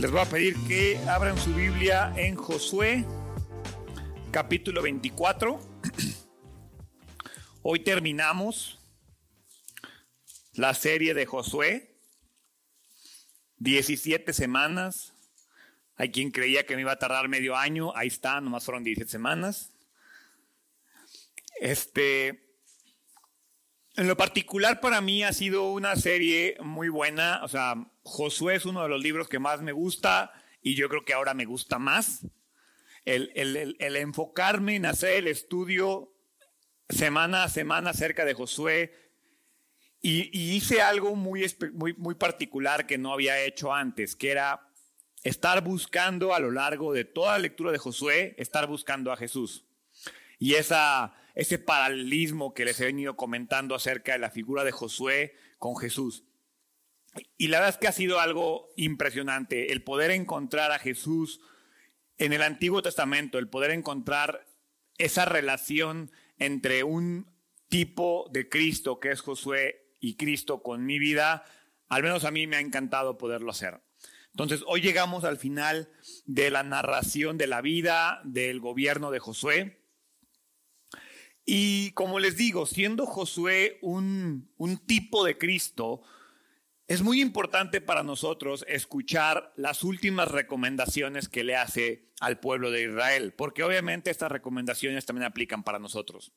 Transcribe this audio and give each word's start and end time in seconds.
Les 0.00 0.10
voy 0.10 0.20
a 0.20 0.24
pedir 0.24 0.56
que 0.66 0.96
abran 1.08 1.36
su 1.36 1.54
Biblia 1.54 2.14
en 2.16 2.34
Josué, 2.34 3.04
capítulo 4.30 4.80
24. 4.80 5.60
Hoy 7.62 7.80
terminamos 7.80 8.78
la 10.54 10.72
serie 10.72 11.12
de 11.12 11.26
Josué. 11.26 12.00
17 13.58 14.32
semanas. 14.32 15.12
Hay 15.96 16.10
quien 16.10 16.30
creía 16.30 16.64
que 16.64 16.76
me 16.76 16.80
iba 16.80 16.92
a 16.92 16.98
tardar 16.98 17.28
medio 17.28 17.54
año. 17.54 17.94
Ahí 17.94 18.08
está, 18.08 18.40
nomás 18.40 18.64
fueron 18.64 18.84
17 18.84 19.10
semanas. 19.10 19.70
Este, 21.60 22.56
en 23.94 24.08
lo 24.08 24.16
particular 24.16 24.80
para 24.80 25.02
mí 25.02 25.22
ha 25.22 25.32
sido 25.34 25.72
una 25.72 25.94
serie 25.94 26.56
muy 26.62 26.88
buena. 26.88 27.40
O 27.44 27.48
sea, 27.48 27.74
Josué 28.02 28.54
es 28.54 28.64
uno 28.64 28.82
de 28.82 28.88
los 28.88 29.02
libros 29.02 29.28
que 29.28 29.38
más 29.38 29.60
me 29.60 29.72
gusta 29.72 30.32
y 30.62 30.74
yo 30.74 30.88
creo 30.88 31.04
que 31.04 31.12
ahora 31.12 31.34
me 31.34 31.44
gusta 31.44 31.78
más. 31.78 32.26
El, 33.04 33.76
enfocarme 33.78 34.76
en 34.76 34.86
hacer 34.86 35.18
el 35.18 35.28
estudio 35.28 36.14
semana 36.88 37.44
a 37.44 37.48
semana 37.50 37.90
acerca 37.90 38.24
de 38.24 38.34
Josué 38.34 38.94
y, 40.00 40.30
hice 40.54 40.80
algo 40.80 41.14
muy, 41.14 41.44
muy, 41.74 41.92
muy 41.92 42.14
particular 42.14 42.86
que 42.86 42.96
no 42.96 43.12
había 43.12 43.42
hecho 43.44 43.74
antes, 43.74 44.16
que 44.16 44.30
era 44.30 44.66
estar 45.24 45.62
buscando 45.62 46.34
a 46.34 46.40
lo 46.40 46.50
largo 46.50 46.94
de 46.94 47.04
toda 47.04 47.32
la 47.32 47.40
lectura 47.40 47.70
de 47.70 47.78
Josué, 47.78 48.34
estar 48.38 48.66
buscando 48.66 49.12
a 49.12 49.18
Jesús. 49.18 49.66
Y 50.38 50.54
esa, 50.54 51.19
ese 51.34 51.58
paralelismo 51.58 52.54
que 52.54 52.64
les 52.64 52.80
he 52.80 52.86
venido 52.86 53.16
comentando 53.16 53.74
acerca 53.74 54.12
de 54.12 54.18
la 54.18 54.30
figura 54.30 54.64
de 54.64 54.72
Josué 54.72 55.34
con 55.58 55.76
Jesús. 55.76 56.24
Y 57.36 57.48
la 57.48 57.58
verdad 57.58 57.74
es 57.74 57.78
que 57.78 57.88
ha 57.88 57.92
sido 57.92 58.20
algo 58.20 58.68
impresionante 58.76 59.72
el 59.72 59.82
poder 59.82 60.10
encontrar 60.10 60.70
a 60.72 60.78
Jesús 60.78 61.40
en 62.18 62.32
el 62.32 62.42
Antiguo 62.42 62.82
Testamento, 62.82 63.38
el 63.38 63.48
poder 63.48 63.70
encontrar 63.70 64.46
esa 64.98 65.24
relación 65.24 66.12
entre 66.38 66.84
un 66.84 67.26
tipo 67.68 68.28
de 68.32 68.48
Cristo 68.48 69.00
que 69.00 69.10
es 69.10 69.20
Josué 69.20 69.94
y 70.00 70.16
Cristo 70.16 70.62
con 70.62 70.84
mi 70.84 70.98
vida, 70.98 71.44
al 71.88 72.02
menos 72.02 72.24
a 72.24 72.30
mí 72.30 72.46
me 72.46 72.56
ha 72.56 72.60
encantado 72.60 73.18
poderlo 73.18 73.50
hacer. 73.50 73.80
Entonces, 74.32 74.62
hoy 74.66 74.80
llegamos 74.80 75.24
al 75.24 75.38
final 75.38 75.88
de 76.24 76.50
la 76.50 76.62
narración 76.62 77.36
de 77.36 77.46
la 77.46 77.60
vida 77.60 78.20
del 78.24 78.60
gobierno 78.60 79.10
de 79.10 79.18
Josué. 79.18 79.79
Y 81.52 81.90
como 81.94 82.20
les 82.20 82.36
digo, 82.36 82.64
siendo 82.64 83.06
Josué 83.06 83.80
un, 83.82 84.48
tipo 84.86 85.24
de 85.24 85.36
Cristo, 85.36 86.00
es 86.86 87.02
muy 87.02 87.20
importante 87.20 87.80
para 87.80 88.04
nosotros 88.04 88.64
escuchar 88.68 89.52
las 89.56 89.82
últimas 89.82 90.30
recomendaciones 90.30 91.28
que 91.28 91.42
le 91.42 91.56
hace 91.56 92.08
al 92.20 92.38
pueblo 92.38 92.70
de 92.70 92.84
Israel, 92.84 93.34
porque 93.36 93.64
obviamente 93.64 94.12
estas 94.12 94.30
recomendaciones 94.30 95.06
también 95.06 95.26
aplican 95.26 95.64
para 95.64 95.80
nosotros. 95.80 96.32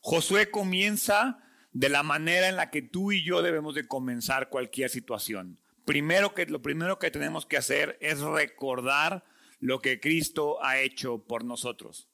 Josué 0.00 0.50
comienza 0.50 1.44
de 1.72 1.90
la 1.90 2.02
manera 2.02 2.48
en 2.48 2.56
la 2.56 2.70
que 2.70 2.80
tú 2.80 3.12
y 3.12 3.22
yo 3.22 3.42
debemos 3.42 3.74
de 3.74 3.86
comenzar 3.86 4.48
cualquier 4.48 4.88
situación. 4.88 5.60
Primero 5.84 6.32
que 6.32 6.46
lo 6.46 6.62
primero 6.62 6.98
que 6.98 7.10
tenemos 7.10 7.44
que 7.44 7.58
hacer 7.58 7.98
es 8.00 8.20
recordar 8.20 9.22
lo 9.58 9.80
que 9.80 10.00
Cristo 10.00 10.64
ha 10.64 10.78
hecho 10.78 11.26
por 11.26 11.44
nosotros. 11.44 12.09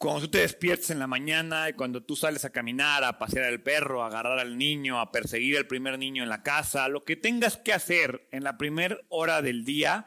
Cuando 0.00 0.22
tú 0.22 0.30
te 0.30 0.38
despiertes 0.38 0.88
en 0.88 0.98
la 0.98 1.06
mañana 1.06 1.68
y 1.68 1.74
cuando 1.74 2.02
tú 2.02 2.16
sales 2.16 2.46
a 2.46 2.50
caminar, 2.50 3.04
a 3.04 3.18
pasear 3.18 3.44
al 3.44 3.60
perro, 3.60 4.02
a 4.02 4.06
agarrar 4.06 4.38
al 4.38 4.56
niño, 4.56 4.98
a 4.98 5.12
perseguir 5.12 5.58
al 5.58 5.66
primer 5.66 5.98
niño 5.98 6.22
en 6.22 6.30
la 6.30 6.42
casa, 6.42 6.88
lo 6.88 7.04
que 7.04 7.16
tengas 7.16 7.58
que 7.58 7.74
hacer 7.74 8.26
en 8.32 8.42
la 8.42 8.56
primera 8.56 8.96
hora 9.10 9.42
del 9.42 9.66
día, 9.66 10.06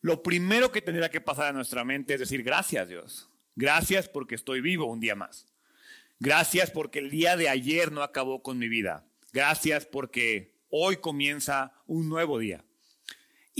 lo 0.00 0.22
primero 0.22 0.70
que 0.70 0.80
tendría 0.80 1.10
que 1.10 1.20
pasar 1.20 1.46
a 1.48 1.52
nuestra 1.52 1.82
mente 1.82 2.14
es 2.14 2.20
decir, 2.20 2.44
gracias 2.44 2.88
Dios. 2.88 3.28
Gracias 3.56 4.08
porque 4.08 4.36
estoy 4.36 4.60
vivo 4.60 4.84
un 4.84 5.00
día 5.00 5.16
más. 5.16 5.48
Gracias 6.20 6.70
porque 6.70 7.00
el 7.00 7.10
día 7.10 7.36
de 7.36 7.48
ayer 7.48 7.90
no 7.90 8.04
acabó 8.04 8.44
con 8.44 8.58
mi 8.58 8.68
vida. 8.68 9.04
Gracias 9.32 9.86
porque 9.86 10.54
hoy 10.68 10.98
comienza 10.98 11.72
un 11.88 12.08
nuevo 12.08 12.38
día. 12.38 12.64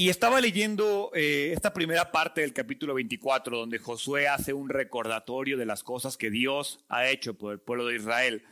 Y 0.00 0.08
estaba 0.08 0.40
leyendo 0.40 1.10
eh, 1.14 1.52
esta 1.54 1.74
primera 1.74 2.10
parte 2.10 2.40
del 2.40 2.54
capítulo 2.54 2.94
24, 2.94 3.58
donde 3.58 3.78
Josué 3.78 4.28
hace 4.28 4.54
un 4.54 4.70
recordatorio 4.70 5.58
de 5.58 5.66
las 5.66 5.82
cosas 5.82 6.16
que 6.16 6.30
Dios 6.30 6.82
ha 6.88 7.10
hecho 7.10 7.34
por 7.34 7.52
el 7.52 7.60
pueblo 7.60 7.84
de 7.84 7.96
Israel. 7.96 8.42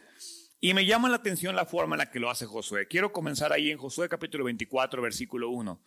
Y 0.60 0.75
me 0.75 0.84
llama 0.84 1.09
la 1.09 1.16
atención 1.16 1.56
la 1.56 1.64
forma 1.64 1.94
en 1.94 2.00
la 2.00 2.10
que 2.10 2.20
lo 2.20 2.28
hace 2.28 2.44
Josué. 2.44 2.86
Quiero 2.86 3.14
comenzar 3.14 3.54
ahí 3.54 3.70
en 3.70 3.78
Josué 3.78 4.10
capítulo 4.10 4.44
24, 4.44 5.00
versículo 5.00 5.48
1. 5.48 5.81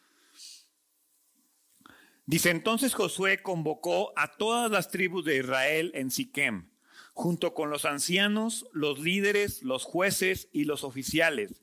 Dice 2.25 2.49
entonces 2.49 2.95
Josué 2.95 3.43
convocó 3.43 4.13
a 4.15 4.31
todas 4.31 4.71
las 4.71 4.89
tribus 4.89 5.25
de 5.25 5.37
Israel 5.37 5.91
en 5.93 6.09
Siquem, 6.09 6.71
junto 7.13 7.53
con 7.53 7.69
los 7.69 7.85
ancianos, 7.85 8.65
los 8.73 8.97
líderes, 8.97 9.61
los 9.61 9.83
jueces 9.83 10.49
y 10.51 10.63
los 10.63 10.83
oficiales, 10.83 11.61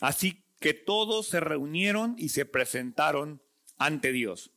así 0.00 0.44
que 0.62 0.72
todos 0.72 1.26
se 1.26 1.40
reunieron 1.40 2.14
y 2.16 2.30
se 2.30 2.46
presentaron 2.46 3.42
ante 3.76 4.12
Dios. 4.12 4.52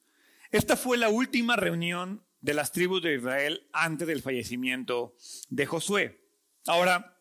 Esta 0.51 0.77
fue 0.77 0.97
la 0.97 1.09
última 1.09 1.57
reunión 1.57 2.23
de 2.39 2.53
las 2.53 2.71
tribus 2.71 3.01
de 3.01 3.15
Israel 3.15 3.67
antes 3.73 4.07
del 4.07 4.21
fallecimiento 4.21 5.17
de 5.49 5.65
Josué. 5.65 6.21
Ahora, 6.67 7.19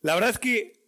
la 0.00 0.14
verdad 0.14 0.30
es 0.30 0.38
que 0.38 0.86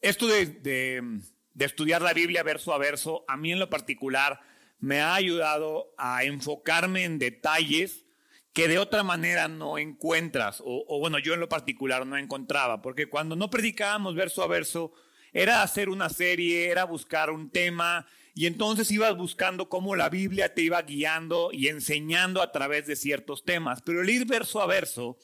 esto 0.00 0.26
de, 0.26 1.20
estudiar 1.58 2.00
la 2.02 2.14
Biblia 2.14 2.42
verso 2.42 2.72
a 2.72 2.78
verso, 2.78 3.24
a 3.28 3.36
mí 3.36 3.52
en 3.52 3.58
lo 3.58 3.68
particular, 3.68 4.40
me 4.78 5.00
ha 5.00 5.14
ayudado 5.14 5.92
a 5.98 6.24
enfocarme 6.24 7.04
en 7.04 7.18
detalles 7.18 8.06
que 8.52 8.68
de 8.68 8.78
otra 8.78 9.02
manera 9.02 9.48
no 9.48 9.76
encuentras, 9.76 10.60
o, 10.60 10.84
o, 10.88 10.98
bueno, 11.00 11.18
yo 11.18 11.34
en 11.34 11.40
lo 11.40 11.48
particular 11.48 12.06
no 12.06 12.16
encontraba, 12.16 12.80
porque 12.80 13.08
cuando 13.08 13.36
no 13.36 13.50
predicábamos 13.50 14.14
verso 14.14 14.42
a 14.42 14.46
verso, 14.46 14.92
era 15.36 15.62
hacer 15.62 15.90
una 15.90 16.08
serie, 16.08 16.70
era 16.70 16.84
buscar 16.84 17.28
un 17.30 17.50
tema, 17.50 18.06
y 18.34 18.46
entonces 18.46 18.90
ibas 18.90 19.14
buscando 19.18 19.68
cómo 19.68 19.94
la 19.94 20.08
Biblia 20.08 20.54
te 20.54 20.62
iba 20.62 20.80
guiando 20.80 21.50
y 21.52 21.68
enseñando 21.68 22.40
a 22.40 22.52
través 22.52 22.86
de 22.86 22.96
ciertos 22.96 23.44
temas. 23.44 23.82
Pero 23.82 24.00
el 24.00 24.08
ir 24.08 24.24
verso 24.24 24.62
a 24.62 24.66
verso 24.66 25.18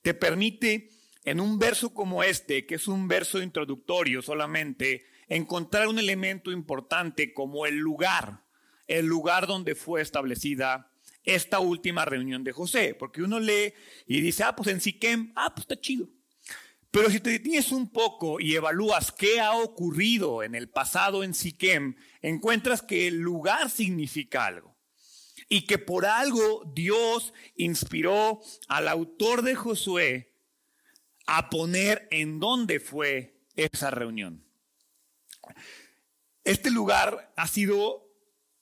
te 0.00 0.14
permite, 0.14 0.88
en 1.26 1.38
un 1.38 1.58
verso 1.58 1.92
como 1.92 2.22
este, 2.22 2.64
que 2.64 2.76
es 2.76 2.88
un 2.88 3.08
verso 3.08 3.42
introductorio 3.42 4.22
solamente, 4.22 5.04
encontrar 5.28 5.86
un 5.86 5.98
elemento 5.98 6.50
importante 6.50 7.34
como 7.34 7.66
el 7.66 7.76
lugar, 7.76 8.44
el 8.86 9.04
lugar 9.04 9.46
donde 9.46 9.74
fue 9.74 10.00
establecida 10.00 10.90
esta 11.24 11.58
última 11.58 12.06
reunión 12.06 12.42
de 12.42 12.52
José. 12.52 12.96
Porque 12.98 13.22
uno 13.22 13.38
lee 13.38 13.74
y 14.06 14.22
dice, 14.22 14.44
ah, 14.44 14.56
pues 14.56 14.68
en 14.68 14.80
Siquem, 14.80 15.30
ah, 15.36 15.52
pues 15.54 15.64
está 15.64 15.78
chido. 15.78 16.08
Pero 16.92 17.08
si 17.08 17.20
te 17.20 17.30
detienes 17.30 17.72
un 17.72 17.88
poco 17.90 18.38
y 18.38 18.54
evalúas 18.54 19.12
qué 19.12 19.40
ha 19.40 19.56
ocurrido 19.56 20.42
en 20.42 20.54
el 20.54 20.68
pasado 20.68 21.24
en 21.24 21.32
Siquem, 21.32 21.96
encuentras 22.20 22.82
que 22.82 23.08
el 23.08 23.18
lugar 23.18 23.70
significa 23.70 24.44
algo. 24.44 24.76
Y 25.48 25.62
que 25.62 25.78
por 25.78 26.04
algo 26.04 26.70
Dios 26.74 27.32
inspiró 27.56 28.42
al 28.68 28.88
autor 28.88 29.40
de 29.40 29.54
Josué 29.54 30.34
a 31.26 31.48
poner 31.48 32.08
en 32.10 32.38
dónde 32.38 32.78
fue 32.78 33.40
esa 33.56 33.90
reunión. 33.90 34.44
Este 36.44 36.70
lugar 36.70 37.32
ha 37.38 37.46
sido 37.48 38.06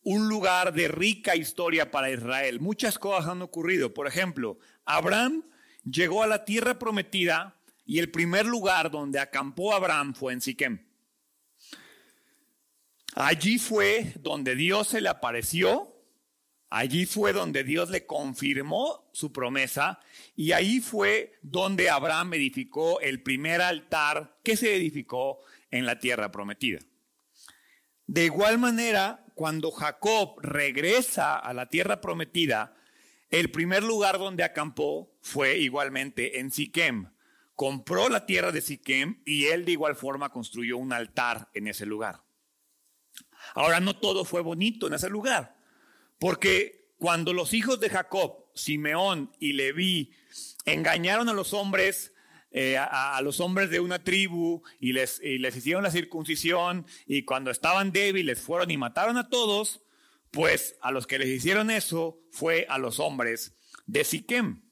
un 0.02 0.28
lugar 0.28 0.72
de 0.72 0.86
rica 0.86 1.34
historia 1.34 1.90
para 1.90 2.10
Israel. 2.12 2.60
Muchas 2.60 2.96
cosas 2.96 3.28
han 3.28 3.42
ocurrido. 3.42 3.92
Por 3.92 4.06
ejemplo, 4.06 4.60
Abraham 4.84 5.44
llegó 5.84 6.22
a 6.22 6.28
la 6.28 6.44
tierra 6.44 6.78
prometida 6.78 7.59
y 7.90 7.98
el 7.98 8.08
primer 8.08 8.46
lugar 8.46 8.92
donde 8.92 9.19
acampó 9.19 9.75
Abraham 9.75 10.14
fue 10.14 10.32
en 10.32 10.40
Siquem. 10.40 10.87
Allí 13.16 13.58
fue 13.58 14.12
donde 14.20 14.54
Dios 14.54 14.87
se 14.87 15.00
le 15.00 15.08
apareció, 15.08 15.92
allí 16.69 17.04
fue 17.04 17.32
donde 17.32 17.64
Dios 17.64 17.90
le 17.90 18.06
confirmó 18.06 19.10
su 19.12 19.32
promesa 19.32 19.98
y 20.37 20.52
ahí 20.52 20.78
fue 20.78 21.40
donde 21.42 21.90
Abraham 21.90 22.34
edificó 22.34 23.00
el 23.00 23.25
primer 23.25 23.60
altar 23.60 24.38
que 24.44 24.56
se 24.56 24.76
edificó 24.76 25.40
en 25.72 25.84
la 25.84 25.98
tierra 25.98 26.31
prometida. 26.31 26.78
De 28.06 28.25
igual 28.25 28.58
manera, 28.58 29.26
cuando 29.34 29.72
Jacob 29.72 30.38
regresa 30.43 31.36
a 31.36 31.52
la 31.54 31.66
tierra 31.66 32.00
prometida, 32.00 32.72
el 33.31 33.50
primer 33.50 33.82
lugar 33.82 34.20
donde 34.20 34.44
acampó 34.44 35.10
fue 35.22 35.58
igualmente 35.58 36.38
en 36.38 36.52
Siquem 36.52 37.08
compró 37.60 38.08
la 38.08 38.24
tierra 38.24 38.52
de 38.52 38.62
Siquem 38.62 39.20
y 39.26 39.48
él 39.48 39.66
de 39.66 39.72
igual 39.72 39.94
forma 39.94 40.30
construyó 40.30 40.78
un 40.78 40.94
altar 40.94 41.50
en 41.52 41.68
ese 41.68 41.84
lugar. 41.84 42.22
Ahora 43.54 43.80
no 43.80 43.94
todo 43.98 44.24
fue 44.24 44.40
bonito 44.40 44.86
en 44.86 44.94
ese 44.94 45.10
lugar, 45.10 45.58
porque 46.18 46.88
cuando 46.96 47.34
los 47.34 47.52
hijos 47.52 47.78
de 47.78 47.90
Jacob, 47.90 48.46
Simeón 48.54 49.36
y 49.38 49.52
Leví, 49.52 50.10
engañaron 50.64 51.28
a 51.28 51.34
los 51.34 51.52
hombres, 51.52 52.14
eh, 52.50 52.78
a, 52.78 53.20
los 53.20 53.40
hombres 53.40 53.68
de 53.68 53.80
una 53.80 54.02
tribu 54.02 54.62
y 54.78 54.94
les, 54.94 55.20
y 55.22 55.36
les 55.36 55.54
hicieron 55.54 55.82
la 55.82 55.90
circuncisión 55.90 56.86
y 57.06 57.26
cuando 57.26 57.50
estaban 57.50 57.92
débiles 57.92 58.40
fueron 58.40 58.70
y 58.70 58.78
mataron 58.78 59.18
a 59.18 59.28
todos, 59.28 59.82
pues 60.30 60.76
a 60.80 60.92
los 60.92 61.06
que 61.06 61.18
les 61.18 61.28
hicieron 61.28 61.70
eso 61.70 62.22
fue 62.30 62.64
a 62.70 62.78
los 62.78 63.00
hombres 63.00 63.52
de 63.84 64.04
Siquem. 64.04 64.62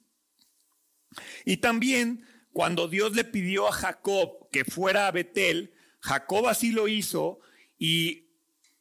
Y 1.45 1.59
también 1.59 2.25
cuando 2.59 2.89
Dios 2.89 3.15
le 3.15 3.23
pidió 3.23 3.69
a 3.69 3.73
Jacob 3.73 4.51
que 4.51 4.65
fuera 4.65 5.07
a 5.07 5.13
Betel, 5.13 5.75
Jacob 6.01 6.49
así 6.49 6.73
lo 6.73 6.89
hizo 6.89 7.39
y 7.79 8.31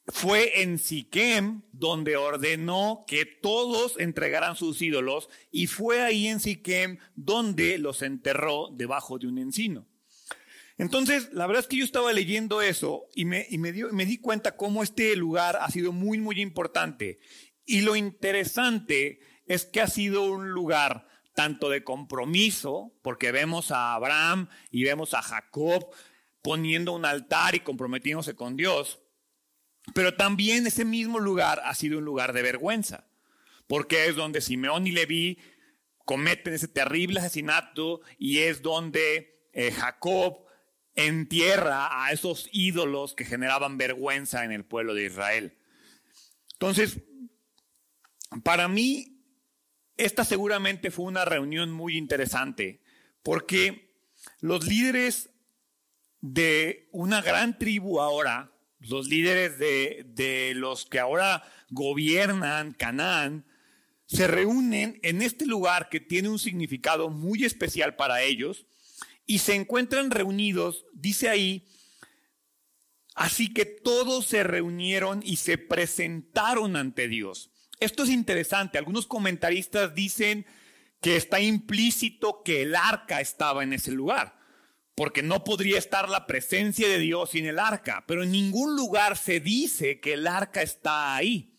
fue 0.08 0.64
en 0.64 0.80
Siquem 0.80 1.62
donde 1.74 2.18
ordenó 2.18 3.06
que 3.08 3.28
todos 3.28 3.94
entregaran 4.00 4.56
sus 4.56 4.82
ídolos 4.82 5.30
y 5.52 5.68
fue 5.68 6.02
ahí 6.02 6.26
en 6.28 6.40
Siquem 6.40 6.98
donde 7.16 7.78
los 7.78 8.02
enterró 8.02 8.70
debajo 8.74 9.20
de 9.20 9.28
un 9.28 9.38
encino. 9.38 9.88
Entonces, 10.80 11.32
la 11.32 11.46
verdad 11.46 11.62
es 11.62 11.68
que 11.68 11.78
yo 11.78 11.86
estaba 11.86 12.12
leyendo 12.14 12.64
eso 12.64 13.08
y 13.14 13.26
me, 13.26 13.46
me 13.60 14.06
di 14.08 14.18
cuenta 14.18 14.58
cómo 14.58 14.82
este 14.82 15.16
lugar 15.16 15.56
ha 15.62 15.70
sido 15.70 15.92
muy, 15.92 16.18
muy 16.18 16.42
importante. 16.42 17.20
Y 17.64 17.82
lo 17.82 17.96
interesante 17.96 19.20
es 19.46 19.66
que 19.66 19.82
ha 19.82 19.88
sido 19.88 20.26
un 20.26 20.50
lugar 20.50 21.07
tanto 21.38 21.70
de 21.70 21.84
compromiso, 21.84 22.92
porque 23.04 23.32
vemos 23.32 23.70
a 23.70 23.94
Abraham 23.94 24.50
y 24.72 24.84
vemos 24.84 25.14
a 25.14 25.22
Jacob 25.22 25.88
poniendo 26.42 26.94
un 26.94 27.06
altar 27.06 27.54
y 27.54 27.60
comprometiéndose 27.60 28.36
con 28.36 28.58
Dios, 28.58 29.00
pero 29.94 30.16
también 30.16 30.66
ese 30.66 30.84
mismo 30.84 31.20
lugar 31.20 31.62
ha 31.64 31.76
sido 31.76 32.00
un 32.00 32.06
lugar 32.06 32.34
de 32.34 32.42
vergüenza, 32.42 33.08
porque 33.68 34.08
es 34.08 34.16
donde 34.16 34.42
Simeón 34.42 34.88
y 34.88 34.92
Leví 34.92 35.38
cometen 36.06 36.56
ese 36.56 36.68
terrible 36.68 37.20
asesinato 37.20 38.02
y 38.18 38.40
es 38.40 38.64
donde 38.64 39.48
eh, 39.54 39.72
Jacob 39.72 40.44
entierra 40.96 42.04
a 42.04 42.14
esos 42.14 42.50
ídolos 42.52 43.14
que 43.14 43.26
generaban 43.26 43.78
vergüenza 43.78 44.44
en 44.44 44.52
el 44.52 44.66
pueblo 44.66 44.96
de 44.96 45.06
Israel. 45.06 45.56
Entonces, 46.54 46.98
para 48.44 48.68
mí, 48.68 49.17
esta 49.98 50.24
seguramente 50.24 50.92
fue 50.92 51.06
una 51.06 51.26
reunión 51.26 51.72
muy 51.72 51.98
interesante, 51.98 52.82
porque 53.24 53.96
los 54.40 54.66
líderes 54.66 55.32
de 56.22 56.88
una 56.92 57.22
gran 57.22 57.58
tribu 57.58 58.00
ahora, 58.00 58.52
los 58.80 59.08
líderes 59.08 59.58
de, 59.58 60.54
los 60.56 60.86
que 60.86 61.00
ahora 61.00 61.44
gobiernan 61.70 62.74
Canaán, 62.74 63.46
se 64.06 64.28
reúnen 64.28 65.00
en 65.04 65.22
este 65.22 65.46
lugar 65.46 65.90
que 65.90 66.00
tiene 66.00 66.30
un 66.30 66.40
significado 66.40 67.10
muy 67.10 67.44
especial 67.44 67.96
para 67.96 68.22
ellos 68.22 68.66
y 69.26 69.40
se 69.40 69.56
encuentran 69.56 70.12
reunidos, 70.12 70.86
dice 70.94 71.28
ahí, 71.28 71.68
así 73.16 73.54
que 73.54 73.66
todos 73.66 74.28
se 74.28 74.44
reunieron 74.44 75.22
y 75.24 75.38
se 75.38 75.58
presentaron 75.58 76.78
ante 76.78 77.10
Dios. 77.10 77.52
Esto 77.80 78.04
es 78.04 78.10
interesante, 78.10 78.78
algunos 78.78 79.08
comentaristas 79.08 79.94
dicen 79.94 80.46
que 81.02 81.16
está 81.16 81.40
implícito 81.40 82.42
que 82.44 82.64
el 82.64 82.76
arca 82.76 83.22
estaba 83.22 83.64
en 83.64 83.74
ese 83.74 83.92
lugar 83.92 84.38
porque 84.98 85.22
no 85.22 85.44
podría 85.44 85.78
estar 85.78 86.10
la 86.10 86.26
presencia 86.26 86.88
de 86.88 86.98
Dios 86.98 87.30
sin 87.30 87.46
el 87.46 87.60
arca, 87.60 88.04
pero 88.08 88.24
en 88.24 88.32
ningún 88.32 88.76
lugar 88.76 89.16
se 89.16 89.40
dice 89.40 90.00
que 90.00 90.14
el 90.14 90.26
arca 90.26 90.64
está 90.64 91.16
ahí. 91.16 91.54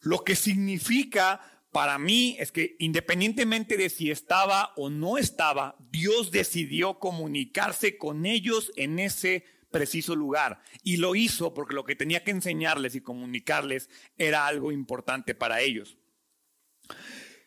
Lo 0.00 0.24
que 0.24 0.34
significa 0.34 1.42
para 1.72 1.98
mí 1.98 2.36
es 2.38 2.50
que 2.50 2.74
independientemente 2.78 3.76
de 3.76 3.90
si 3.90 4.10
estaba 4.10 4.72
o 4.76 4.88
no 4.88 5.18
estaba, 5.18 5.76
Dios 5.90 6.30
decidió 6.30 6.98
comunicarse 6.98 7.98
con 7.98 8.24
ellos 8.24 8.72
en 8.76 8.98
ese 8.98 9.44
preciso 9.70 10.14
lugar. 10.14 10.62
Y 10.82 10.96
lo 10.98 11.14
hizo 11.14 11.54
porque 11.54 11.74
lo 11.74 11.84
que 11.84 11.96
tenía 11.96 12.24
que 12.24 12.30
enseñarles 12.30 12.94
y 12.94 13.00
comunicarles 13.00 13.88
era 14.16 14.46
algo 14.46 14.72
importante 14.72 15.34
para 15.34 15.60
ellos. 15.60 15.98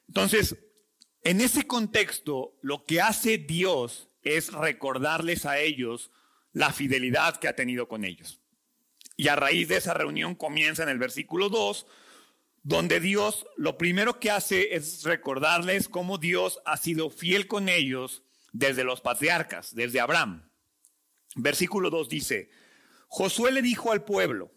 Entonces, 0.07 0.57
en 1.23 1.41
ese 1.41 1.67
contexto, 1.67 2.57
lo 2.61 2.85
que 2.85 3.01
hace 3.01 3.37
Dios 3.37 4.09
es 4.23 4.51
recordarles 4.51 5.45
a 5.45 5.59
ellos 5.59 6.11
la 6.53 6.73
fidelidad 6.73 7.37
que 7.37 7.47
ha 7.47 7.55
tenido 7.55 7.87
con 7.87 8.05
ellos. 8.05 8.41
Y 9.15 9.27
a 9.27 9.35
raíz 9.35 9.67
de 9.67 9.77
esa 9.77 9.93
reunión 9.93 10.35
comienza 10.35 10.83
en 10.83 10.89
el 10.89 10.97
versículo 10.97 11.49
2, 11.49 11.85
donde 12.63 12.99
Dios 12.99 13.45
lo 13.55 13.77
primero 13.77 14.19
que 14.19 14.31
hace 14.31 14.75
es 14.75 15.03
recordarles 15.03 15.89
cómo 15.89 16.17
Dios 16.17 16.59
ha 16.65 16.77
sido 16.77 17.09
fiel 17.09 17.47
con 17.47 17.69
ellos 17.69 18.23
desde 18.51 18.83
los 18.83 19.01
patriarcas, 19.01 19.73
desde 19.73 19.99
Abraham. 19.99 20.50
Versículo 21.35 21.89
2 21.89 22.09
dice, 22.09 22.49
Josué 23.07 23.51
le 23.51 23.61
dijo 23.61 23.91
al 23.91 24.03
pueblo, 24.03 24.51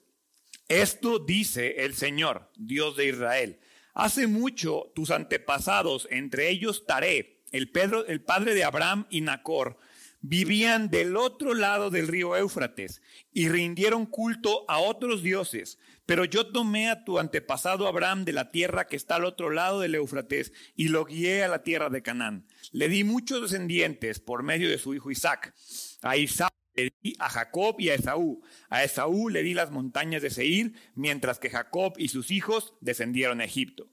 esto 0.69 1.19
dice 1.19 1.85
el 1.85 1.95
Señor, 1.95 2.51
Dios 2.57 2.97
de 2.97 3.07
Israel, 3.07 3.61
hace 3.93 4.27
mucho 4.27 4.93
tus 4.95 5.11
antepasados, 5.11 6.09
entre 6.11 6.49
ellos 6.49 6.87
Taré, 6.87 7.43
el, 7.53 7.71
Pedro, 7.71 8.07
el 8.07 8.23
padre 8.23 8.55
de 8.55 8.65
Abraham 8.65 9.07
y 9.11 9.21
Nacor, 9.21 9.79
vivían 10.27 10.89
del 10.89 11.17
otro 11.17 11.53
lado 11.53 11.91
del 11.91 12.09
río 12.09 12.35
Éufrates 12.35 13.03
y 13.33 13.51
rindieron 13.51 14.07
culto 14.07 14.65
a 14.69 14.79
otros 14.79 15.23
dioses. 15.23 15.79
Pero 16.07 16.25
yo 16.25 16.47
tomé 16.47 16.89
a 16.89 17.05
tu 17.05 17.19
antepasado 17.19 17.87
Abraham 17.87 18.25
de 18.25 18.33
la 18.33 18.51
tierra 18.51 18.87
que 18.87 18.97
está 18.97 19.17
al 19.17 19.27
otro 19.27 19.51
lado 19.51 19.81
del 19.81 19.95
Éufrates 19.95 20.53
y 20.75 20.89
lo 20.89 21.05
guié 21.05 21.45
a 21.45 21.49
la 21.49 21.63
tierra 21.63 21.91
de 21.91 22.03
Canaán. 22.03 22.47
Le 22.73 22.89
di 22.89 23.05
muchos 23.05 23.43
descendientes 23.43 24.19
por 24.19 24.43
medio 24.43 24.71
de 24.71 24.79
su 24.79 24.95
hijo 24.95 25.11
Isaac. 25.11 25.55
A 26.03 26.17
Isaac 26.17 26.55
le 26.75 26.93
di 27.03 27.15
a 27.19 27.29
Jacob 27.29 27.77
y 27.79 27.91
a 27.91 27.95
Esaú. 27.95 28.43
A 28.69 28.85
Esaú 28.85 29.29
le 29.29 29.43
di 29.43 29.55
las 29.55 29.71
montañas 29.71 30.23
de 30.23 30.31
Seir, 30.31 30.73
mientras 30.95 31.39
que 31.39 31.51
Jacob 31.51 31.95
y 31.97 32.09
sus 32.09 32.31
hijos 32.31 32.75
descendieron 32.81 33.41
a 33.41 33.45
Egipto. 33.45 33.89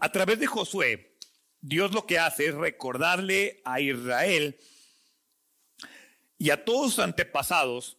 A 0.00 0.10
través 0.10 0.40
de 0.40 0.46
Josué, 0.46 1.16
Dios 1.60 1.92
lo 1.92 2.06
que 2.06 2.18
hace 2.18 2.46
es 2.46 2.54
recordarle 2.54 3.60
a 3.64 3.80
Israel 3.80 4.58
y 6.38 6.50
a 6.50 6.64
todos 6.64 6.94
sus 6.94 7.04
antepasados 7.04 7.98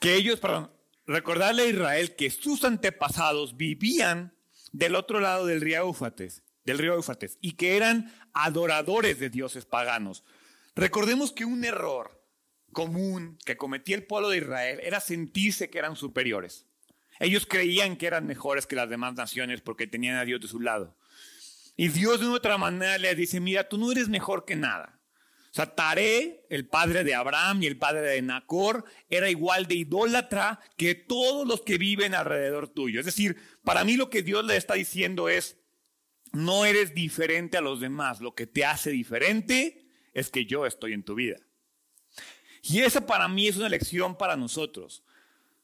que 0.00 0.14
ellos, 0.14 0.40
perdón, 0.40 0.70
recordarle 1.06 1.64
a 1.64 1.68
Israel 1.68 2.14
que 2.14 2.30
sus 2.30 2.64
antepasados 2.64 3.56
vivían 3.56 4.34
del 4.72 4.94
otro 4.94 5.20
lado 5.20 5.46
del 5.46 5.60
río 5.60 5.78
Éufrates, 5.78 6.42
del 6.64 6.78
río 6.78 6.94
Éufrates, 6.94 7.38
y 7.40 7.52
que 7.52 7.76
eran 7.76 8.12
adoradores 8.32 9.18
de 9.18 9.30
dioses 9.30 9.66
paganos. 9.66 10.24
Recordemos 10.74 11.32
que 11.32 11.44
un 11.44 11.64
error 11.64 12.20
común 12.72 13.38
que 13.44 13.56
cometía 13.56 13.96
el 13.96 14.06
pueblo 14.06 14.28
de 14.28 14.38
Israel 14.38 14.80
era 14.82 15.00
sentirse 15.00 15.70
que 15.70 15.78
eran 15.78 15.96
superiores. 15.96 16.66
Ellos 17.20 17.46
creían 17.46 17.96
que 17.96 18.06
eran 18.06 18.26
mejores 18.26 18.66
que 18.66 18.76
las 18.76 18.90
demás 18.90 19.14
naciones 19.14 19.60
porque 19.60 19.86
tenían 19.86 20.16
a 20.16 20.24
Dios 20.24 20.40
de 20.40 20.48
su 20.48 20.60
lado. 20.60 20.96
Y 21.76 21.88
Dios 21.88 22.20
de 22.20 22.26
otra 22.26 22.58
manera 22.58 22.98
les 22.98 23.16
dice, 23.16 23.40
mira, 23.40 23.68
tú 23.68 23.78
no 23.78 23.92
eres 23.92 24.08
mejor 24.08 24.44
que 24.44 24.56
nada. 24.56 25.00
O 25.56 25.62
el 26.48 26.66
padre 26.66 27.04
de 27.04 27.14
Abraham 27.14 27.62
y 27.62 27.66
el 27.66 27.78
padre 27.78 28.00
de 28.00 28.22
Nacor, 28.22 28.84
era 29.08 29.30
igual 29.30 29.66
de 29.68 29.76
idólatra 29.76 30.58
que 30.76 30.96
todos 30.96 31.46
los 31.46 31.62
que 31.62 31.78
viven 31.78 32.12
alrededor 32.12 32.68
tuyo. 32.68 32.98
Es 32.98 33.06
decir, 33.06 33.36
para 33.62 33.84
mí 33.84 33.96
lo 33.96 34.10
que 34.10 34.22
Dios 34.22 34.44
le 34.44 34.56
está 34.56 34.74
diciendo 34.74 35.28
es, 35.28 35.58
no 36.32 36.64
eres 36.64 36.92
diferente 36.92 37.56
a 37.56 37.60
los 37.60 37.80
demás. 37.80 38.20
Lo 38.20 38.34
que 38.34 38.48
te 38.48 38.64
hace 38.64 38.90
diferente 38.90 39.83
es 40.14 40.30
que 40.30 40.46
yo 40.46 40.64
estoy 40.64 40.94
en 40.94 41.02
tu 41.02 41.14
vida. 41.14 41.36
Y 42.62 42.80
esa 42.80 43.04
para 43.04 43.28
mí 43.28 43.46
es 43.46 43.56
una 43.56 43.68
lección 43.68 44.16
para 44.16 44.36
nosotros. 44.36 45.02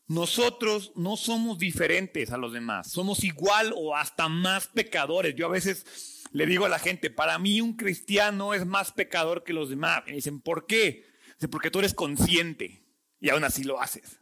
Nosotros 0.06 0.92
no 0.96 1.16
somos 1.16 1.58
diferentes 1.58 2.32
a 2.32 2.36
los 2.36 2.52
demás, 2.52 2.90
somos 2.90 3.22
igual 3.22 3.72
o 3.76 3.96
hasta 3.96 4.28
más 4.28 4.66
pecadores. 4.66 5.36
Yo 5.36 5.46
a 5.46 5.50
veces 5.50 6.26
le 6.32 6.46
digo 6.46 6.66
a 6.66 6.68
la 6.68 6.80
gente, 6.80 7.10
para 7.10 7.38
mí 7.38 7.60
un 7.60 7.76
cristiano 7.76 8.52
es 8.52 8.66
más 8.66 8.92
pecador 8.92 9.44
que 9.44 9.52
los 9.52 9.70
demás. 9.70 10.02
Y 10.08 10.12
dicen, 10.12 10.40
¿por 10.40 10.66
qué? 10.66 11.06
Dice, 11.34 11.48
porque 11.48 11.70
tú 11.70 11.78
eres 11.78 11.94
consciente 11.94 12.82
y 13.20 13.30
aún 13.30 13.44
así 13.44 13.62
lo 13.62 13.80
haces. 13.80 14.18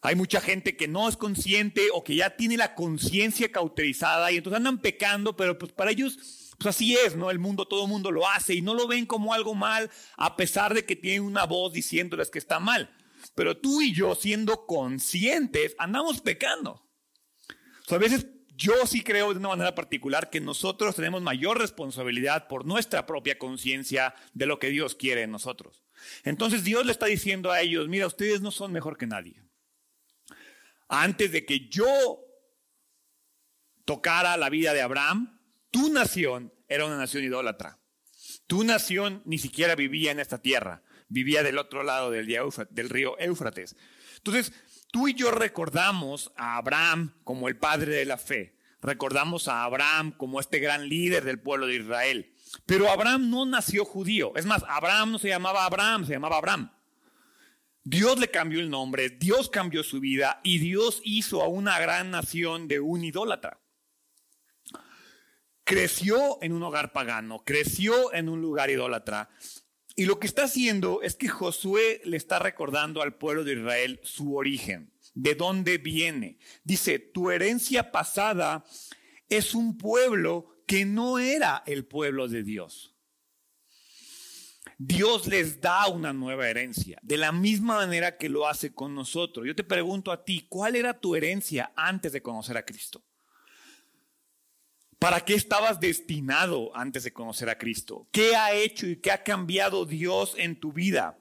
Hay 0.00 0.16
mucha 0.16 0.40
gente 0.40 0.76
que 0.76 0.86
no 0.86 1.08
es 1.08 1.16
consciente 1.16 1.88
o 1.92 2.04
que 2.04 2.14
ya 2.14 2.36
tiene 2.36 2.56
la 2.56 2.74
conciencia 2.74 3.50
cauterizada 3.50 4.30
y 4.30 4.36
entonces 4.36 4.58
andan 4.58 4.80
pecando, 4.80 5.34
pero 5.34 5.58
pues 5.58 5.72
para 5.72 5.90
ellos 5.90 6.18
pues 6.58 6.76
así 6.76 6.94
es, 6.94 7.16
¿no? 7.16 7.30
El 7.30 7.38
mundo, 7.38 7.66
todo 7.66 7.86
mundo 7.86 8.10
lo 8.10 8.28
hace 8.28 8.54
y 8.54 8.62
no 8.62 8.74
lo 8.74 8.86
ven 8.86 9.06
como 9.06 9.34
algo 9.34 9.54
mal 9.54 9.90
a 10.16 10.36
pesar 10.36 10.74
de 10.74 10.84
que 10.84 10.96
tienen 10.96 11.22
una 11.22 11.44
voz 11.44 11.72
diciéndoles 11.72 12.30
que 12.30 12.38
está 12.38 12.60
mal. 12.60 12.94
Pero 13.34 13.56
tú 13.56 13.80
y 13.80 13.94
yo, 13.94 14.14
siendo 14.14 14.66
conscientes, 14.66 15.74
andamos 15.78 16.20
pecando. 16.20 16.88
a 17.88 17.98
veces 17.98 18.26
yo 18.56 18.86
sí 18.86 19.02
creo 19.02 19.32
de 19.32 19.40
una 19.40 19.48
manera 19.48 19.74
particular 19.74 20.30
que 20.30 20.40
nosotros 20.40 20.94
tenemos 20.94 21.22
mayor 21.22 21.58
responsabilidad 21.58 22.46
por 22.46 22.64
nuestra 22.64 23.04
propia 23.04 23.38
conciencia 23.38 24.14
de 24.32 24.46
lo 24.46 24.58
que 24.58 24.68
Dios 24.68 24.94
quiere 24.94 25.22
en 25.22 25.32
nosotros. 25.32 25.82
Entonces 26.22 26.62
Dios 26.62 26.86
le 26.86 26.92
está 26.92 27.06
diciendo 27.06 27.50
a 27.50 27.60
ellos, 27.60 27.88
mira, 27.88 28.06
ustedes 28.06 28.40
no 28.40 28.50
son 28.50 28.72
mejor 28.72 28.96
que 28.96 29.06
nadie. 29.06 29.42
Antes 30.88 31.32
de 31.32 31.44
que 31.44 31.68
yo 31.68 32.20
tocara 33.84 34.36
la 34.36 34.50
vida 34.50 34.72
de 34.72 34.82
Abraham, 34.82 35.33
tu 35.74 35.92
nación 35.92 36.54
era 36.68 36.86
una 36.86 36.96
nación 36.96 37.24
idólatra. 37.24 37.80
Tu 38.46 38.62
nación 38.62 39.22
ni 39.24 39.38
siquiera 39.38 39.74
vivía 39.74 40.12
en 40.12 40.20
esta 40.20 40.40
tierra, 40.40 40.84
vivía 41.08 41.42
del 41.42 41.58
otro 41.58 41.82
lado 41.82 42.12
del, 42.12 42.26
río 42.90 43.18
Éufrates. 43.18 43.74
Entonces, 44.18 44.52
tú 44.92 45.08
y 45.08 45.14
yo 45.14 45.32
recordamos 45.32 46.30
a 46.36 46.58
Abraham 46.58 47.12
como 47.24 47.48
el 47.48 47.56
padre 47.56 47.92
de 47.96 48.04
la 48.04 48.18
fe, 48.18 48.56
recordamos 48.82 49.48
a 49.48 49.64
Abraham 49.64 50.12
como 50.16 50.38
este 50.38 50.60
gran 50.60 50.88
líder 50.88 51.24
del 51.24 51.40
pueblo 51.40 51.66
de 51.66 51.74
Israel. 51.74 52.32
Pero 52.66 52.88
Abraham 52.88 53.28
no 53.28 53.44
nació 53.44 53.84
judío. 53.84 54.30
Es 54.36 54.46
más, 54.46 54.64
Abraham 54.68 55.10
no 55.10 55.18
se 55.18 55.30
llamaba 55.30 55.64
Abraham, 55.64 56.06
se 56.06 56.12
llamaba 56.12 56.36
Abraham. 56.36 56.70
Dios 57.82 58.16
le 58.20 58.30
cambió 58.30 58.60
el 58.60 58.70
nombre, 58.70 59.10
Dios 59.10 59.50
cambió 59.50 59.82
su 59.82 59.98
vida 59.98 60.40
y 60.44 60.58
Dios 60.58 61.00
hizo 61.02 61.42
a 61.42 61.48
una 61.48 61.80
gran 61.80 62.12
nación 62.12 62.68
de 62.68 62.78
un 62.78 63.02
idólatra. 63.02 63.63
Creció 65.64 66.38
en 66.42 66.52
un 66.52 66.62
hogar 66.62 66.92
pagano, 66.92 67.42
creció 67.44 68.12
en 68.12 68.28
un 68.28 68.40
lugar 68.40 68.70
idólatra. 68.70 69.30
Y 69.96 70.04
lo 70.06 70.18
que 70.18 70.26
está 70.26 70.44
haciendo 70.44 71.02
es 71.02 71.16
que 71.16 71.28
Josué 71.28 72.02
le 72.04 72.16
está 72.16 72.38
recordando 72.38 73.00
al 73.00 73.16
pueblo 73.16 73.44
de 73.44 73.54
Israel 73.54 74.00
su 74.02 74.36
origen, 74.36 74.92
de 75.14 75.34
dónde 75.34 75.78
viene. 75.78 76.38
Dice, 76.64 76.98
tu 76.98 77.30
herencia 77.30 77.92
pasada 77.92 78.64
es 79.28 79.54
un 79.54 79.78
pueblo 79.78 80.54
que 80.66 80.84
no 80.84 81.18
era 81.18 81.62
el 81.66 81.86
pueblo 81.86 82.28
de 82.28 82.42
Dios. 82.42 82.94
Dios 84.78 85.28
les 85.28 85.60
da 85.60 85.86
una 85.88 86.12
nueva 86.12 86.48
herencia, 86.48 86.98
de 87.02 87.16
la 87.16 87.32
misma 87.32 87.76
manera 87.76 88.16
que 88.16 88.28
lo 88.28 88.46
hace 88.46 88.74
con 88.74 88.94
nosotros. 88.94 89.46
Yo 89.46 89.54
te 89.54 89.64
pregunto 89.64 90.10
a 90.10 90.24
ti, 90.24 90.46
¿cuál 90.48 90.76
era 90.76 90.98
tu 90.98 91.14
herencia 91.14 91.72
antes 91.76 92.12
de 92.12 92.22
conocer 92.22 92.56
a 92.56 92.64
Cristo? 92.64 93.04
¿Para 95.04 95.20
qué 95.20 95.34
estabas 95.34 95.80
destinado 95.80 96.74
antes 96.74 97.04
de 97.04 97.12
conocer 97.12 97.50
a 97.50 97.58
Cristo? 97.58 98.08
¿Qué 98.10 98.36
ha 98.36 98.54
hecho 98.54 98.86
y 98.86 98.96
qué 98.96 99.12
ha 99.12 99.22
cambiado 99.22 99.84
Dios 99.84 100.34
en 100.38 100.58
tu 100.58 100.72
vida? 100.72 101.18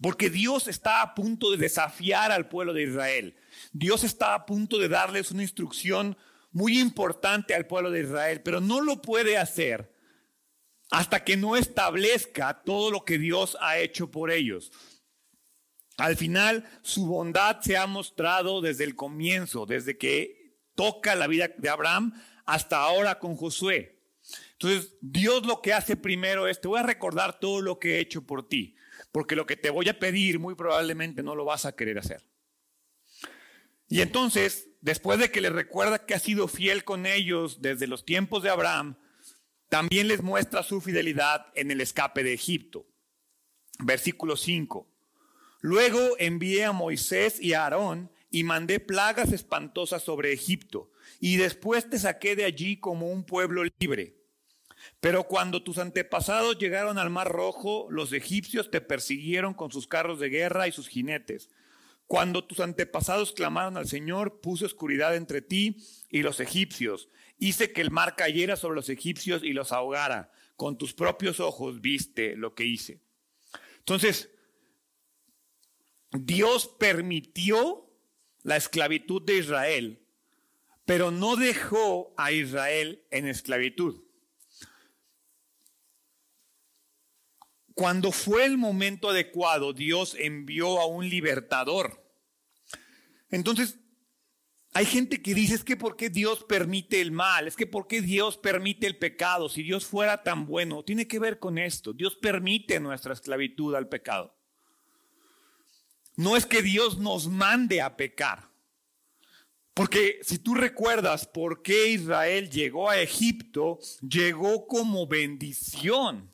Porque 0.00 0.30
Dios 0.30 0.68
está 0.68 1.02
a 1.02 1.14
punto 1.14 1.50
de 1.50 1.58
desafiar 1.58 2.32
al 2.32 2.48
pueblo 2.48 2.72
de 2.72 2.84
Israel. 2.84 3.36
Dios 3.74 4.04
está 4.04 4.32
a 4.32 4.46
punto 4.46 4.78
de 4.78 4.88
darles 4.88 5.30
una 5.32 5.42
instrucción 5.42 6.16
muy 6.50 6.78
importante 6.80 7.54
al 7.54 7.66
pueblo 7.66 7.90
de 7.90 8.04
Israel, 8.04 8.40
pero 8.40 8.62
no 8.62 8.80
lo 8.80 9.02
puede 9.02 9.36
hacer 9.36 9.94
hasta 10.90 11.24
que 11.24 11.36
no 11.36 11.56
establezca 11.56 12.62
todo 12.62 12.90
lo 12.90 13.04
que 13.04 13.18
Dios 13.18 13.58
ha 13.60 13.76
hecho 13.76 14.10
por 14.10 14.30
ellos. 14.30 14.72
Al 15.98 16.16
final, 16.16 16.64
su 16.80 17.04
bondad 17.04 17.60
se 17.60 17.76
ha 17.76 17.86
mostrado 17.86 18.62
desde 18.62 18.84
el 18.84 18.96
comienzo, 18.96 19.66
desde 19.66 19.98
que 19.98 20.62
toca 20.74 21.14
la 21.14 21.26
vida 21.26 21.50
de 21.58 21.68
Abraham 21.68 22.14
hasta 22.44 22.78
ahora 22.78 23.18
con 23.18 23.36
Josué. 23.36 24.00
Entonces, 24.52 24.94
Dios 25.00 25.46
lo 25.46 25.60
que 25.60 25.72
hace 25.72 25.96
primero 25.96 26.48
es, 26.48 26.60
te 26.60 26.68
voy 26.68 26.80
a 26.80 26.84
recordar 26.84 27.38
todo 27.38 27.60
lo 27.60 27.78
que 27.78 27.96
he 27.96 28.00
hecho 28.00 28.22
por 28.22 28.48
ti, 28.48 28.76
porque 29.12 29.36
lo 29.36 29.46
que 29.46 29.56
te 29.56 29.70
voy 29.70 29.88
a 29.88 29.98
pedir 29.98 30.38
muy 30.38 30.54
probablemente 30.54 31.22
no 31.22 31.34
lo 31.34 31.44
vas 31.44 31.66
a 31.66 31.76
querer 31.76 31.98
hacer. 31.98 32.24
Y 33.88 34.00
entonces 34.00 34.68
después 34.84 35.18
de 35.18 35.30
que 35.30 35.40
les 35.40 35.52
recuerda 35.52 36.04
que 36.04 36.12
ha 36.12 36.18
sido 36.18 36.46
fiel 36.46 36.84
con 36.84 37.06
ellos 37.06 37.62
desde 37.62 37.86
los 37.86 38.04
tiempos 38.04 38.42
de 38.42 38.50
Abraham, 38.50 38.96
también 39.70 40.08
les 40.08 40.22
muestra 40.22 40.62
su 40.62 40.82
fidelidad 40.82 41.46
en 41.54 41.70
el 41.70 41.80
escape 41.80 42.22
de 42.22 42.34
Egipto. 42.34 42.86
Versículo 43.78 44.36
5. 44.36 44.86
Luego 45.62 46.16
envié 46.18 46.64
a 46.64 46.72
Moisés 46.72 47.40
y 47.40 47.54
a 47.54 47.64
Aarón 47.64 48.10
y 48.30 48.44
mandé 48.44 48.78
plagas 48.78 49.32
espantosas 49.32 50.02
sobre 50.02 50.34
Egipto, 50.34 50.90
y 51.20 51.36
después 51.36 51.88
te 51.88 51.98
saqué 51.98 52.36
de 52.36 52.44
allí 52.44 52.78
como 52.78 53.10
un 53.10 53.24
pueblo 53.24 53.62
libre. 53.78 54.16
Pero 55.00 55.24
cuando 55.24 55.62
tus 55.62 55.78
antepasados 55.78 56.58
llegaron 56.58 56.98
al 56.98 57.10
Mar 57.10 57.30
Rojo, 57.30 57.86
los 57.90 58.12
egipcios 58.12 58.70
te 58.70 58.80
persiguieron 58.80 59.54
con 59.54 59.70
sus 59.70 59.86
carros 59.86 60.20
de 60.20 60.28
guerra 60.28 60.68
y 60.68 60.72
sus 60.72 60.88
jinetes 60.88 61.48
cuando 62.06 62.44
tus 62.44 62.60
antepasados 62.60 63.32
clamaron 63.32 63.76
al 63.76 63.88
Señor, 63.88 64.40
puse 64.40 64.66
oscuridad 64.66 65.16
entre 65.16 65.40
ti 65.40 65.76
y 66.10 66.22
los 66.22 66.40
egipcios. 66.40 67.08
Hice 67.38 67.72
que 67.72 67.80
el 67.80 67.90
mar 67.90 68.14
cayera 68.14 68.56
sobre 68.56 68.76
los 68.76 68.88
egipcios 68.88 69.42
y 69.42 69.52
los 69.52 69.72
ahogara. 69.72 70.30
Con 70.56 70.78
tus 70.78 70.92
propios 70.92 71.40
ojos 71.40 71.80
viste 71.80 72.36
lo 72.36 72.54
que 72.54 72.64
hice. 72.64 73.00
Entonces, 73.78 74.30
Dios 76.12 76.68
permitió 76.78 77.90
la 78.42 78.56
esclavitud 78.56 79.22
de 79.22 79.38
Israel, 79.38 80.03
pero 80.84 81.10
no 81.10 81.36
dejó 81.36 82.14
a 82.16 82.32
Israel 82.32 83.04
en 83.10 83.26
esclavitud. 83.26 84.02
Cuando 87.74 88.12
fue 88.12 88.44
el 88.44 88.56
momento 88.56 89.10
adecuado, 89.10 89.72
Dios 89.72 90.16
envió 90.18 90.80
a 90.80 90.86
un 90.86 91.08
libertador. 91.08 92.04
Entonces, 93.30 93.80
hay 94.74 94.86
gente 94.86 95.22
que 95.22 95.34
dice, 95.34 95.54
es 95.54 95.64
que 95.64 95.76
¿por 95.76 95.96
qué 95.96 96.08
Dios 96.08 96.44
permite 96.44 97.00
el 97.00 97.10
mal? 97.10 97.48
Es 97.48 97.56
que 97.56 97.66
¿por 97.66 97.86
qué 97.88 98.00
Dios 98.00 98.36
permite 98.36 98.86
el 98.86 98.96
pecado? 98.96 99.48
Si 99.48 99.62
Dios 99.62 99.86
fuera 99.86 100.22
tan 100.22 100.46
bueno, 100.46 100.84
tiene 100.84 101.08
que 101.08 101.18
ver 101.18 101.38
con 101.38 101.58
esto. 101.58 101.92
Dios 101.92 102.16
permite 102.16 102.78
nuestra 102.78 103.12
esclavitud 103.12 103.74
al 103.74 103.88
pecado. 103.88 104.36
No 106.16 106.36
es 106.36 106.46
que 106.46 106.62
Dios 106.62 106.98
nos 106.98 107.28
mande 107.28 107.82
a 107.82 107.96
pecar. 107.96 108.53
Porque 109.74 110.20
si 110.22 110.38
tú 110.38 110.54
recuerdas 110.54 111.26
por 111.26 111.62
qué 111.62 111.88
Israel 111.88 112.48
llegó 112.48 112.88
a 112.88 113.00
Egipto, 113.00 113.80
llegó 114.08 114.68
como 114.68 115.08
bendición. 115.08 116.30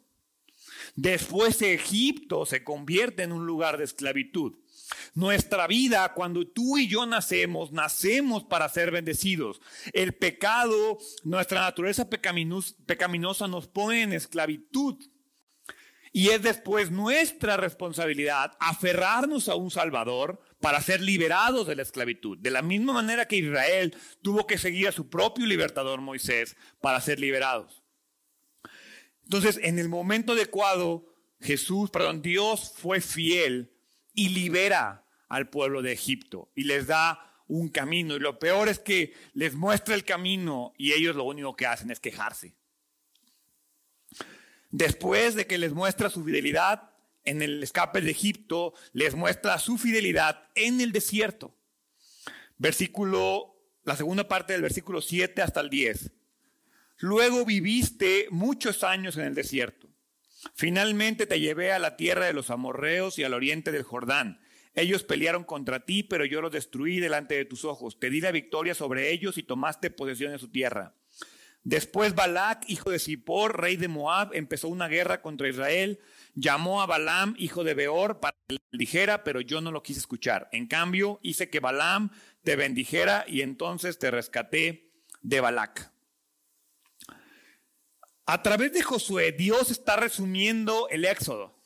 Después 0.94 1.62
Egipto 1.62 2.44
se 2.44 2.62
convierte 2.62 3.22
en 3.22 3.32
un 3.32 3.46
lugar 3.46 3.78
de 3.78 3.84
esclavitud. 3.84 4.54
Nuestra 5.14 5.66
vida, 5.66 6.12
cuando 6.14 6.46
tú 6.46 6.76
y 6.76 6.86
yo 6.88 7.06
nacemos, 7.06 7.72
nacemos 7.72 8.44
para 8.44 8.68
ser 8.68 8.90
bendecidos. 8.90 9.60
El 9.92 10.14
pecado, 10.14 10.98
nuestra 11.24 11.60
naturaleza 11.60 12.08
pecaminosa 12.10 13.48
nos 13.48 13.68
pone 13.68 14.02
en 14.02 14.12
esclavitud. 14.12 14.96
Y 16.12 16.30
es 16.30 16.42
después 16.42 16.90
nuestra 16.90 17.56
responsabilidad 17.56 18.56
aferrarnos 18.58 19.48
a 19.48 19.54
un 19.54 19.70
Salvador 19.70 20.42
para 20.60 20.80
ser 20.80 21.00
liberados 21.00 21.66
de 21.66 21.74
la 21.74 21.82
esclavitud. 21.82 22.38
De 22.38 22.50
la 22.50 22.62
misma 22.62 22.92
manera 22.92 23.26
que 23.26 23.36
Israel 23.36 23.96
tuvo 24.22 24.46
que 24.46 24.58
seguir 24.58 24.88
a 24.88 24.92
su 24.92 25.08
propio 25.08 25.46
libertador 25.46 26.00
Moisés 26.00 26.56
para 26.80 27.00
ser 27.00 27.18
liberados. 27.18 27.82
Entonces, 29.24 29.58
en 29.62 29.78
el 29.78 29.88
momento 29.88 30.32
adecuado, 30.32 31.06
Jesús, 31.40 31.90
perdón, 31.90 32.20
Dios 32.20 32.72
fue 32.76 33.00
fiel 33.00 33.72
y 34.12 34.30
libera 34.30 35.06
al 35.28 35.48
pueblo 35.48 35.82
de 35.82 35.92
Egipto 35.92 36.50
y 36.54 36.64
les 36.64 36.86
da 36.86 37.42
un 37.46 37.68
camino. 37.68 38.16
Y 38.16 38.20
lo 38.20 38.38
peor 38.38 38.68
es 38.68 38.78
que 38.78 39.14
les 39.32 39.54
muestra 39.54 39.94
el 39.94 40.04
camino 40.04 40.72
y 40.76 40.92
ellos 40.92 41.16
lo 41.16 41.24
único 41.24 41.56
que 41.56 41.66
hacen 41.66 41.90
es 41.90 42.00
quejarse. 42.00 42.54
Después 44.70 45.34
de 45.34 45.46
que 45.46 45.58
les 45.58 45.72
muestra 45.72 46.10
su 46.10 46.24
fidelidad 46.24 46.89
en 47.30 47.42
el 47.42 47.62
escape 47.62 48.00
de 48.00 48.10
Egipto, 48.10 48.74
les 48.92 49.14
muestra 49.14 49.58
su 49.58 49.78
fidelidad 49.78 50.48
en 50.54 50.80
el 50.80 50.92
desierto. 50.92 51.54
Versículo, 52.58 53.56
la 53.84 53.96
segunda 53.96 54.28
parte 54.28 54.52
del 54.52 54.62
versículo 54.62 55.00
7 55.00 55.40
hasta 55.40 55.60
el 55.60 55.70
10. 55.70 56.10
Luego 56.98 57.46
viviste 57.46 58.26
muchos 58.30 58.84
años 58.84 59.16
en 59.16 59.24
el 59.24 59.34
desierto. 59.34 59.88
Finalmente 60.54 61.26
te 61.26 61.40
llevé 61.40 61.72
a 61.72 61.78
la 61.78 61.96
tierra 61.96 62.26
de 62.26 62.32
los 62.32 62.50
amorreos 62.50 63.18
y 63.18 63.24
al 63.24 63.34
oriente 63.34 63.72
del 63.72 63.82
Jordán. 63.82 64.40
Ellos 64.74 65.02
pelearon 65.02 65.44
contra 65.44 65.84
ti, 65.84 66.02
pero 66.02 66.24
yo 66.24 66.40
los 66.40 66.52
destruí 66.52 67.00
delante 67.00 67.34
de 67.36 67.44
tus 67.44 67.64
ojos. 67.64 67.98
Te 67.98 68.10
di 68.10 68.20
la 68.20 68.32
victoria 68.32 68.74
sobre 68.74 69.10
ellos 69.10 69.38
y 69.38 69.42
tomaste 69.42 69.90
posesión 69.90 70.32
de 70.32 70.38
su 70.38 70.48
tierra. 70.48 70.94
Después 71.62 72.14
Balac, 72.14 72.64
hijo 72.68 72.90
de 72.90 72.98
Zippor, 72.98 73.60
rey 73.60 73.76
de 73.76 73.88
Moab, 73.88 74.30
empezó 74.32 74.68
una 74.68 74.88
guerra 74.88 75.20
contra 75.20 75.48
Israel. 75.48 76.00
Llamó 76.34 76.82
a 76.82 76.86
Balaam, 76.86 77.34
hijo 77.38 77.64
de 77.64 77.74
Beor, 77.74 78.20
para 78.20 78.36
que 78.46 78.54
le 78.54 78.78
dijera, 78.78 79.24
pero 79.24 79.40
yo 79.40 79.60
no 79.60 79.72
lo 79.72 79.82
quise 79.82 80.00
escuchar. 80.00 80.48
En 80.52 80.66
cambio, 80.66 81.18
hice 81.22 81.50
que 81.50 81.60
Balaam 81.60 82.10
te 82.42 82.56
bendijera 82.56 83.24
y 83.26 83.42
entonces 83.42 83.98
te 83.98 84.10
rescaté 84.10 84.90
de 85.22 85.40
Balac. 85.40 85.92
A 88.26 88.42
través 88.42 88.72
de 88.72 88.82
Josué, 88.82 89.32
Dios 89.32 89.70
está 89.70 89.96
resumiendo 89.96 90.88
el 90.88 91.04
Éxodo. 91.04 91.58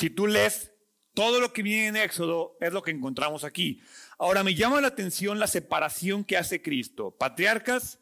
Si 0.00 0.08
tú 0.10 0.26
lees 0.26 0.72
todo 1.12 1.40
lo 1.40 1.52
que 1.52 1.62
viene 1.62 1.88
en 1.88 1.96
Éxodo, 1.96 2.56
es 2.60 2.72
lo 2.72 2.82
que 2.82 2.92
encontramos 2.92 3.44
aquí. 3.44 3.82
Ahora 4.18 4.42
me 4.42 4.54
llama 4.54 4.80
la 4.80 4.88
atención 4.88 5.38
la 5.38 5.46
separación 5.46 6.24
que 6.24 6.36
hace 6.36 6.62
Cristo. 6.62 7.10
Patriarcas, 7.10 7.98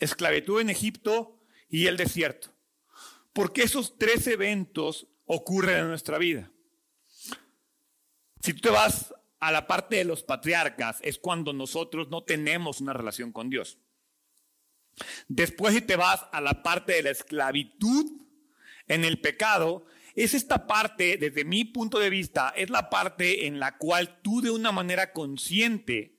esclavitud 0.00 0.60
en 0.60 0.70
Egipto 0.70 1.38
y 1.68 1.86
el 1.86 1.96
desierto. 1.96 2.53
Porque 3.34 3.64
esos 3.64 3.98
tres 3.98 4.26
eventos 4.28 5.06
ocurren 5.26 5.80
en 5.80 5.88
nuestra 5.88 6.16
vida. 6.16 6.50
Si 8.40 8.54
tú 8.54 8.60
te 8.60 8.70
vas 8.70 9.12
a 9.40 9.52
la 9.52 9.66
parte 9.66 9.96
de 9.96 10.04
los 10.04 10.22
patriarcas 10.22 11.00
es 11.02 11.18
cuando 11.18 11.52
nosotros 11.52 12.08
no 12.08 12.22
tenemos 12.24 12.80
una 12.80 12.94
relación 12.94 13.32
con 13.32 13.50
Dios. 13.50 13.78
Después 15.28 15.74
si 15.74 15.82
te 15.82 15.96
vas 15.96 16.24
a 16.32 16.40
la 16.40 16.62
parte 16.62 16.92
de 16.92 17.02
la 17.02 17.10
esclavitud 17.10 18.06
en 18.86 19.04
el 19.04 19.20
pecado, 19.20 19.84
es 20.14 20.32
esta 20.34 20.66
parte, 20.66 21.16
desde 21.16 21.44
mi 21.44 21.64
punto 21.64 21.98
de 21.98 22.10
vista, 22.10 22.54
es 22.56 22.70
la 22.70 22.88
parte 22.88 23.46
en 23.46 23.58
la 23.58 23.76
cual 23.76 24.20
tú 24.22 24.40
de 24.40 24.50
una 24.50 24.70
manera 24.70 25.12
consciente 25.12 26.16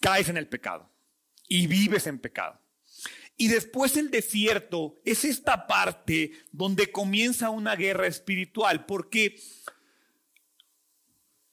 caes 0.00 0.28
en 0.28 0.36
el 0.36 0.46
pecado 0.46 0.90
y 1.48 1.66
vives 1.66 2.06
en 2.06 2.18
pecado. 2.18 2.60
Y 3.40 3.46
después 3.48 3.96
el 3.96 4.10
desierto 4.10 5.00
es 5.04 5.24
esta 5.24 5.68
parte 5.68 6.32
donde 6.50 6.90
comienza 6.90 7.50
una 7.50 7.76
guerra 7.76 8.08
espiritual, 8.08 8.84
porque 8.84 9.36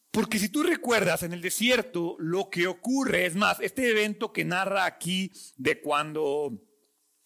porque 0.10 0.40
si 0.40 0.48
tú 0.48 0.64
recuerdas 0.64 1.24
en 1.24 1.34
el 1.34 1.42
desierto 1.42 2.16
lo 2.20 2.50
que 2.50 2.68
ocurre, 2.68 3.26
es 3.26 3.36
más, 3.36 3.60
este 3.60 3.90
evento 3.90 4.32
que 4.32 4.46
narra 4.46 4.86
aquí 4.86 5.32
de 5.58 5.82
cuando 5.82 6.58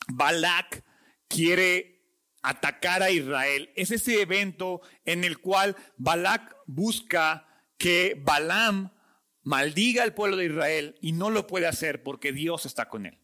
Balak 0.08 0.84
quiere 1.28 2.02
atacar 2.42 3.04
a 3.04 3.12
Israel, 3.12 3.72
es 3.76 3.92
ese 3.92 4.22
evento 4.22 4.82
en 5.06 5.24
el 5.24 5.38
cual 5.38 5.78
Balak 5.98 6.56
busca 6.66 7.48
que 7.78 8.20
Balaam 8.20 8.92
maldiga 9.44 10.02
al 10.02 10.16
pueblo 10.16 10.36
de 10.36 10.48
Israel 10.48 10.98
y 11.00 11.12
no 11.12 11.30
lo 11.30 11.48
puede 11.48 11.68
hacer 11.68 12.02
porque 12.02 12.34
Dios 12.34 12.66
está 12.66 12.90
con 12.90 13.06
él. 13.06 13.20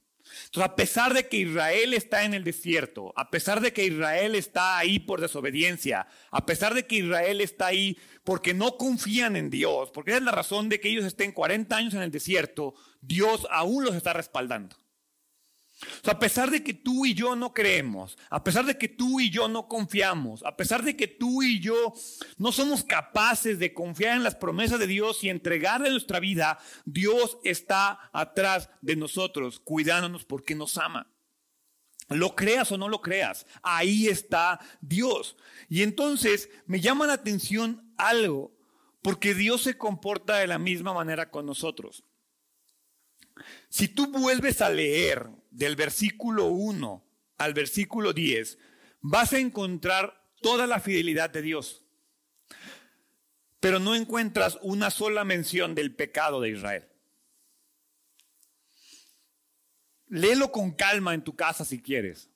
Entonces, 0.46 0.72
a 0.72 0.76
pesar 0.76 1.14
de 1.14 1.28
que 1.28 1.38
Israel 1.38 1.94
está 1.94 2.24
en 2.24 2.34
el 2.34 2.44
desierto, 2.44 3.14
a 3.16 3.30
pesar 3.30 3.62
de 3.62 3.74
que 3.74 3.86
Israel 3.86 4.36
está 4.36 4.78
ahí 4.78 5.00
por 5.00 5.22
desobediencia, 5.22 6.08
a 6.32 6.46
pesar 6.46 6.74
de 6.74 6.86
que 6.86 6.98
Israel 6.98 7.42
está 7.42 7.68
ahí 7.68 7.98
porque 8.24 8.54
no 8.54 8.78
confían 8.78 9.36
en 9.36 9.50
Dios, 9.50 9.92
porque 9.92 10.12
esa 10.12 10.20
es 10.20 10.24
la 10.24 10.32
razón 10.32 10.70
de 10.70 10.80
que 10.80 10.90
ellos 10.90 11.06
estén 11.06 11.32
40 11.32 11.76
años 11.76 11.94
en 11.94 12.02
el 12.02 12.12
desierto, 12.12 12.74
Dios 13.02 13.48
aún 13.52 13.84
los 13.84 13.96
está 13.96 14.14
respaldando 14.14 14.76
a 16.06 16.20
pesar 16.20 16.52
de 16.52 16.64
que 16.64 16.74
tú 16.74 17.06
y 17.06 17.14
yo 17.14 17.36
no 17.36 17.54
creemos, 17.54 18.18
a 18.30 18.44
pesar 18.44 18.66
de 18.66 18.78
que 18.78 18.88
tú 18.88 19.20
y 19.20 19.30
yo 19.30 19.48
no 19.48 19.68
confiamos, 19.68 20.44
a 20.44 20.56
pesar 20.56 20.84
de 20.84 20.96
que 20.96 21.08
tú 21.08 21.44
y 21.44 21.60
yo 21.60 21.94
no 22.38 22.52
somos 22.52 22.84
capaces 22.84 23.60
de 23.60 23.74
confiar 23.74 24.16
en 24.16 24.24
las 24.24 24.36
promesas 24.36 24.80
de 24.80 24.88
Dios 24.88 25.24
y 25.24 25.30
entregarle 25.30 25.90
nuestra 25.90 26.20
vida, 26.20 26.60
Dios 26.86 27.38
está 27.44 28.10
atrás 28.14 28.70
de 28.82 28.96
nosotros, 28.96 29.60
cuidándonos 29.60 30.26
porque 30.26 30.56
nos 30.56 30.78
ama. 30.78 31.12
Lo 32.08 32.36
creas 32.36 32.72
o 32.72 32.78
no 32.78 32.88
lo 32.88 33.02
creas, 33.02 33.48
ahí 33.64 34.08
está 34.08 34.60
Dios. 34.80 35.38
Y 35.70 35.82
entonces 35.82 36.50
me 36.68 36.80
llama 36.80 37.08
la 37.08 37.14
atención 37.14 37.94
algo, 37.98 38.56
porque 39.02 39.34
Dios 39.34 39.64
se 39.64 39.78
comporta 39.78 40.38
de 40.38 40.48
la 40.48 40.60
misma 40.60 40.94
manera 40.94 41.32
con 41.32 41.46
nosotros. 41.46 42.04
Si 43.70 43.88
tú 43.88 44.08
vuelves 44.08 44.62
a 44.62 44.70
leer 44.70 45.30
del 45.52 45.76
versículo 45.76 46.48
1 46.48 47.06
al 47.38 47.54
versículo 47.54 48.14
10, 48.14 48.58
vas 49.02 49.34
a 49.34 49.40
encontrar 49.40 50.26
toda 50.42 50.68
la 50.68 50.80
fidelidad 50.80 51.30
de 51.30 51.42
Dios. 51.42 51.84
Pero 53.60 53.80
no 53.80 53.96
encuentras 53.96 54.58
una 54.62 54.92
sola 54.92 55.24
mención 55.24 55.76
del 55.76 55.96
pecado 55.96 56.40
de 56.42 56.50
Israel. 56.50 56.88
Léelo 60.08 60.52
con 60.52 60.72
calma 60.72 61.14
en 61.14 61.24
tu 61.24 61.36
casa 61.36 61.66
si 61.66 61.82
quieres. 61.82 62.30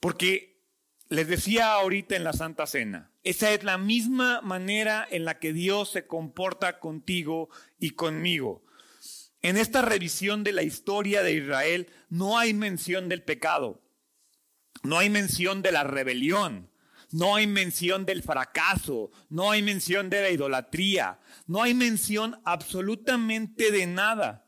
Porque 0.00 0.62
les 1.08 1.26
decía 1.26 1.72
ahorita 1.72 2.16
en 2.16 2.24
la 2.24 2.32
Santa 2.32 2.66
Cena, 2.66 3.10
esa 3.24 3.50
es 3.52 3.64
la 3.64 3.78
misma 3.78 4.40
manera 4.42 5.06
en 5.10 5.24
la 5.24 5.38
que 5.38 5.52
Dios 5.52 5.90
se 5.90 6.06
comporta 6.06 6.78
contigo 6.78 7.48
y 7.78 7.90
conmigo. 7.90 8.62
En 9.42 9.56
esta 9.56 9.82
revisión 9.82 10.42
de 10.42 10.52
la 10.52 10.62
historia 10.62 11.22
de 11.22 11.32
Israel 11.32 11.88
no 12.08 12.38
hay 12.38 12.54
mención 12.54 13.08
del 13.08 13.22
pecado, 13.22 13.80
no 14.82 14.98
hay 14.98 15.10
mención 15.10 15.62
de 15.62 15.72
la 15.72 15.84
rebelión, 15.84 16.70
no 17.12 17.36
hay 17.36 17.46
mención 17.46 18.04
del 18.04 18.22
fracaso, 18.22 19.10
no 19.28 19.50
hay 19.50 19.62
mención 19.62 20.10
de 20.10 20.22
la 20.22 20.30
idolatría, 20.30 21.20
no 21.46 21.62
hay 21.62 21.72
mención 21.72 22.40
absolutamente 22.44 23.70
de 23.70 23.86
nada. 23.86 24.44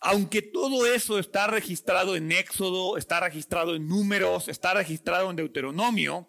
Aunque 0.00 0.40
todo 0.40 0.86
eso 0.86 1.18
está 1.18 1.46
registrado 1.46 2.16
en 2.16 2.32
Éxodo, 2.32 2.96
está 2.96 3.20
registrado 3.20 3.74
en 3.74 3.88
números, 3.88 4.48
está 4.48 4.72
registrado 4.74 5.30
en 5.30 5.36
Deuteronomio, 5.36 6.28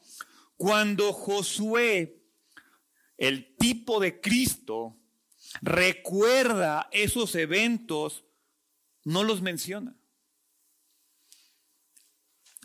cuando 0.57 1.13
Josué, 1.13 2.21
el 3.17 3.55
tipo 3.55 3.99
de 3.99 4.19
Cristo, 4.19 4.97
recuerda 5.61 6.89
esos 6.91 7.35
eventos, 7.35 8.23
no 9.03 9.23
los 9.23 9.41
menciona. 9.41 9.95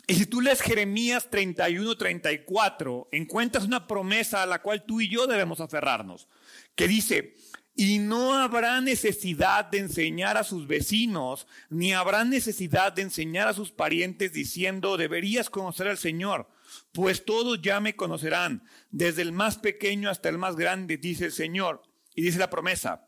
Y 0.09 0.15
si 0.15 0.25
tú 0.25 0.39
lees 0.39 0.61
Jeremías 0.61 1.29
31, 1.29 1.97
34, 1.97 3.09
encuentras 3.11 3.65
una 3.65 3.87
promesa 3.87 4.41
a 4.41 4.45
la 4.45 4.61
cual 4.61 4.85
tú 4.85 5.01
y 5.01 5.09
yo 5.09 5.27
debemos 5.27 5.59
aferrarnos, 5.59 6.29
que 6.75 6.87
dice, 6.87 7.35
y 7.75 7.99
no 7.99 8.33
habrá 8.33 8.79
necesidad 8.79 9.65
de 9.65 9.79
enseñar 9.79 10.37
a 10.37 10.45
sus 10.45 10.65
vecinos, 10.65 11.45
ni 11.69 11.93
habrá 11.93 12.23
necesidad 12.23 12.93
de 12.93 13.03
enseñar 13.03 13.49
a 13.49 13.53
sus 13.53 13.71
parientes 13.71 14.31
diciendo, 14.31 14.95
deberías 14.95 15.49
conocer 15.49 15.89
al 15.89 15.97
Señor, 15.97 16.49
pues 16.93 17.25
todos 17.25 17.61
ya 17.61 17.81
me 17.81 17.95
conocerán, 17.95 18.63
desde 18.89 19.21
el 19.21 19.33
más 19.33 19.57
pequeño 19.57 20.09
hasta 20.09 20.29
el 20.29 20.37
más 20.37 20.55
grande, 20.55 20.97
dice 20.97 21.25
el 21.25 21.33
Señor. 21.33 21.83
Y 22.17 22.23
dice 22.23 22.39
la 22.39 22.49
promesa, 22.49 23.07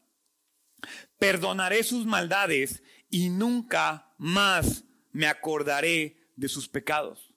perdonaré 1.18 1.82
sus 1.84 2.06
maldades 2.06 2.84
y 3.10 3.30
nunca 3.30 4.14
más 4.20 4.84
me 5.12 5.26
acordaré 5.26 6.32
de 6.36 6.48
sus 6.48 6.70
pecados. 6.70 7.34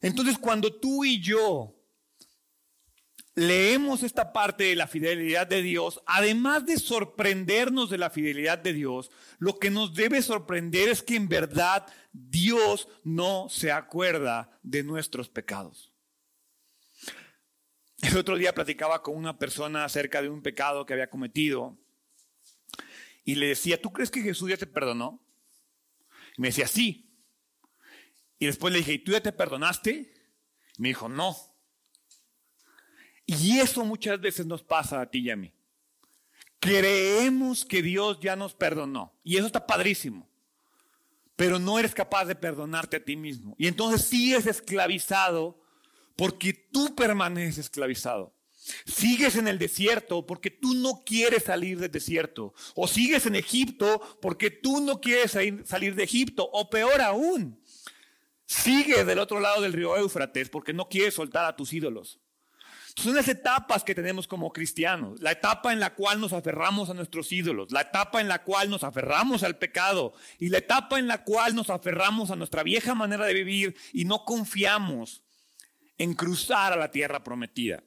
Entonces 0.00 0.38
cuando 0.38 0.72
tú 0.72 1.04
y 1.04 1.20
yo 1.20 1.74
leemos 3.34 4.04
esta 4.04 4.32
parte 4.32 4.62
de 4.62 4.76
la 4.76 4.86
fidelidad 4.86 5.48
de 5.48 5.62
Dios, 5.62 6.00
además 6.06 6.64
de 6.64 6.76
sorprendernos 6.78 7.90
de 7.90 7.98
la 7.98 8.10
fidelidad 8.10 8.58
de 8.58 8.74
Dios, 8.74 9.10
lo 9.40 9.58
que 9.58 9.72
nos 9.72 9.94
debe 9.94 10.22
sorprender 10.22 10.90
es 10.90 11.02
que 11.02 11.16
en 11.16 11.28
verdad 11.28 11.92
Dios 12.12 12.86
no 13.02 13.48
se 13.48 13.72
acuerda 13.72 14.60
de 14.62 14.84
nuestros 14.84 15.28
pecados. 15.28 15.91
El 18.02 18.16
otro 18.16 18.36
día 18.36 18.52
platicaba 18.52 19.00
con 19.00 19.16
una 19.16 19.38
persona 19.38 19.84
acerca 19.84 20.20
de 20.20 20.28
un 20.28 20.42
pecado 20.42 20.84
que 20.84 20.92
había 20.92 21.08
cometido 21.08 21.78
y 23.24 23.36
le 23.36 23.46
decía, 23.46 23.80
¿tú 23.80 23.92
crees 23.92 24.10
que 24.10 24.20
Jesús 24.20 24.50
ya 24.50 24.56
te 24.56 24.66
perdonó? 24.66 25.24
Y 26.36 26.42
me 26.42 26.48
decía, 26.48 26.66
sí. 26.66 27.08
Y 28.40 28.46
después 28.46 28.72
le 28.72 28.80
dije, 28.80 28.94
¿y 28.94 28.98
tú 28.98 29.12
ya 29.12 29.20
te 29.20 29.30
perdonaste? 29.30 30.12
Y 30.76 30.82
me 30.82 30.88
dijo, 30.88 31.08
no. 31.08 31.36
Y 33.24 33.60
eso 33.60 33.84
muchas 33.84 34.20
veces 34.20 34.46
nos 34.46 34.64
pasa 34.64 35.00
a 35.00 35.08
ti 35.08 35.20
y 35.20 35.30
a 35.30 35.36
mí. 35.36 35.54
Creemos 36.58 37.64
que 37.64 37.82
Dios 37.82 38.18
ya 38.20 38.34
nos 38.34 38.52
perdonó. 38.52 39.16
Y 39.22 39.36
eso 39.36 39.46
está 39.46 39.64
padrísimo. 39.64 40.28
Pero 41.36 41.60
no 41.60 41.78
eres 41.78 41.94
capaz 41.94 42.24
de 42.24 42.34
perdonarte 42.34 42.96
a 42.96 43.04
ti 43.04 43.16
mismo. 43.16 43.54
Y 43.58 43.68
entonces 43.68 44.02
sigues 44.02 44.46
esclavizado 44.46 45.61
porque 46.16 46.52
tú 46.52 46.94
permaneces 46.94 47.58
esclavizado. 47.58 48.34
Sigues 48.86 49.36
en 49.36 49.48
el 49.48 49.58
desierto 49.58 50.24
porque 50.24 50.50
tú 50.50 50.74
no 50.74 51.02
quieres 51.04 51.44
salir 51.44 51.78
del 51.80 51.90
desierto. 51.90 52.54
O 52.74 52.86
sigues 52.86 53.26
en 53.26 53.34
Egipto 53.34 54.00
porque 54.20 54.50
tú 54.50 54.80
no 54.80 55.00
quieres 55.00 55.32
salir 55.32 55.94
de 55.94 56.04
Egipto. 56.04 56.48
O 56.52 56.70
peor 56.70 57.00
aún, 57.00 57.60
sigues 58.46 59.04
del 59.04 59.18
otro 59.18 59.40
lado 59.40 59.62
del 59.62 59.72
río 59.72 59.96
Éufrates 59.96 60.48
porque 60.48 60.72
no 60.72 60.88
quieres 60.88 61.14
soltar 61.14 61.44
a 61.44 61.56
tus 61.56 61.72
ídolos. 61.72 62.20
Son 62.94 63.14
las 63.14 63.26
etapas 63.28 63.84
que 63.84 63.94
tenemos 63.94 64.28
como 64.28 64.52
cristianos. 64.52 65.20
La 65.20 65.32
etapa 65.32 65.72
en 65.72 65.80
la 65.80 65.94
cual 65.94 66.20
nos 66.20 66.32
aferramos 66.32 66.90
a 66.90 66.94
nuestros 66.94 67.32
ídolos, 67.32 67.72
la 67.72 67.82
etapa 67.82 68.20
en 68.20 68.28
la 68.28 68.42
cual 68.42 68.68
nos 68.68 68.84
aferramos 68.84 69.42
al 69.42 69.56
pecado 69.56 70.12
y 70.38 70.50
la 70.50 70.58
etapa 70.58 70.98
en 70.98 71.08
la 71.08 71.24
cual 71.24 71.54
nos 71.54 71.70
aferramos 71.70 72.30
a 72.30 72.36
nuestra 72.36 72.62
vieja 72.62 72.94
manera 72.94 73.24
de 73.24 73.34
vivir 73.34 73.76
y 73.92 74.04
no 74.04 74.24
confiamos 74.24 75.22
en 76.02 76.14
cruzar 76.14 76.72
a 76.72 76.76
la 76.76 76.90
tierra 76.90 77.22
prometida. 77.22 77.84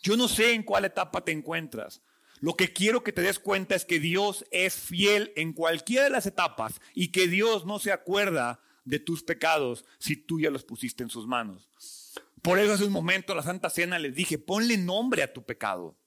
Yo 0.00 0.16
no 0.16 0.26
sé 0.26 0.54
en 0.54 0.62
cuál 0.62 0.86
etapa 0.86 1.22
te 1.22 1.32
encuentras. 1.32 2.00
Lo 2.40 2.54
que 2.54 2.72
quiero 2.72 3.04
que 3.04 3.12
te 3.12 3.20
des 3.20 3.38
cuenta 3.38 3.74
es 3.74 3.84
que 3.84 4.00
Dios 4.00 4.46
es 4.50 4.74
fiel 4.74 5.32
en 5.36 5.52
cualquiera 5.52 6.04
de 6.04 6.10
las 6.10 6.24
etapas 6.24 6.80
y 6.94 7.08
que 7.08 7.28
Dios 7.28 7.66
no 7.66 7.78
se 7.78 7.92
acuerda 7.92 8.62
de 8.84 9.00
tus 9.00 9.22
pecados 9.22 9.84
si 9.98 10.16
tú 10.16 10.40
ya 10.40 10.50
los 10.50 10.64
pusiste 10.64 11.02
en 11.02 11.10
sus 11.10 11.26
manos. 11.26 11.68
Por 12.40 12.58
eso 12.58 12.72
hace 12.72 12.84
un 12.84 12.92
momento 12.92 13.34
la 13.34 13.42
Santa 13.42 13.68
Cena 13.68 13.98
les 13.98 14.14
dije, 14.14 14.38
ponle 14.38 14.78
nombre 14.78 15.22
a 15.22 15.34
tu 15.34 15.44
pecado. 15.44 15.98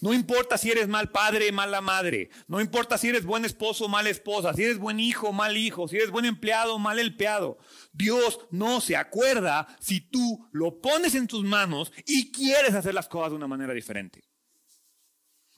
No 0.00 0.14
importa 0.14 0.58
si 0.58 0.70
eres 0.70 0.88
mal 0.88 1.10
padre, 1.10 1.50
mala 1.52 1.80
madre. 1.80 2.30
No 2.46 2.60
importa 2.60 2.98
si 2.98 3.08
eres 3.08 3.24
buen 3.24 3.44
esposo, 3.44 3.88
mala 3.88 4.10
esposa. 4.10 4.54
Si 4.54 4.62
eres 4.62 4.78
buen 4.78 5.00
hijo, 5.00 5.32
mal 5.32 5.56
hijo. 5.56 5.88
Si 5.88 5.96
eres 5.96 6.10
buen 6.10 6.24
empleado, 6.24 6.78
mal 6.78 6.98
empleado. 6.98 7.58
Dios 7.92 8.40
no 8.50 8.80
se 8.80 8.96
acuerda 8.96 9.66
si 9.80 10.00
tú 10.00 10.48
lo 10.52 10.80
pones 10.80 11.14
en 11.14 11.26
tus 11.26 11.44
manos 11.44 11.92
y 12.06 12.30
quieres 12.30 12.74
hacer 12.74 12.94
las 12.94 13.08
cosas 13.08 13.30
de 13.30 13.36
una 13.36 13.48
manera 13.48 13.72
diferente. 13.72 14.22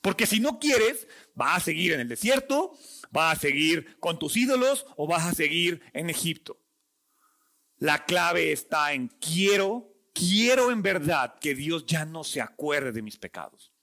Porque 0.01 0.27
si 0.27 0.39
no 0.39 0.59
quieres, 0.59 1.09
vas 1.35 1.57
a 1.57 1.65
seguir 1.65 1.93
en 1.93 2.01
el 2.01 2.09
desierto, 2.09 2.79
vas 3.11 3.37
a 3.37 3.41
seguir 3.41 3.99
con 3.99 4.19
tus 4.19 4.37
ídolos 4.37 4.87
o 4.97 5.07
vas 5.07 5.25
a 5.25 5.35
seguir 5.35 5.83
en 5.93 6.11
Egipto. 6.11 6.61
La 7.79 8.05
clave 8.05 8.53
está 8.53 8.93
en 8.93 9.09
quiero, 9.09 9.93
quiero 10.15 10.71
en 10.71 10.81
verdad 10.81 11.35
que 11.41 11.55
Dios 11.55 11.85
ya 11.87 12.05
no 12.05 12.25
se 12.25 12.41
acuerde 12.41 12.93
de 12.93 13.03
mis 13.03 13.19
pecados. 13.19 13.76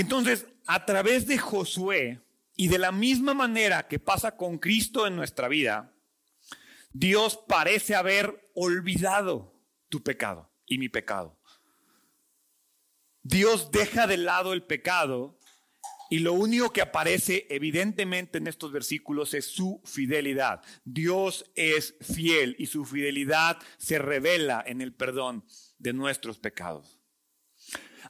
Entonces, 0.00 0.46
a 0.68 0.84
través 0.84 1.26
de 1.26 1.38
Josué 1.38 2.20
y 2.54 2.68
de 2.68 2.78
la 2.78 2.92
misma 2.92 3.34
manera 3.34 3.88
que 3.88 3.98
pasa 3.98 4.36
con 4.36 4.58
Cristo 4.58 5.08
en 5.08 5.16
nuestra 5.16 5.48
vida, 5.48 5.92
Dios 6.92 7.40
parece 7.48 7.96
haber 7.96 8.48
olvidado 8.54 9.60
tu 9.88 10.00
pecado 10.04 10.52
y 10.66 10.78
mi 10.78 10.88
pecado. 10.88 11.40
Dios 13.24 13.72
deja 13.72 14.06
de 14.06 14.18
lado 14.18 14.52
el 14.52 14.62
pecado 14.62 15.40
y 16.10 16.20
lo 16.20 16.32
único 16.32 16.72
que 16.72 16.80
aparece 16.80 17.48
evidentemente 17.50 18.38
en 18.38 18.46
estos 18.46 18.70
versículos 18.70 19.34
es 19.34 19.46
su 19.46 19.82
fidelidad. 19.84 20.62
Dios 20.84 21.50
es 21.56 21.96
fiel 22.00 22.54
y 22.56 22.66
su 22.66 22.84
fidelidad 22.84 23.58
se 23.78 23.98
revela 23.98 24.62
en 24.64 24.80
el 24.80 24.94
perdón 24.94 25.44
de 25.78 25.92
nuestros 25.92 26.38
pecados. 26.38 26.97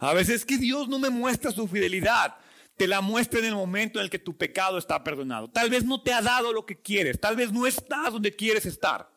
A 0.00 0.14
veces 0.14 0.44
que 0.44 0.58
Dios 0.58 0.88
no 0.88 0.98
me 0.98 1.10
muestra 1.10 1.50
su 1.50 1.66
fidelidad, 1.66 2.36
te 2.76 2.86
la 2.86 3.00
muestra 3.00 3.40
en 3.40 3.46
el 3.46 3.54
momento 3.54 3.98
en 3.98 4.04
el 4.04 4.10
que 4.10 4.18
tu 4.18 4.36
pecado 4.36 4.78
está 4.78 5.02
perdonado. 5.02 5.48
Tal 5.48 5.68
vez 5.68 5.84
no 5.84 6.00
te 6.00 6.12
ha 6.12 6.22
dado 6.22 6.52
lo 6.52 6.64
que 6.64 6.80
quieres, 6.80 7.20
tal 7.20 7.36
vez 7.36 7.52
no 7.52 7.66
estás 7.66 8.12
donde 8.12 8.34
quieres 8.34 8.64
estar, 8.66 9.10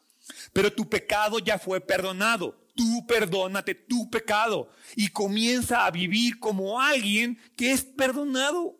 pero 0.51 0.73
tu 0.73 0.89
pecado 0.89 1.39
ya 1.39 1.59
fue 1.59 1.79
perdonado. 1.79 2.59
Tú 2.73 3.05
perdónate 3.05 3.75
tu 3.75 4.09
pecado 4.09 4.69
y 4.95 5.09
comienza 5.09 5.85
a 5.85 5.91
vivir 5.91 6.39
como 6.39 6.79
alguien 6.79 7.37
que 7.55 7.71
es 7.71 7.83
perdonado. 7.83 8.79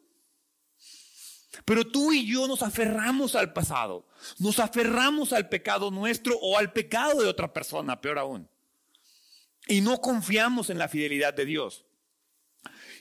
Pero 1.66 1.86
tú 1.86 2.14
y 2.14 2.26
yo 2.26 2.48
nos 2.48 2.64
aferramos 2.64 3.36
al 3.36 3.52
pasado, 3.52 4.08
nos 4.40 4.60
aferramos 4.60 5.34
al 5.34 5.50
pecado 5.50 5.92
nuestro 5.92 6.38
o 6.40 6.58
al 6.58 6.72
pecado 6.72 7.22
de 7.22 7.28
otra 7.28 7.52
persona, 7.52 8.00
peor 8.00 8.18
aún. 8.18 8.50
Y 9.68 9.82
no 9.82 10.00
confiamos 10.00 10.70
en 10.70 10.80
la 10.80 10.88
fidelidad 10.88 11.34
de 11.34 11.46
Dios. 11.46 11.86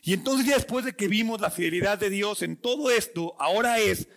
Y 0.02 0.14
entonces 0.14 0.46
ya 0.46 0.54
después 0.54 0.84
de 0.84 0.94
que 0.94 1.08
vimos 1.08 1.40
la 1.40 1.50
fidelidad 1.50 1.98
de 1.98 2.10
Dios 2.10 2.42
en 2.42 2.56
todo 2.56 2.90
esto, 2.90 3.36
ahora 3.38 3.78
es, 3.78 4.08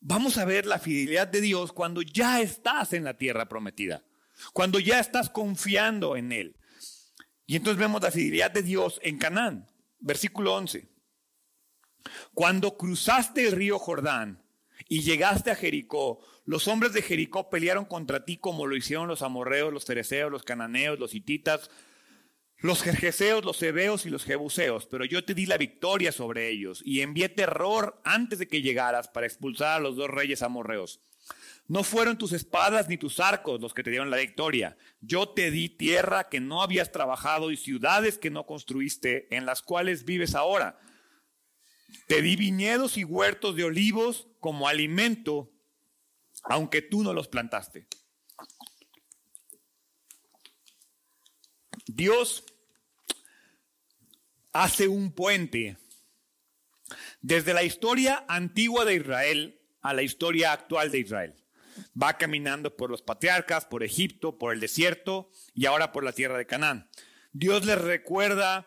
vamos 0.00 0.38
a 0.38 0.44
ver 0.44 0.66
la 0.66 0.78
fidelidad 0.78 1.26
de 1.26 1.40
Dios 1.40 1.72
cuando 1.72 2.02
ya 2.02 2.40
estás 2.40 2.92
en 2.92 3.04
la 3.04 3.18
tierra 3.18 3.48
prometida, 3.48 4.04
cuando 4.52 4.78
ya 4.78 5.00
estás 5.00 5.30
confiando 5.30 6.16
en 6.16 6.32
Él. 6.32 6.56
Y 7.46 7.56
entonces 7.56 7.78
vemos 7.78 8.02
la 8.02 8.10
fidelidad 8.10 8.50
de 8.50 8.62
Dios 8.62 9.00
en 9.02 9.18
Canaán, 9.18 9.66
versículo 9.98 10.54
11. 10.54 10.88
Cuando 12.34 12.76
cruzaste 12.76 13.46
el 13.46 13.52
río 13.52 13.78
Jordán 13.78 14.42
y 14.88 15.02
llegaste 15.02 15.50
a 15.50 15.56
Jericó, 15.56 16.20
los 16.44 16.68
hombres 16.68 16.92
de 16.92 17.02
Jericó 17.02 17.50
pelearon 17.50 17.84
contra 17.84 18.24
ti 18.24 18.36
como 18.36 18.66
lo 18.66 18.76
hicieron 18.76 19.08
los 19.08 19.22
amorreos, 19.22 19.72
los 19.72 19.84
tereceos, 19.84 20.30
los 20.30 20.44
cananeos, 20.44 20.98
los 21.00 21.14
hititas, 21.14 21.70
los 22.66 22.82
jerjeseos, 22.82 23.44
los 23.44 23.62
hebeos 23.62 24.06
y 24.06 24.10
los 24.10 24.24
jebuseos, 24.24 24.86
pero 24.86 25.04
yo 25.04 25.24
te 25.24 25.34
di 25.34 25.46
la 25.46 25.56
victoria 25.56 26.12
sobre 26.12 26.48
ellos 26.48 26.82
y 26.84 27.00
envié 27.00 27.28
terror 27.28 28.00
antes 28.04 28.38
de 28.38 28.48
que 28.48 28.62
llegaras 28.62 29.08
para 29.08 29.26
expulsar 29.26 29.76
a 29.76 29.80
los 29.80 29.96
dos 29.96 30.10
reyes 30.10 30.42
amorreos. 30.42 31.00
No 31.68 31.82
fueron 31.82 32.18
tus 32.18 32.32
espadas 32.32 32.88
ni 32.88 32.96
tus 32.96 33.18
arcos 33.18 33.60
los 33.60 33.74
que 33.74 33.82
te 33.82 33.90
dieron 33.90 34.10
la 34.10 34.18
victoria. 34.18 34.76
Yo 35.00 35.28
te 35.30 35.50
di 35.50 35.68
tierra 35.68 36.28
que 36.28 36.40
no 36.40 36.62
habías 36.62 36.92
trabajado 36.92 37.50
y 37.50 37.56
ciudades 37.56 38.18
que 38.18 38.30
no 38.30 38.46
construiste, 38.46 39.34
en 39.34 39.46
las 39.46 39.62
cuales 39.62 40.04
vives 40.04 40.34
ahora. 40.34 40.78
Te 42.06 42.22
di 42.22 42.36
viñedos 42.36 42.96
y 42.96 43.04
huertos 43.04 43.56
de 43.56 43.64
olivos 43.64 44.28
como 44.38 44.68
alimento, 44.68 45.50
aunque 46.44 46.82
tú 46.82 47.02
no 47.02 47.12
los 47.12 47.26
plantaste. 47.26 47.88
Dios 51.86 52.44
hace 54.62 54.88
un 54.88 55.12
puente 55.12 55.76
desde 57.20 57.52
la 57.52 57.62
historia 57.62 58.24
antigua 58.26 58.84
de 58.84 58.94
Israel 58.94 59.60
a 59.82 59.92
la 59.92 60.02
historia 60.02 60.52
actual 60.52 60.90
de 60.90 61.00
Israel. 61.00 61.34
Va 62.00 62.16
caminando 62.16 62.74
por 62.74 62.90
los 62.90 63.02
patriarcas, 63.02 63.66
por 63.66 63.82
Egipto, 63.82 64.38
por 64.38 64.54
el 64.54 64.60
desierto 64.60 65.30
y 65.52 65.66
ahora 65.66 65.92
por 65.92 66.04
la 66.04 66.12
tierra 66.12 66.38
de 66.38 66.46
Canaán. 66.46 66.88
Dios 67.32 67.66
les 67.66 67.78
recuerda 67.78 68.66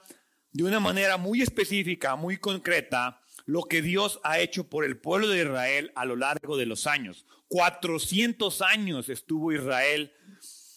de 0.51 0.63
una 0.63 0.79
manera 0.79 1.17
muy 1.17 1.41
específica, 1.41 2.15
muy 2.15 2.37
concreta, 2.37 3.21
lo 3.45 3.63
que 3.63 3.81
Dios 3.81 4.19
ha 4.23 4.39
hecho 4.39 4.69
por 4.69 4.85
el 4.85 4.99
pueblo 4.99 5.27
de 5.27 5.41
Israel 5.41 5.91
a 5.95 6.05
lo 6.05 6.15
largo 6.15 6.55
de 6.55 6.67
los 6.67 6.85
años. 6.85 7.25
400 7.47 8.61
años 8.61 9.09
estuvo 9.09 9.51
Israel 9.51 10.13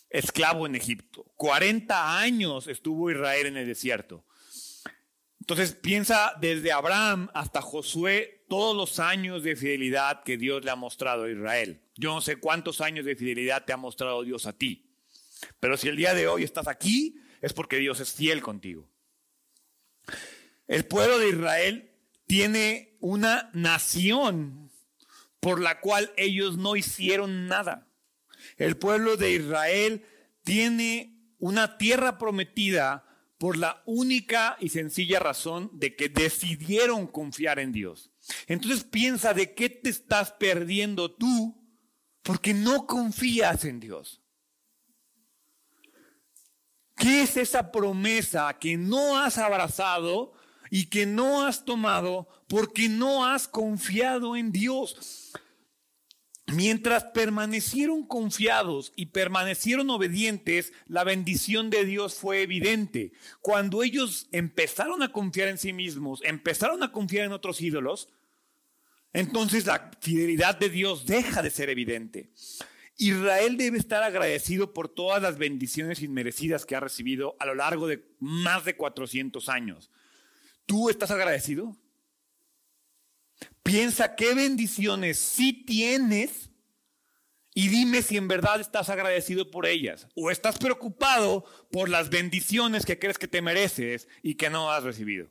esclavo 0.08 0.64
en 0.66 0.74
Egipto. 0.74 1.26
40 1.36 2.18
años 2.18 2.66
estuvo 2.66 3.10
Israel 3.10 3.46
en 3.46 3.58
el 3.58 3.66
desierto. 3.66 4.24
Entonces 5.42 5.72
piensa 5.74 6.34
desde 6.40 6.70
Abraham 6.70 7.28
hasta 7.34 7.60
Josué 7.60 8.44
todos 8.48 8.76
los 8.76 9.00
años 9.00 9.42
de 9.42 9.56
fidelidad 9.56 10.22
que 10.22 10.36
Dios 10.36 10.64
le 10.64 10.70
ha 10.70 10.76
mostrado 10.76 11.24
a 11.24 11.30
Israel. 11.32 11.82
Yo 11.96 12.14
no 12.14 12.20
sé 12.20 12.36
cuántos 12.36 12.80
años 12.80 13.04
de 13.04 13.16
fidelidad 13.16 13.64
te 13.64 13.72
ha 13.72 13.76
mostrado 13.76 14.22
Dios 14.22 14.46
a 14.46 14.52
ti. 14.52 14.94
Pero 15.58 15.76
si 15.76 15.88
el 15.88 15.96
día 15.96 16.14
de 16.14 16.28
hoy 16.28 16.44
estás 16.44 16.68
aquí, 16.68 17.20
es 17.40 17.52
porque 17.52 17.78
Dios 17.78 17.98
es 17.98 18.12
fiel 18.12 18.40
contigo. 18.40 18.88
El 20.68 20.84
pueblo 20.84 21.18
de 21.18 21.30
Israel 21.30 21.90
tiene 22.28 22.96
una 23.00 23.50
nación 23.52 24.70
por 25.40 25.60
la 25.60 25.80
cual 25.80 26.12
ellos 26.16 26.56
no 26.56 26.76
hicieron 26.76 27.48
nada. 27.48 27.88
El 28.58 28.76
pueblo 28.76 29.16
de 29.16 29.32
Israel 29.32 30.06
tiene 30.44 31.18
una 31.40 31.78
tierra 31.78 32.16
prometida 32.16 33.11
por 33.42 33.58
la 33.58 33.82
única 33.86 34.56
y 34.60 34.68
sencilla 34.68 35.18
razón 35.18 35.68
de 35.72 35.96
que 35.96 36.08
decidieron 36.08 37.08
confiar 37.08 37.58
en 37.58 37.72
Dios. 37.72 38.12
Entonces 38.46 38.84
piensa 38.84 39.34
de 39.34 39.52
qué 39.52 39.68
te 39.68 39.90
estás 39.90 40.30
perdiendo 40.30 41.10
tú 41.10 41.60
porque 42.22 42.54
no 42.54 42.86
confías 42.86 43.64
en 43.64 43.80
Dios. 43.80 44.22
¿Qué 46.94 47.22
es 47.22 47.36
esa 47.36 47.72
promesa 47.72 48.56
que 48.60 48.76
no 48.76 49.18
has 49.18 49.38
abrazado 49.38 50.34
y 50.70 50.86
que 50.86 51.04
no 51.04 51.44
has 51.44 51.64
tomado 51.64 52.28
porque 52.46 52.88
no 52.88 53.26
has 53.26 53.48
confiado 53.48 54.36
en 54.36 54.52
Dios? 54.52 55.32
Mientras 56.54 57.04
permanecieron 57.04 58.06
confiados 58.06 58.92
y 58.96 59.06
permanecieron 59.06 59.88
obedientes, 59.90 60.72
la 60.86 61.04
bendición 61.04 61.70
de 61.70 61.84
Dios 61.84 62.14
fue 62.14 62.42
evidente. 62.42 63.12
Cuando 63.40 63.82
ellos 63.82 64.28
empezaron 64.32 65.02
a 65.02 65.12
confiar 65.12 65.48
en 65.48 65.58
sí 65.58 65.72
mismos, 65.72 66.20
empezaron 66.24 66.82
a 66.82 66.92
confiar 66.92 67.26
en 67.26 67.32
otros 67.32 67.60
ídolos, 67.60 68.08
entonces 69.12 69.66
la 69.66 69.90
fidelidad 70.00 70.58
de 70.58 70.68
Dios 70.70 71.06
deja 71.06 71.42
de 71.42 71.50
ser 71.50 71.70
evidente. 71.70 72.30
Israel 72.96 73.56
debe 73.56 73.78
estar 73.78 74.02
agradecido 74.02 74.72
por 74.72 74.88
todas 74.88 75.22
las 75.22 75.38
bendiciones 75.38 76.02
inmerecidas 76.02 76.66
que 76.66 76.76
ha 76.76 76.80
recibido 76.80 77.36
a 77.40 77.46
lo 77.46 77.54
largo 77.54 77.86
de 77.86 78.04
más 78.20 78.64
de 78.64 78.76
400 78.76 79.48
años. 79.48 79.90
¿Tú 80.66 80.88
estás 80.88 81.10
agradecido? 81.10 81.76
Piensa 83.62 84.14
qué 84.14 84.34
bendiciones 84.34 85.18
sí 85.18 85.52
tienes 85.52 86.50
y 87.54 87.68
dime 87.68 88.02
si 88.02 88.16
en 88.16 88.28
verdad 88.28 88.60
estás 88.60 88.88
agradecido 88.88 89.50
por 89.50 89.66
ellas 89.66 90.08
o 90.14 90.30
estás 90.30 90.58
preocupado 90.58 91.44
por 91.70 91.88
las 91.88 92.08
bendiciones 92.08 92.86
que 92.86 92.98
crees 92.98 93.18
que 93.18 93.28
te 93.28 93.42
mereces 93.42 94.08
y 94.22 94.34
que 94.34 94.48
no 94.48 94.70
has 94.70 94.84
recibido. 94.84 95.28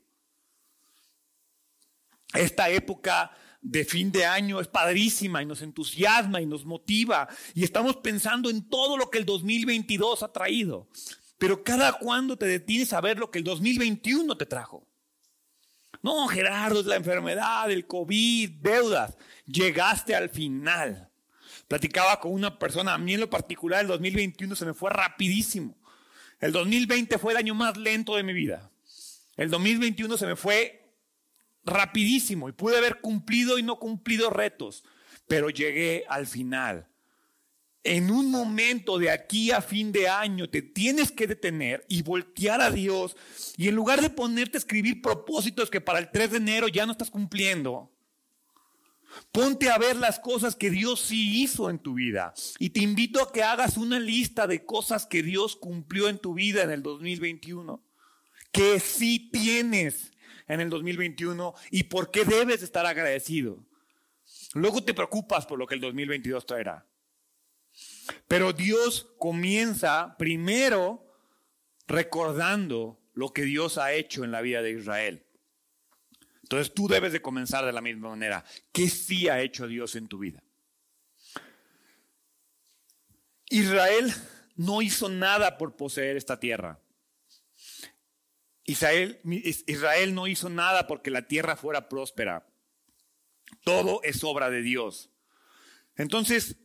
Esta 2.33 2.69
época 2.69 3.31
de 3.61 3.85
fin 3.85 4.11
de 4.11 4.25
año 4.25 4.59
es 4.59 4.67
padrísima 4.67 5.41
y 5.41 5.45
nos 5.45 5.61
entusiasma 5.61 6.41
y 6.41 6.45
nos 6.45 6.65
motiva 6.65 7.27
y 7.53 7.63
estamos 7.63 7.97
pensando 7.97 8.49
en 8.49 8.67
todo 8.69 8.97
lo 8.97 9.09
que 9.09 9.17
el 9.17 9.25
2022 9.25 10.23
ha 10.23 10.31
traído. 10.31 10.87
Pero 11.37 11.63
cada 11.63 11.93
cuando 11.93 12.37
te 12.37 12.45
detienes 12.45 12.93
a 12.93 13.01
ver 13.01 13.17
lo 13.17 13.31
que 13.31 13.39
el 13.39 13.43
2021 13.43 14.37
te 14.37 14.45
trajo. 14.45 14.87
No, 16.01 16.27
Gerardo, 16.27 16.79
es 16.79 16.85
la 16.85 16.95
enfermedad, 16.95 17.69
el 17.69 17.85
COVID, 17.85 18.49
deudas. 18.61 19.17
Llegaste 19.45 20.15
al 20.15 20.29
final. 20.29 21.09
Platicaba 21.67 22.19
con 22.19 22.33
una 22.33 22.57
persona, 22.57 22.93
a 22.93 22.97
mí 22.97 23.13
en 23.13 23.21
lo 23.21 23.29
particular 23.29 23.81
el 23.81 23.87
2021 23.87 24.55
se 24.55 24.65
me 24.65 24.73
fue 24.73 24.89
rapidísimo. 24.89 25.77
El 26.39 26.51
2020 26.51 27.17
fue 27.17 27.33
el 27.33 27.37
año 27.37 27.53
más 27.53 27.77
lento 27.77 28.15
de 28.15 28.23
mi 28.23 28.33
vida. 28.33 28.71
El 29.37 29.49
2021 29.49 30.17
se 30.17 30.25
me 30.25 30.35
fue 30.35 30.81
rapidísimo 31.63 32.49
y 32.49 32.53
pude 32.53 32.77
haber 32.77 32.99
cumplido 32.99 33.57
y 33.57 33.63
no 33.63 33.79
cumplido 33.79 34.29
retos, 34.29 34.83
pero 35.27 35.49
llegué 35.49 36.03
al 36.09 36.27
final. 36.27 36.87
En 37.83 38.11
un 38.11 38.29
momento 38.29 38.99
de 38.99 39.09
aquí 39.09 39.51
a 39.51 39.61
fin 39.61 39.91
de 39.91 40.07
año 40.07 40.49
te 40.49 40.61
tienes 40.61 41.11
que 41.11 41.27
detener 41.27 41.83
y 41.89 42.03
voltear 42.03 42.61
a 42.61 42.69
Dios 42.69 43.15
y 43.57 43.67
en 43.67 43.75
lugar 43.75 44.01
de 44.01 44.09
ponerte 44.09 44.57
a 44.57 44.59
escribir 44.59 45.01
propósitos 45.01 45.69
que 45.69 45.81
para 45.81 45.99
el 45.99 46.11
3 46.11 46.31
de 46.31 46.37
enero 46.37 46.67
ya 46.67 46.85
no 46.85 46.91
estás 46.91 47.09
cumpliendo, 47.09 47.91
ponte 49.31 49.71
a 49.71 49.79
ver 49.79 49.95
las 49.95 50.19
cosas 50.19 50.55
que 50.55 50.69
Dios 50.69 51.01
sí 51.01 51.41
hizo 51.41 51.69
en 51.69 51.79
tu 51.79 51.95
vida 51.95 52.33
y 52.59 52.69
te 52.69 52.81
invito 52.81 53.21
a 53.21 53.31
que 53.31 53.41
hagas 53.41 53.77
una 53.77 53.99
lista 53.99 54.45
de 54.45 54.63
cosas 54.63 55.07
que 55.07 55.23
Dios 55.23 55.55
cumplió 55.55 56.07
en 56.07 56.19
tu 56.19 56.35
vida 56.35 56.61
en 56.61 56.69
el 56.69 56.83
2021, 56.83 57.83
que 58.51 58.79
sí 58.79 59.29
tienes 59.31 60.11
en 60.47 60.61
el 60.61 60.69
2021 60.69 61.55
y 61.71 61.83
por 61.83 62.11
qué 62.11 62.25
debes 62.25 62.61
estar 62.61 62.85
agradecido. 62.85 63.65
Luego 64.53 64.83
te 64.83 64.93
preocupas 64.93 65.47
por 65.47 65.57
lo 65.57 65.65
que 65.65 65.75
el 65.75 65.81
2022 65.81 66.45
traerá. 66.45 66.90
Pero 68.27 68.53
Dios 68.53 69.13
comienza 69.17 70.15
primero 70.17 71.05
recordando 71.87 72.99
lo 73.13 73.33
que 73.33 73.43
Dios 73.43 73.77
ha 73.77 73.93
hecho 73.93 74.23
en 74.23 74.31
la 74.31 74.41
vida 74.41 74.61
de 74.61 74.71
Israel. 74.71 75.25
Entonces 76.43 76.73
tú 76.73 76.87
debes 76.87 77.13
de 77.13 77.21
comenzar 77.21 77.65
de 77.65 77.71
la 77.71 77.81
misma 77.81 78.09
manera. 78.09 78.43
¿Qué 78.71 78.89
sí 78.89 79.29
ha 79.29 79.41
hecho 79.41 79.67
Dios 79.67 79.95
en 79.95 80.07
tu 80.07 80.19
vida? 80.19 80.43
Israel 83.49 84.13
no 84.55 84.81
hizo 84.81 85.09
nada 85.09 85.57
por 85.57 85.75
poseer 85.75 86.17
esta 86.17 86.39
tierra. 86.39 86.79
Israel, 88.63 89.19
Israel 89.23 90.13
no 90.13 90.27
hizo 90.27 90.49
nada 90.49 90.87
porque 90.87 91.11
la 91.11 91.27
tierra 91.27 91.55
fuera 91.55 91.89
próspera. 91.89 92.47
Todo 93.63 94.01
es 94.03 94.23
obra 94.23 94.49
de 94.49 94.61
Dios. 94.61 95.09
Entonces, 95.95 96.57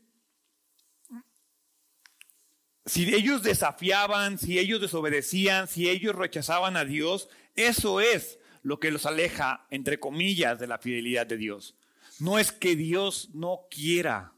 si 2.87 3.13
ellos 3.15 3.43
desafiaban, 3.43 4.39
si 4.39 4.59
ellos 4.59 4.81
desobedecían, 4.81 5.67
si 5.67 5.91
ellos 5.91 6.15
rechazaban 6.15 6.77
a 6.77 6.85
Dios, 6.85 7.29
eso 7.57 8.01
es 8.01 8.39
lo 8.63 8.79
que 8.79 8.91
los 8.91 9.07
aleja, 9.07 9.67
entre 9.71 9.99
comillas, 9.99 10.59
de 10.59 10.69
la 10.69 10.79
fidelidad 10.79 11.27
de 11.27 11.37
Dios. 11.37 11.77
No 12.21 12.39
es 12.39 12.53
que 12.53 12.77
Dios 12.77 13.31
no 13.35 13.67
quiera, 13.71 14.33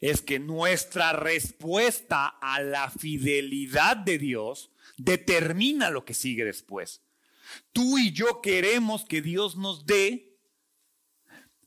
es 0.00 0.22
que 0.22 0.38
nuestra 0.38 1.12
respuesta 1.12 2.26
a 2.26 2.60
la 2.60 2.90
fidelidad 2.90 3.96
de 3.96 4.18
Dios 4.18 4.70
determina 4.96 5.90
lo 5.90 6.04
que 6.04 6.14
sigue 6.14 6.44
después. 6.44 7.02
Tú 7.72 7.98
y 7.98 8.12
yo 8.12 8.40
queremos 8.40 9.04
que 9.04 9.22
Dios 9.22 9.56
nos 9.56 9.86
dé 9.86 10.36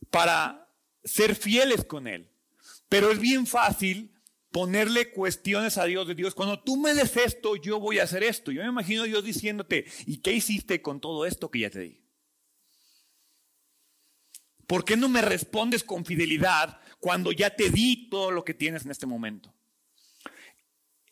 para 0.10 0.70
ser 1.04 1.36
fieles 1.36 1.86
con 1.86 2.08
Él. 2.08 2.30
Pero 2.90 3.12
es 3.12 3.20
bien 3.20 3.48
fácil 3.48 4.12
ponerle 4.52 5.12
cuestiones 5.12 5.78
a 5.78 5.86
Dios 5.86 6.08
de 6.08 6.16
Dios. 6.16 6.36
Cuando 6.36 6.62
tú 6.62 6.78
me 6.78 6.94
des 6.94 7.16
esto, 7.18 7.56
yo 7.56 7.80
voy 7.80 8.00
a 8.00 8.04
hacer 8.04 8.24
esto. 8.24 8.52
Yo 8.52 8.62
me 8.62 8.70
imagino 8.70 9.04
Dios 9.04 9.24
diciéndote, 9.24 9.86
¿y 10.06 10.18
qué 10.18 10.34
hiciste 10.34 10.82
con 10.82 11.00
todo 11.00 11.26
esto 11.26 11.50
que 11.50 11.60
ya 11.60 11.70
te 11.70 11.80
di? 11.80 12.02
¿Por 14.68 14.86
qué 14.86 14.96
no 14.96 15.10
me 15.10 15.22
respondes 15.22 15.84
con 15.84 16.06
fidelidad 16.06 16.80
cuando 17.00 17.32
ya 17.32 17.56
te 17.56 17.70
di 17.70 18.10
todo 18.10 18.32
lo 18.32 18.46
que 18.46 18.54
tienes 18.54 18.86
en 18.86 18.92
este 18.92 19.06
momento? 19.06 19.54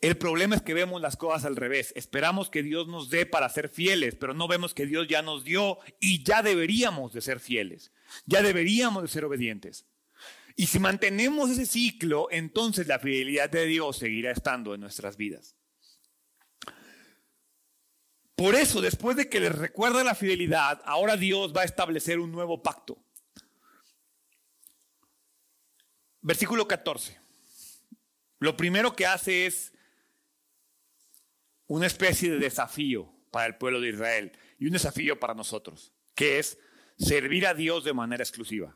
El 0.02 0.18
problema 0.18 0.56
es 0.56 0.62
que 0.62 0.74
vemos 0.74 1.02
las 1.02 1.18
cosas 1.18 1.44
al 1.44 1.58
revés. 1.58 1.92
Esperamos 1.98 2.50
que 2.50 2.64
Dios 2.64 2.88
nos 2.88 3.10
dé 3.10 3.26
para 3.26 3.50
ser 3.50 3.68
fieles, 3.68 4.16
pero 4.16 4.34
no 4.34 4.48
vemos 4.48 4.74
que 4.74 4.86
Dios 4.86 5.08
ya 5.10 5.22
nos 5.22 5.44
dio 5.44 5.78
y 6.00 6.24
ya 6.24 6.42
deberíamos 6.42 7.12
de 7.12 7.20
ser 7.20 7.42
fieles. 7.42 7.92
Ya 8.26 8.42
deberíamos 8.42 9.04
de 9.04 9.10
ser 9.10 9.26
obedientes. 9.26 9.86
Y 10.56 10.68
si 10.68 10.80
mantenemos 10.80 11.50
ese 11.50 11.66
ciclo, 11.66 12.28
entonces 12.32 12.88
la 12.88 13.00
fidelidad 13.00 13.50
de 13.50 13.66
Dios 13.66 13.98
seguirá 13.98 14.32
estando 14.32 14.74
en 14.74 14.82
nuestras 14.82 15.18
vidas. 15.18 15.56
Por 18.36 18.56
eso, 18.56 18.80
después 18.80 19.18
de 19.18 19.30
que 19.30 19.42
les 19.42 19.54
recuerda 19.54 20.04
la 20.04 20.16
fidelidad, 20.16 20.82
ahora 20.86 21.18
Dios 21.18 21.54
va 21.56 21.62
a 21.62 21.66
establecer 21.66 22.20
un 22.20 22.32
nuevo 22.32 22.64
pacto. 22.64 22.98
Versículo 26.22 26.68
14. 26.68 27.20
Lo 28.40 28.56
primero 28.56 28.96
que 28.96 29.06
hace 29.06 29.46
es 29.46 29.74
una 31.68 31.86
especie 31.86 32.32
de 32.32 32.40
desafío 32.40 33.14
para 33.32 33.46
el 33.46 33.58
pueblo 33.58 33.82
de 33.82 33.90
Israel 33.90 34.32
y 34.58 34.68
un 34.68 34.72
desafío 34.72 35.20
para 35.20 35.34
nosotros, 35.34 35.94
que 36.16 36.40
es 36.40 36.58
servir 36.98 37.46
a 37.46 37.54
Dios 37.54 37.84
de 37.84 37.94
manera 37.94 38.24
exclusiva. 38.24 38.76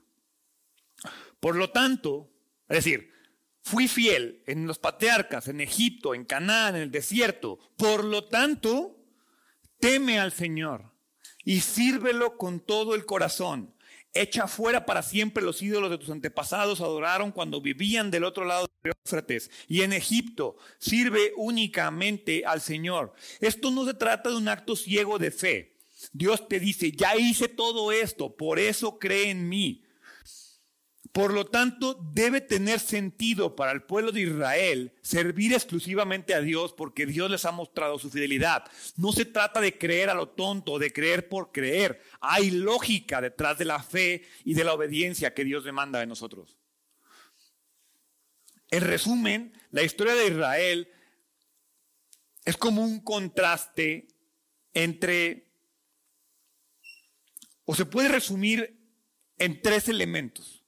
Por 1.43 1.58
lo 1.58 1.71
tanto, 1.71 2.32
es 2.69 2.86
decir, 2.86 3.12
fui 3.62 3.89
fiel 3.89 4.41
en 4.47 4.65
los 4.65 4.79
patriarcas, 4.79 5.49
en 5.49 5.60
Egipto, 5.60 6.15
en 6.15 6.23
Canaán, 6.23 6.77
en 6.77 6.84
el 6.84 6.89
desierto. 6.89 7.60
Por 7.75 8.06
lo 8.06 8.23
tanto, 8.23 8.95
teme 9.77 10.19
al 10.19 10.32
Señor 10.32 10.93
y 11.43 11.60
sírvelo 11.60 12.38
con 12.38 12.62
todo 12.62 12.95
el 12.95 13.06
corazón. 13.06 13.75
Echa 14.13 14.47
fuera 14.47 14.86
para 14.86 15.03
siempre 15.03 15.43
los 15.43 15.62
ídolos 15.62 15.89
de 15.89 15.97
tus 15.97 16.12
antepasados 16.12 16.79
adoraron 16.79 17.34
cuando 17.34 17.60
vivían 17.60 18.10
del 18.10 18.23
otro 18.23 18.45
lado 18.45 18.69
de 18.82 18.91
Éufrates 18.91 19.51
y 19.67 19.82
en 19.82 19.91
Egipto. 19.91 20.56
Sirve 20.77 21.34
únicamente 21.36 22.45
al 22.45 22.62
Señor. 22.62 23.15
Esto 23.41 23.69
no 23.69 23.84
se 23.84 23.95
trata 23.95 24.29
de 24.29 24.38
un 24.38 24.47
acto 24.47 24.77
ciego 24.77 25.19
de 25.19 25.32
fe. 25.32 25.75
Dios 26.13 26.47
te 26.47 26.62
dice, 26.62 26.93
ya 26.93 27.17
hice 27.17 27.49
todo 27.49 27.91
esto, 27.91 28.34
por 28.34 28.60
eso 28.60 28.97
cree 28.97 29.29
en 29.29 29.49
mí. 29.49 29.84
Por 31.13 31.32
lo 31.32 31.45
tanto, 31.45 31.93
debe 32.12 32.41
tener 32.41 32.80
sentido 32.80 33.56
para 33.56 33.71
el 33.71 33.84
pueblo 33.84 34.12
de 34.12 34.21
Israel 34.21 34.93
servir 35.04 35.54
exclusivamente 35.54 36.34
a 36.34 36.41
Dios 36.41 36.73
porque 36.73 37.06
Dios 37.06 37.30
les 37.30 37.45
ha 37.45 37.52
mostrado 37.52 37.99
su 37.99 38.10
fidelidad. 38.10 38.63
No 38.97 39.12
se 39.13 39.26
trata 39.26 39.62
de 39.62 39.78
creer 39.78 40.10
a 40.10 40.15
lo 40.15 40.30
tonto, 40.30 40.80
de 40.80 40.91
creer 40.91 41.30
por 41.30 41.52
creer. 41.52 42.02
Hay 42.19 42.49
lógica 42.49 43.21
detrás 43.21 43.60
de 43.60 43.65
la 43.65 43.84
fe 43.84 44.23
y 44.43 44.56
de 44.56 44.63
la 44.63 44.73
obediencia 44.73 45.36
que 45.36 45.43
Dios 45.43 45.63
demanda 45.63 45.99
de 45.99 46.08
nosotros. 46.08 46.58
En 48.71 48.82
resumen, 48.82 49.54
la 49.69 49.84
historia 49.84 50.15
de 50.15 50.30
Israel 50.30 50.89
es 52.43 52.58
como 52.58 52.84
un 52.84 53.02
contraste 53.02 54.08
entre, 54.73 55.47
o 57.65 57.76
se 57.76 57.86
puede 57.86 58.10
resumir 58.10 58.80
en 59.38 59.62
tres 59.62 59.89
elementos. 59.89 60.62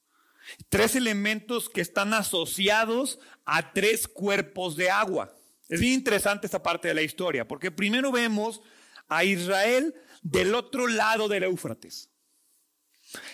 Tres 0.75 0.97
elementos 0.97 1.69
que 1.69 1.79
están 1.79 2.13
asociados 2.13 3.17
a 3.45 3.71
tres 3.71 4.09
cuerpos 4.09 4.75
de 4.75 4.89
agua. 4.89 5.33
Es 5.69 5.79
bien 5.79 5.93
interesante 5.93 6.47
esta 6.47 6.61
parte 6.61 6.89
de 6.89 6.93
la 6.93 7.01
historia, 7.01 7.47
porque 7.47 7.71
primero 7.71 8.11
vemos 8.11 8.61
a 9.07 9.23
Israel 9.23 9.95
del 10.21 10.53
otro 10.53 10.89
lado 10.89 11.29
del 11.29 11.43
Éufrates. 11.43 12.09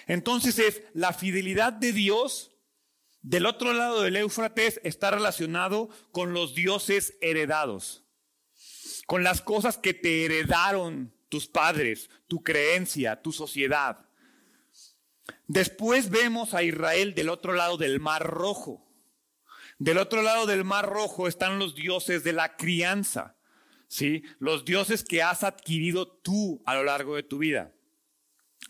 Entonces 0.06 0.60
es 0.60 0.84
la 0.94 1.14
fidelidad 1.14 1.74
de 1.74 1.94
Dios 1.94 2.52
del 3.24 3.48
otro 3.48 3.74
lado 3.74 4.04
del 4.04 4.18
Éufrates 4.18 4.80
está 4.84 5.10
relacionado 5.10 5.90
con 6.12 6.34
los 6.34 6.54
dioses 6.54 7.18
heredados, 7.22 8.04
con 9.08 9.24
las 9.24 9.42
cosas 9.42 9.80
que 9.80 9.96
te 9.96 10.26
heredaron 10.26 11.12
tus 11.28 11.48
padres, 11.48 12.12
tu 12.28 12.44
creencia, 12.44 13.20
tu 13.20 13.32
sociedad. 13.32 14.11
Después 15.48 16.10
vemos 16.10 16.54
a 16.54 16.64
Israel 16.64 17.14
del 17.14 17.30
otro 17.30 17.54
lado 17.54 17.78
del 17.78 18.00
Mar 18.00 18.24
Rojo. 18.24 18.88
Del 19.80 19.98
otro 19.98 20.22
lado 20.22 20.46
del 20.46 20.64
Mar 20.64 20.88
Rojo 20.88 21.28
están 21.28 21.58
los 21.58 21.76
dioses 21.76 22.24
de 22.24 22.34
la 22.34 22.56
crianza, 22.56 23.36
¿sí? 23.88 24.24
Los 24.40 24.64
dioses 24.64 25.04
que 25.04 25.24
has 25.24 25.44
adquirido 25.44 26.08
tú 26.08 26.62
a 26.66 26.76
lo 26.76 26.84
largo 26.84 27.16
de 27.16 27.24
tu 27.24 27.40
vida. 27.40 27.74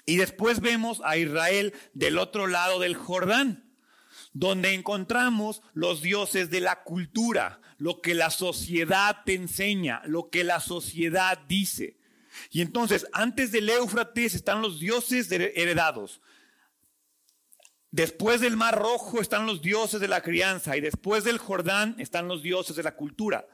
Y 0.06 0.18
después 0.18 0.62
vemos 0.62 1.02
a 1.04 1.18
Israel 1.18 1.74
del 1.94 2.18
otro 2.18 2.48
lado 2.48 2.80
del 2.80 2.96
Jordán, 2.96 3.76
donde 4.34 4.74
encontramos 4.74 5.62
los 5.74 6.02
dioses 6.02 6.50
de 6.50 6.62
la 6.62 6.84
cultura, 6.84 7.60
lo 7.78 8.02
que 8.02 8.14
la 8.14 8.30
sociedad 8.30 9.18
te 9.26 9.34
enseña, 9.34 10.02
lo 10.06 10.30
que 10.30 10.44
la 10.44 10.60
sociedad 10.60 11.40
dice. 11.48 12.00
Y 12.50 12.62
entonces, 12.62 13.08
antes 13.12 13.52
del 13.52 13.70
Éufrates 13.70 14.34
están 14.34 14.62
los 14.62 14.80
dioses 14.80 15.32
heredados, 15.32 16.22
Después 17.92 18.40
del 18.40 18.56
Mar 18.56 18.80
Rojo 18.80 19.20
están 19.20 19.46
los 19.46 19.62
dioses 19.62 20.00
de 20.00 20.08
la 20.08 20.22
crianza 20.22 20.78
y 20.78 20.82
después 20.82 21.26
del 21.26 21.38
Jordán 21.38 21.96
están 22.00 22.30
los 22.30 22.42
dioses 22.42 22.78
de 22.78 22.84
la 22.84 22.96
cultura. 22.96 23.46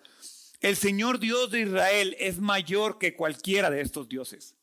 El 0.62 0.76
Señor 0.76 1.18
Dios 1.18 1.50
de 1.50 1.62
Israel 1.62 2.16
es 2.20 2.40
mayor 2.40 3.00
que 3.00 3.16
cualquiera 3.16 3.72
de 3.72 3.82
estos 3.82 4.08
dioses. 4.08 4.56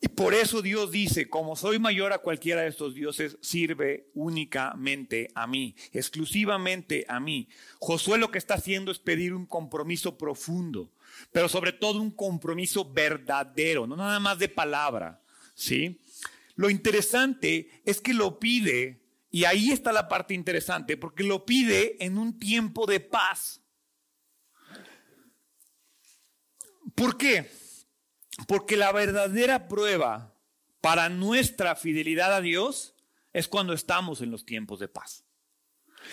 Y 0.00 0.08
por 0.08 0.34
eso 0.34 0.60
Dios 0.60 0.90
dice, 0.90 1.28
como 1.28 1.56
soy 1.56 1.78
mayor 1.78 2.12
a 2.12 2.18
cualquiera 2.18 2.62
de 2.62 2.68
estos 2.68 2.94
dioses, 2.94 3.38
sirve 3.40 4.10
únicamente 4.14 5.30
a 5.34 5.46
mí, 5.46 5.74
exclusivamente 5.92 7.06
a 7.08 7.20
mí. 7.20 7.48
Josué 7.78 8.18
lo 8.18 8.30
que 8.30 8.38
está 8.38 8.54
haciendo 8.54 8.92
es 8.92 8.98
pedir 8.98 9.32
un 9.32 9.46
compromiso 9.46 10.18
profundo, 10.18 10.92
pero 11.32 11.48
sobre 11.48 11.72
todo 11.72 12.00
un 12.00 12.10
compromiso 12.10 12.90
verdadero, 12.90 13.86
no 13.86 13.96
nada 13.96 14.20
más 14.20 14.38
de 14.38 14.48
palabra, 14.50 15.22
¿sí? 15.54 15.98
Lo 16.54 16.70
interesante 16.70 17.82
es 17.84 18.00
que 18.00 18.14
lo 18.14 18.38
pide 18.38 19.02
Y 19.30 19.46
ahí 19.46 19.72
está 19.72 19.92
la 19.92 20.06
parte 20.06 20.32
interesante, 20.32 20.96
porque 20.96 21.24
lo 21.24 21.44
pide 21.44 21.96
en 22.04 22.18
un 22.18 22.38
tiempo 22.38 22.86
de 22.86 23.00
paz. 23.00 23.60
¿Por 26.94 27.16
qué? 27.16 27.50
Porque 28.46 28.76
la 28.76 28.92
verdadera 28.92 29.66
prueba 29.66 30.34
para 30.80 31.08
nuestra 31.08 31.74
fidelidad 31.74 32.32
a 32.32 32.40
Dios 32.40 32.94
es 33.32 33.48
cuando 33.48 33.72
estamos 33.72 34.20
en 34.20 34.30
los 34.30 34.46
tiempos 34.46 34.78
de 34.78 34.86
paz. 34.86 35.24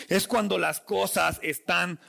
Es 0.07 0.27
cuando 0.27 0.57
las 0.57 0.79
cosas 0.79 1.39
están 1.43 1.99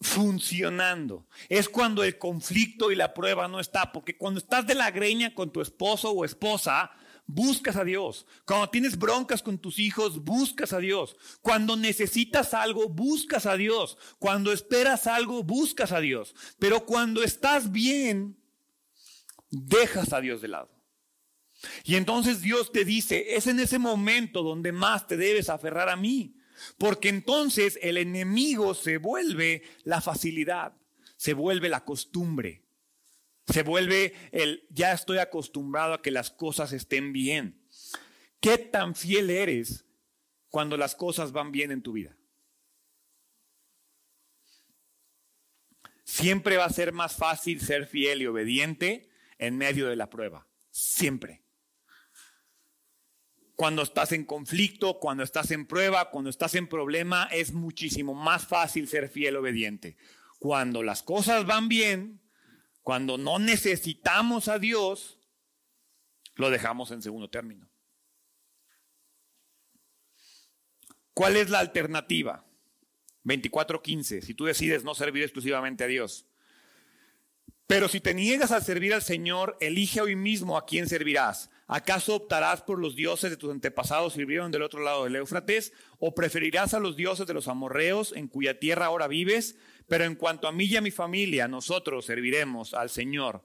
funcionando. 0.00 1.26
Es 1.48 1.68
cuando 1.68 2.04
el 2.04 2.18
conflicto 2.18 2.92
y 2.92 2.94
la 2.94 3.14
prueba 3.14 3.48
no 3.48 3.58
está. 3.58 3.92
Porque 3.92 4.16
cuando 4.16 4.38
estás 4.38 4.66
de 4.66 4.74
la 4.74 4.90
greña 4.90 5.34
con 5.34 5.50
tu 5.50 5.60
esposo 5.60 6.12
o 6.12 6.24
esposa, 6.24 6.92
buscas 7.28 7.76
a 7.76 7.84
Dios. 7.84 8.26
Cuando 8.44 8.70
tienes 8.70 8.98
broncas 8.98 9.42
con 9.42 9.58
tus 9.58 9.78
hijos, 9.78 10.24
buscas 10.24 10.72
a 10.72 10.78
Dios. 10.78 11.16
Cuando 11.42 11.76
necesitas 11.76 12.54
algo, 12.54 12.88
buscas 12.88 13.46
a 13.46 13.56
Dios. 13.56 13.96
Cuando 14.18 14.50
esperas 14.50 15.06
algo, 15.06 15.44
buscas 15.44 15.92
a 15.92 16.00
Dios. 16.00 16.34
Pero 16.58 16.84
cuando 16.84 17.22
estás 17.22 17.70
bien, 17.70 18.36
dejas 19.50 20.12
a 20.12 20.20
Dios 20.20 20.40
de 20.40 20.48
lado. 20.48 20.70
Y 21.84 21.96
entonces 21.96 22.40
Dios 22.40 22.72
te 22.72 22.84
dice, 22.84 23.36
es 23.36 23.46
en 23.46 23.60
ese 23.60 23.78
momento 23.78 24.42
donde 24.42 24.72
más 24.72 25.06
te 25.06 25.16
debes 25.16 25.50
aferrar 25.50 25.88
a 25.88 25.96
mí. 25.96 26.34
Porque 26.78 27.08
entonces 27.08 27.78
el 27.82 27.98
enemigo 27.98 28.74
se 28.74 28.98
vuelve 28.98 29.62
la 29.84 30.00
facilidad, 30.00 30.72
se 31.16 31.34
vuelve 31.34 31.68
la 31.68 31.84
costumbre. 31.84 32.64
Se 33.50 33.62
vuelve 33.62 34.14
el, 34.30 34.66
ya 34.70 34.92
estoy 34.92 35.18
acostumbrado 35.18 35.94
a 35.94 36.02
que 36.02 36.10
las 36.10 36.30
cosas 36.30 36.72
estén 36.72 37.12
bien. 37.12 37.60
¿Qué 38.40 38.58
tan 38.58 38.94
fiel 38.94 39.30
eres 39.30 39.84
cuando 40.50 40.76
las 40.76 40.94
cosas 40.94 41.32
van 41.32 41.50
bien 41.50 41.72
en 41.72 41.82
tu 41.82 41.92
vida? 41.92 42.16
Siempre 46.04 46.56
va 46.56 46.64
a 46.64 46.70
ser 46.70 46.92
más 46.92 47.16
fácil 47.16 47.60
ser 47.60 47.86
fiel 47.86 48.22
y 48.22 48.26
obediente 48.26 49.08
en 49.38 49.56
medio 49.56 49.88
de 49.88 49.96
la 49.96 50.10
prueba. 50.10 50.46
Siempre. 50.70 51.42
Cuando 53.54 53.82
estás 53.82 54.12
en 54.12 54.24
conflicto, 54.24 54.98
cuando 55.00 55.22
estás 55.22 55.50
en 55.50 55.66
prueba, 55.66 56.10
cuando 56.10 56.30
estás 56.30 56.54
en 56.54 56.68
problema, 56.68 57.28
es 57.32 57.52
muchísimo 57.52 58.14
más 58.14 58.46
fácil 58.46 58.88
ser 58.88 59.08
fiel 59.08 59.34
y 59.34 59.36
obediente. 59.38 59.96
Cuando 60.38 60.82
las 60.82 61.02
cosas 61.02 61.44
van 61.44 61.68
bien, 61.68 62.20
cuando 62.82 63.18
no 63.18 63.38
necesitamos 63.38 64.48
a 64.48 64.58
Dios, 64.58 65.18
lo 66.34 66.50
dejamos 66.50 66.90
en 66.90 67.02
segundo 67.02 67.28
término. 67.28 67.68
¿Cuál 71.12 71.36
es 71.36 71.50
la 71.50 71.58
alternativa? 71.58 72.44
24.15, 73.24 74.22
si 74.22 74.34
tú 74.34 74.44
decides 74.44 74.84
no 74.84 74.94
servir 74.94 75.22
exclusivamente 75.24 75.84
a 75.84 75.88
Dios. 75.88 76.26
Pero 77.66 77.88
si 77.88 78.00
te 78.00 78.14
niegas 78.14 78.50
a 78.50 78.62
servir 78.62 78.94
al 78.94 79.02
Señor, 79.02 79.58
elige 79.60 80.00
hoy 80.00 80.16
mismo 80.16 80.56
a 80.56 80.64
quién 80.64 80.88
servirás. 80.88 81.50
¿Acaso 81.66 82.14
optarás 82.14 82.62
por 82.62 82.78
los 82.78 82.96
dioses 82.96 83.30
de 83.30 83.36
tus 83.36 83.50
antepasados 83.50 84.16
que 84.16 84.50
del 84.50 84.62
otro 84.62 84.80
lado 84.80 85.04
del 85.04 85.16
Éufrates? 85.16 85.74
¿O 85.98 86.14
preferirás 86.14 86.72
a 86.72 86.80
los 86.80 86.96
dioses 86.96 87.26
de 87.26 87.34
los 87.34 87.46
amorreos 87.46 88.14
en 88.16 88.26
cuya 88.26 88.58
tierra 88.58 88.86
ahora 88.86 89.06
vives? 89.06 89.56
Pero 89.88 90.04
en 90.04 90.14
cuanto 90.14 90.46
a 90.46 90.52
mí 90.52 90.64
y 90.64 90.76
a 90.76 90.82
mi 90.82 90.90
familia, 90.90 91.48
nosotros 91.48 92.04
serviremos 92.04 92.74
al 92.74 92.90
Señor. 92.90 93.42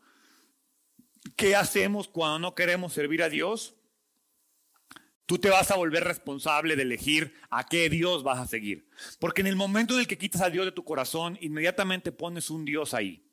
¿Qué 1.38 1.56
hacemos 1.56 2.10
cuando 2.10 2.40
no 2.40 2.56
queremos 2.56 2.94
servir 2.94 3.24
a 3.24 3.30
Dios? 3.30 3.76
Tú 5.26 5.40
te 5.40 5.50
vas 5.50 5.72
a 5.72 5.78
volver 5.78 6.04
responsable 6.04 6.76
de 6.76 6.82
elegir 6.82 7.34
a 7.50 7.66
qué 7.66 7.90
Dios 7.90 8.24
vas 8.24 8.40
a 8.40 8.48
seguir. 8.48 8.90
Porque 9.20 9.40
en 9.40 9.48
el 9.48 9.56
momento 9.56 9.98
en 9.98 10.06
que 10.06 10.18
quitas 10.18 10.42
a 10.42 10.50
Dios 10.50 10.66
de 10.66 10.74
tu 10.74 10.84
corazón, 10.84 11.38
inmediatamente 11.40 12.12
pones 12.12 12.50
un 12.50 12.66
Dios 12.66 12.94
ahí. 12.94 13.26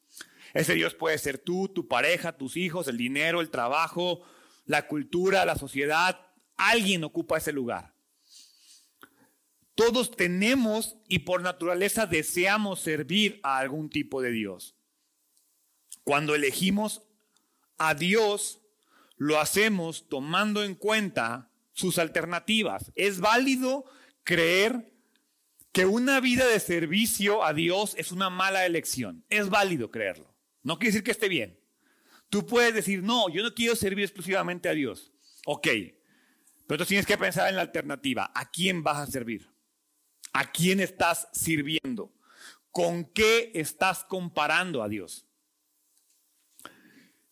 Ese 0.55 0.75
Dios 0.75 0.95
puede 0.95 1.19
ser 1.19 1.39
tú, 1.39 1.69
tu 1.69 1.89
pareja, 1.89 2.37
tus 2.37 2.57
hijos, 2.57 2.87
el 2.87 2.97
dinero, 2.97 3.41
el 3.41 3.51
trabajo, 3.51 4.23
la 4.67 4.87
cultura, 4.87 5.45
la 5.45 5.57
sociedad. 5.57 6.21
Alguien 6.57 7.03
ocupa 7.03 7.39
ese 7.39 7.53
lugar. 7.53 7.93
Todos 9.81 10.11
tenemos 10.11 10.99
y 11.09 11.21
por 11.21 11.41
naturaleza 11.41 12.05
deseamos 12.05 12.81
servir 12.81 13.41
a 13.43 13.57
algún 13.57 13.89
tipo 13.89 14.21
de 14.21 14.31
Dios. 14.31 14.77
Cuando 16.05 16.35
elegimos 16.35 17.01
a 17.79 17.95
Dios, 17.95 18.61
lo 19.17 19.41
hacemos 19.41 20.07
tomando 20.11 20.63
en 20.65 20.75
cuenta 20.75 21.51
sus 21.73 21.99
alternativas. 21.99 22.93
Es 22.95 23.21
válido 23.21 23.87
creer 24.23 24.93
que 25.73 25.87
una 25.87 26.21
vida 26.21 26.47
de 26.47 26.61
servicio 26.61 27.43
a 27.43 27.55
Dios 27.55 27.95
es 27.97 28.13
una 28.13 28.29
mala 28.29 28.67
elección. 28.67 29.25
Es 29.31 29.49
válido 29.49 29.91
creerlo. 29.91 30.37
No 30.63 30.79
quiere 30.79 30.93
decir 30.93 31.05
que 31.05 31.13
esté 31.13 31.31
bien. 31.31 31.59
Tú 32.29 32.45
puedes 32.45 32.75
decir, 32.75 33.03
no, 33.03 33.31
yo 33.31 33.43
no 33.43 33.55
quiero 33.55 33.75
servir 33.75 34.05
exclusivamente 34.05 34.69
a 34.69 34.75
Dios. 34.75 35.11
Ok, 35.47 35.69
pero 36.67 36.85
tú 36.85 36.85
tienes 36.85 37.07
que 37.07 37.17
pensar 37.17 37.49
en 37.49 37.57
la 37.57 37.63
alternativa. 37.63 38.31
¿A 38.35 38.51
quién 38.51 38.83
vas 38.83 38.99
a 38.99 39.11
servir? 39.11 39.50
¿A 40.33 40.51
quién 40.51 40.81
estás 40.81 41.29
sirviendo? 41.33 42.13
¿Con 42.71 43.05
qué 43.05 43.51
estás 43.55 44.05
comparando 44.05 44.83
a 44.83 44.89
Dios? 44.89 45.27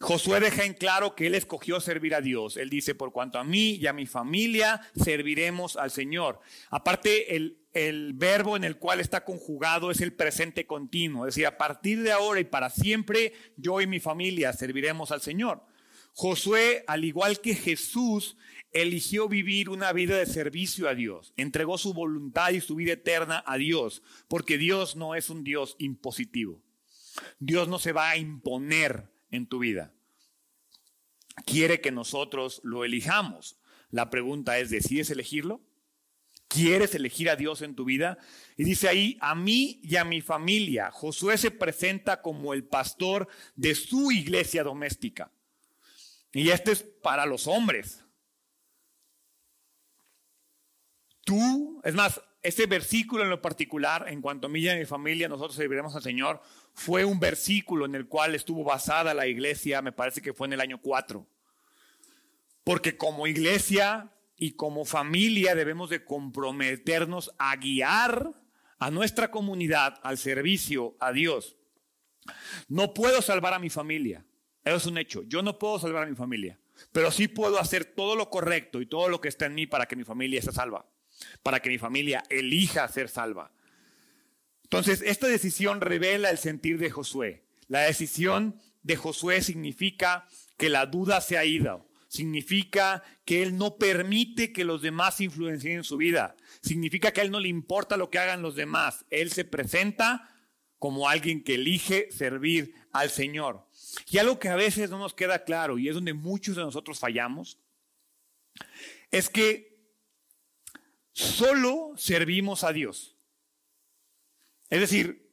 Josué 0.01 0.39
deja 0.39 0.65
en 0.65 0.75
claro 0.75 1.17
que 1.17 1.27
él 1.27 1.35
escogió 1.35 1.81
servir 1.81 2.15
a 2.15 2.21
Dios. 2.21 2.57
Él 2.57 2.71
dice, 2.71 2.95
por 2.95 3.13
cuanto 3.13 3.39
a 3.39 3.45
mí 3.45 3.73
y 3.73 3.87
a 3.89 3.93
mi 3.93 4.07
familia 4.07 4.81
serviremos 4.95 5.77
al 5.77 5.91
Señor. 5.91 6.39
Aparte, 6.71 7.35
el, 7.35 7.59
el 7.73 8.13
verbo 8.15 8.57
en 8.57 8.63
el 8.63 8.79
cual 8.79 9.01
está 9.01 9.25
conjugado 9.25 9.91
es 9.91 10.01
el 10.01 10.13
presente 10.13 10.67
continuo. 10.67 11.27
Es 11.27 11.35
decir, 11.35 11.47
a 11.47 11.59
partir 11.59 12.03
de 12.03 12.13
ahora 12.13 12.39
y 12.39 12.45
para 12.45 12.71
siempre, 12.71 13.33
yo 13.57 13.81
y 13.81 13.89
mi 13.89 13.99
familia 13.99 14.53
serviremos 14.53 15.11
al 15.11 15.21
Señor. 15.21 15.65
Josué, 16.21 16.83
al 16.89 17.05
igual 17.05 17.41
que 17.41 17.55
Jesús, 17.55 18.37
eligió 18.73 19.29
vivir 19.29 19.69
una 19.69 19.93
vida 19.93 20.19
de 20.19 20.27
servicio 20.27 20.89
a 20.89 20.97
Dios, 20.97 21.33
entregó 21.37 21.79
su 21.79 21.95
voluntad 21.95 22.51
y 22.51 22.61
su 22.61 22.75
vida 22.75 22.95
eterna 22.95 23.45
a 23.47 23.57
Dios, 23.57 24.03
porque 24.27 24.59
Dios 24.59 24.97
no 24.97 25.15
es 25.15 25.31
un 25.31 25.45
Dios 25.45 25.77
impositivo. 25.79 26.61
Dios 27.39 27.69
no 27.69 27.79
se 27.79 27.93
va 27.93 28.11
a 28.11 28.17
imponer 28.17 29.13
en 29.31 29.47
tu 29.47 29.61
vida. 29.61 29.95
Quiere 31.47 31.81
que 31.81 31.93
nosotros 31.93 32.61
lo 32.65 32.85
elijamos. 32.85 33.61
La 33.93 34.11
pregunta 34.11 34.59
es, 34.59 34.71
¿decides 34.71 35.11
elegirlo? 35.11 35.63
¿Quieres 36.49 36.97
elegir 36.97 37.31
a 37.31 37.37
Dios 37.37 37.63
en 37.63 37.77
tu 37.77 37.85
vida? 37.85 38.19
Y 38.57 38.65
dice 38.65 38.89
ahí, 38.89 39.19
a 39.21 39.37
mí 39.37 39.79
y 39.85 39.95
a 39.95 40.05
mi 40.05 40.21
familia. 40.21 40.91
Josué 40.91 41.39
se 41.39 41.53
presenta 41.53 42.23
como 42.23 42.55
el 42.55 42.65
pastor 42.65 43.29
de 43.55 43.77
su 43.77 44.11
iglesia 44.11 44.65
doméstica. 44.65 45.31
Y 46.33 46.51
este 46.51 46.73
es 46.73 46.83
para 46.83 47.27
los 47.27 47.47
hombres. 47.47 48.05
Tú, 51.25 51.81
es 51.85 51.95
más, 51.95 52.21
este 52.43 52.67
versículo 52.67 53.25
en 53.25 53.31
lo 53.31 53.43
particular, 53.43 54.07
en 54.09 54.21
cuanto 54.21 54.47
a 54.47 54.51
mí 54.51 54.61
y 54.61 54.69
a 54.69 54.77
mi 54.77 54.85
familia, 54.85 55.29
nosotros 55.29 55.57
serviremos 55.57 55.95
al 55.95 56.03
Señor, 56.03 56.41
fue 56.73 57.05
un 57.05 57.19
versículo 57.19 57.85
en 57.85 57.95
el 57.95 58.07
cual 58.07 58.35
estuvo 58.35 58.65
basada 58.65 59.15
la 59.15 59.27
iglesia, 59.27 59.83
me 59.83 59.93
parece 59.93 60.23
que 60.23 60.33
fue 60.33 60.47
en 60.47 60.55
el 60.55 60.61
año 60.61 60.81
4. 60.81 61.27
Porque 62.65 62.97
como 62.97 63.27
iglesia 63.27 64.13
y 64.37 64.53
como 64.53 64.85
familia 64.85 65.55
debemos 65.55 65.91
de 65.91 66.05
comprometernos 66.05 67.35
a 67.39 67.57
guiar 67.57 68.33
a 68.79 68.91
nuestra 68.91 69.31
comunidad 69.31 69.99
al 70.03 70.19
servicio 70.19 70.97
a 71.01 71.13
Dios. 71.13 71.57
No 72.69 72.95
puedo 72.95 73.23
salvar 73.23 73.55
a 73.55 73.59
mi 73.59 73.71
familia, 73.71 74.25
eso 74.69 74.77
es 74.77 74.87
un 74.87 74.99
hecho, 74.99 75.23
yo 75.25 75.43
no 75.43 75.59
puedo 75.59 75.79
salvar 75.79 76.05
a 76.05 76.07
mi 76.07 76.17
familia, 76.17 76.59
pero 76.93 77.11
sí 77.11 77.29
puedo 77.29 77.59
hacer 77.59 77.85
todo 77.85 78.17
lo 78.17 78.31
correcto 78.31 78.81
y 78.81 78.87
todo 78.87 79.09
lo 79.09 79.21
que 79.21 79.29
está 79.29 79.47
en 79.47 79.55
mí 79.55 79.67
para 79.67 79.87
que 79.87 79.97
mi 79.97 80.05
familia 80.05 80.39
esté 80.39 80.53
salva 80.53 80.87
para 81.43 81.61
que 81.61 81.71
mi 81.71 81.79
familia 81.79 82.23
elija 82.29 82.89
ser 82.89 83.09
salva. 83.09 83.53
Entonces, 84.65 85.03
esta 85.03 85.29
decisión 85.29 85.81
revela 85.81 86.31
el 86.31 86.39
sentir 86.39 86.79
de 86.79 86.91
Josué. 86.91 87.45
La 87.69 87.81
decisión 87.81 88.61
de 88.83 88.97
Josué 88.97 89.43
significa 89.43 90.27
que 90.57 90.69
la 90.69 90.87
duda 90.87 91.21
se 91.21 91.39
ha 91.39 91.45
ido. 91.45 91.87
Significa 92.09 93.03
que 93.25 93.43
él 93.43 93.57
no 93.57 93.77
permite 93.77 94.53
que 94.53 94.65
los 94.65 94.81
demás 94.81 95.21
influencien 95.21 95.85
su 95.85 95.97
vida. 95.97 96.37
Significa 96.63 97.13
que 97.13 97.21
a 97.21 97.25
él 97.25 97.31
no 97.31 97.41
le 97.41 97.49
importa 97.49 97.97
lo 97.97 98.11
que 98.11 98.19
hagan 98.19 98.43
los 98.43 98.57
demás. 98.57 99.05
Él 99.11 99.31
se 99.31 99.45
presenta 99.45 100.31
como 100.79 101.09
alguien 101.09 101.43
que 101.43 101.55
elige 101.55 102.11
servir 102.11 102.75
al 102.93 103.11
Señor. 103.11 103.67
Y 104.11 104.19
algo 104.19 104.39
que 104.39 104.49
a 104.49 104.57
veces 104.57 104.91
no 104.91 104.99
nos 104.99 105.15
queda 105.15 105.45
claro 105.45 105.79
y 105.79 105.89
es 105.89 105.95
donde 105.95 106.15
muchos 106.15 106.57
de 106.57 106.63
nosotros 106.63 106.99
fallamos, 106.99 107.59
es 109.11 109.29
que 109.29 109.79
solo 111.13 111.93
servimos 111.97 112.65
a 112.65 112.73
Dios. 112.73 113.17
Es 114.71 114.81
decir, 114.81 115.29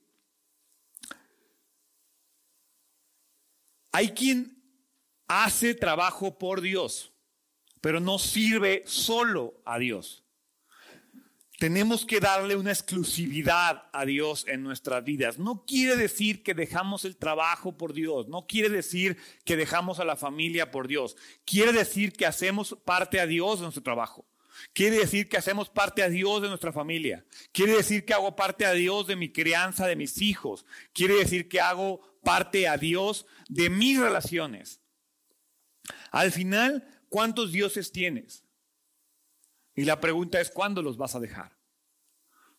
hay 3.91 4.09
quien 4.09 4.61
hace 5.27 5.73
trabajo 5.73 6.37
por 6.37 6.61
Dios, 6.61 7.13
pero 7.81 7.99
no 7.99 8.17
sirve 8.17 8.83
solo 8.85 9.61
a 9.65 9.77
Dios. 9.77 10.24
Tenemos 11.57 12.05
que 12.05 12.19
darle 12.19 12.55
una 12.55 12.71
exclusividad 12.71 13.89
a 13.93 14.05
Dios 14.05 14.45
en 14.47 14.63
nuestras 14.63 15.03
vidas. 15.03 15.39
No 15.39 15.65
quiere 15.65 15.95
decir 15.95 16.43
que 16.43 16.53
dejamos 16.53 17.05
el 17.05 17.17
trabajo 17.17 17.77
por 17.77 17.93
Dios, 17.93 18.27
no 18.27 18.45
quiere 18.45 18.69
decir 18.69 19.17
que 19.45 19.55
dejamos 19.55 19.99
a 19.99 20.05
la 20.05 20.15
familia 20.15 20.71
por 20.71 20.87
Dios, 20.87 21.15
quiere 21.45 21.71
decir 21.71 22.13
que 22.13 22.25
hacemos 22.25 22.77
parte 22.85 23.19
a 23.19 23.27
Dios 23.27 23.59
de 23.59 23.63
nuestro 23.63 23.83
trabajo. 23.83 24.25
Quiere 24.73 24.97
decir 24.97 25.27
que 25.27 25.37
hacemos 25.37 25.69
parte 25.69 26.01
a 26.01 26.09
Dios 26.09 26.41
de 26.41 26.47
nuestra 26.47 26.71
familia. 26.71 27.25
Quiere 27.51 27.73
decir 27.73 28.05
que 28.05 28.13
hago 28.13 28.37
parte 28.37 28.65
a 28.65 28.71
Dios 28.71 29.05
de 29.05 29.17
mi 29.17 29.29
crianza, 29.31 29.85
de 29.85 29.97
mis 29.97 30.21
hijos. 30.21 30.65
Quiere 30.93 31.15
decir 31.15 31.49
que 31.49 31.59
hago 31.59 32.01
parte 32.23 32.67
a 32.67 32.77
Dios 32.77 33.25
de 33.49 33.69
mis 33.69 33.99
relaciones. 33.99 34.79
Al 36.11 36.31
final, 36.31 36.87
¿cuántos 37.09 37.51
dioses 37.51 37.91
tienes? 37.91 38.44
Y 39.75 39.83
la 39.85 39.99
pregunta 39.99 40.39
es, 40.39 40.49
¿cuándo 40.49 40.81
los 40.81 40.97
vas 40.97 41.15
a 41.15 41.19
dejar? 41.19 41.57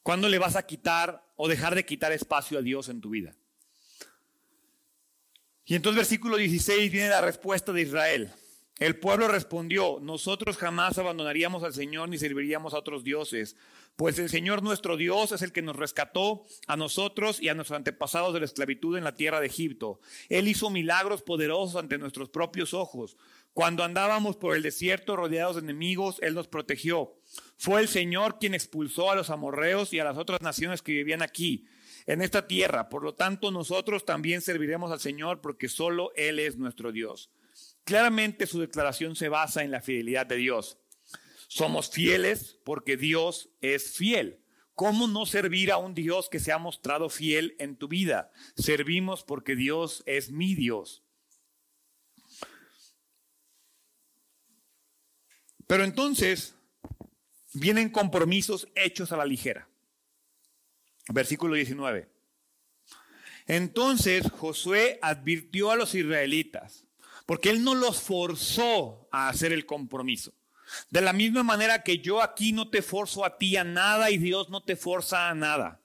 ¿Cuándo 0.02 0.28
le 0.28 0.38
vas 0.38 0.56
a 0.56 0.66
quitar 0.66 1.24
o 1.36 1.48
dejar 1.48 1.74
de 1.74 1.84
quitar 1.84 2.12
espacio 2.12 2.58
a 2.58 2.62
Dios 2.62 2.88
en 2.88 3.00
tu 3.00 3.10
vida? 3.10 3.34
Y 5.64 5.74
entonces 5.74 5.96
versículo 5.96 6.36
16 6.36 6.92
viene 6.92 7.08
la 7.08 7.20
respuesta 7.20 7.72
de 7.72 7.82
Israel. 7.82 8.32
El 8.78 8.98
pueblo 8.98 9.26
respondió, 9.26 9.98
nosotros 10.02 10.58
jamás 10.58 10.98
abandonaríamos 10.98 11.64
al 11.64 11.72
Señor 11.72 12.10
ni 12.10 12.18
serviríamos 12.18 12.74
a 12.74 12.78
otros 12.78 13.02
dioses, 13.02 13.56
pues 13.96 14.18
el 14.18 14.28
Señor 14.28 14.62
nuestro 14.62 14.98
Dios 14.98 15.32
es 15.32 15.40
el 15.40 15.50
que 15.50 15.62
nos 15.62 15.76
rescató 15.76 16.44
a 16.66 16.76
nosotros 16.76 17.40
y 17.40 17.48
a 17.48 17.54
nuestros 17.54 17.78
antepasados 17.78 18.34
de 18.34 18.40
la 18.40 18.44
esclavitud 18.44 18.98
en 18.98 19.04
la 19.04 19.16
tierra 19.16 19.40
de 19.40 19.46
Egipto. 19.46 19.98
Él 20.28 20.46
hizo 20.46 20.68
milagros 20.68 21.22
poderosos 21.22 21.76
ante 21.76 21.96
nuestros 21.96 22.28
propios 22.28 22.74
ojos. 22.74 23.16
Cuando 23.56 23.84
andábamos 23.84 24.36
por 24.36 24.54
el 24.54 24.62
desierto 24.62 25.16
rodeados 25.16 25.56
de 25.56 25.62
enemigos, 25.62 26.18
Él 26.20 26.34
nos 26.34 26.46
protegió. 26.46 27.14
Fue 27.56 27.80
el 27.80 27.88
Señor 27.88 28.38
quien 28.38 28.52
expulsó 28.52 29.10
a 29.10 29.14
los 29.14 29.30
amorreos 29.30 29.94
y 29.94 29.98
a 29.98 30.04
las 30.04 30.18
otras 30.18 30.42
naciones 30.42 30.82
que 30.82 30.92
vivían 30.92 31.22
aquí, 31.22 31.64
en 32.04 32.20
esta 32.20 32.46
tierra. 32.46 32.90
Por 32.90 33.02
lo 33.02 33.14
tanto, 33.14 33.50
nosotros 33.50 34.04
también 34.04 34.42
serviremos 34.42 34.92
al 34.92 35.00
Señor 35.00 35.40
porque 35.40 35.70
solo 35.70 36.12
Él 36.16 36.38
es 36.38 36.58
nuestro 36.58 36.92
Dios. 36.92 37.30
Claramente 37.84 38.46
su 38.46 38.60
declaración 38.60 39.16
se 39.16 39.30
basa 39.30 39.64
en 39.64 39.70
la 39.70 39.80
fidelidad 39.80 40.26
de 40.26 40.36
Dios. 40.36 40.76
Somos 41.48 41.88
fieles 41.88 42.58
porque 42.62 42.98
Dios 42.98 43.48
es 43.62 43.96
fiel. 43.96 44.38
¿Cómo 44.74 45.08
no 45.08 45.24
servir 45.24 45.72
a 45.72 45.78
un 45.78 45.94
Dios 45.94 46.28
que 46.28 46.40
se 46.40 46.52
ha 46.52 46.58
mostrado 46.58 47.08
fiel 47.08 47.56
en 47.58 47.76
tu 47.76 47.88
vida? 47.88 48.30
Servimos 48.54 49.24
porque 49.24 49.56
Dios 49.56 50.02
es 50.04 50.30
mi 50.30 50.54
Dios. 50.54 51.05
Pero 55.66 55.84
entonces 55.84 56.54
vienen 57.52 57.90
compromisos 57.90 58.68
hechos 58.74 59.12
a 59.12 59.16
la 59.16 59.24
ligera. 59.24 59.68
Versículo 61.08 61.54
19. 61.54 62.08
Entonces 63.46 64.30
Josué 64.30 64.98
advirtió 65.02 65.70
a 65.70 65.76
los 65.76 65.94
israelitas, 65.94 66.84
porque 67.26 67.50
él 67.50 67.62
no 67.62 67.74
los 67.74 68.00
forzó 68.00 69.08
a 69.12 69.28
hacer 69.28 69.52
el 69.52 69.66
compromiso. 69.66 70.32
De 70.90 71.00
la 71.00 71.12
misma 71.12 71.44
manera 71.44 71.82
que 71.82 71.98
yo 71.98 72.20
aquí 72.20 72.52
no 72.52 72.68
te 72.68 72.82
forzo 72.82 73.24
a 73.24 73.38
ti 73.38 73.56
a 73.56 73.62
nada 73.62 74.10
y 74.10 74.18
Dios 74.18 74.50
no 74.50 74.62
te 74.62 74.74
forza 74.74 75.28
a 75.28 75.34
nada. 75.34 75.80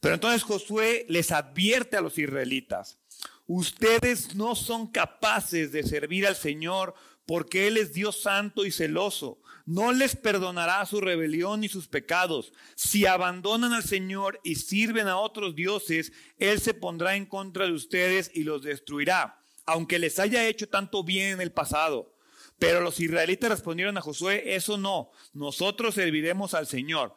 Pero 0.00 0.14
entonces 0.14 0.42
Josué 0.42 1.06
les 1.08 1.30
advierte 1.30 1.96
a 1.96 2.00
los 2.00 2.18
israelitas, 2.18 2.98
ustedes 3.46 4.34
no 4.34 4.56
son 4.56 4.88
capaces 4.88 5.70
de 5.70 5.84
servir 5.84 6.26
al 6.26 6.34
Señor 6.34 6.94
porque 7.28 7.66
Él 7.66 7.76
es 7.76 7.92
Dios 7.92 8.22
santo 8.22 8.64
y 8.64 8.72
celoso. 8.72 9.38
No 9.66 9.92
les 9.92 10.16
perdonará 10.16 10.84
su 10.86 10.98
rebelión 10.98 11.60
ni 11.60 11.68
sus 11.68 11.86
pecados. 11.86 12.54
Si 12.74 13.04
abandonan 13.04 13.74
al 13.74 13.84
Señor 13.84 14.40
y 14.42 14.54
sirven 14.54 15.08
a 15.08 15.18
otros 15.18 15.54
dioses, 15.54 16.10
Él 16.38 16.58
se 16.58 16.72
pondrá 16.72 17.16
en 17.16 17.26
contra 17.26 17.66
de 17.66 17.72
ustedes 17.72 18.30
y 18.32 18.44
los 18.44 18.62
destruirá, 18.62 19.42
aunque 19.66 19.98
les 19.98 20.18
haya 20.18 20.48
hecho 20.48 20.70
tanto 20.70 21.04
bien 21.04 21.34
en 21.34 21.40
el 21.42 21.52
pasado. 21.52 22.16
Pero 22.58 22.80
los 22.80 22.98
israelitas 22.98 23.50
respondieron 23.50 23.98
a 23.98 24.00
Josué, 24.00 24.54
eso 24.54 24.78
no, 24.78 25.10
nosotros 25.34 25.96
serviremos 25.96 26.54
al 26.54 26.66
Señor. 26.66 27.14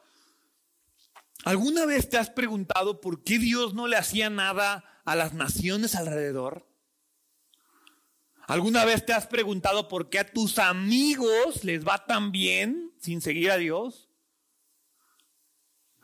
¿Alguna 1.45 1.85
vez 1.85 2.09
te 2.09 2.17
has 2.17 2.29
preguntado 2.29 2.99
por 2.99 3.23
qué 3.23 3.39
Dios 3.39 3.73
no 3.73 3.87
le 3.87 3.95
hacía 3.95 4.29
nada 4.29 4.83
a 5.05 5.15
las 5.15 5.33
naciones 5.33 5.95
alrededor? 5.95 6.69
¿Alguna 8.47 8.85
vez 8.85 9.05
te 9.05 9.13
has 9.13 9.27
preguntado 9.27 9.87
por 9.87 10.09
qué 10.09 10.19
a 10.19 10.31
tus 10.31 10.59
amigos 10.59 11.63
les 11.63 11.85
va 11.85 12.05
tan 12.05 12.31
bien 12.31 12.91
sin 12.99 13.21
seguir 13.21 13.51
a 13.51 13.57
Dios? 13.57 14.09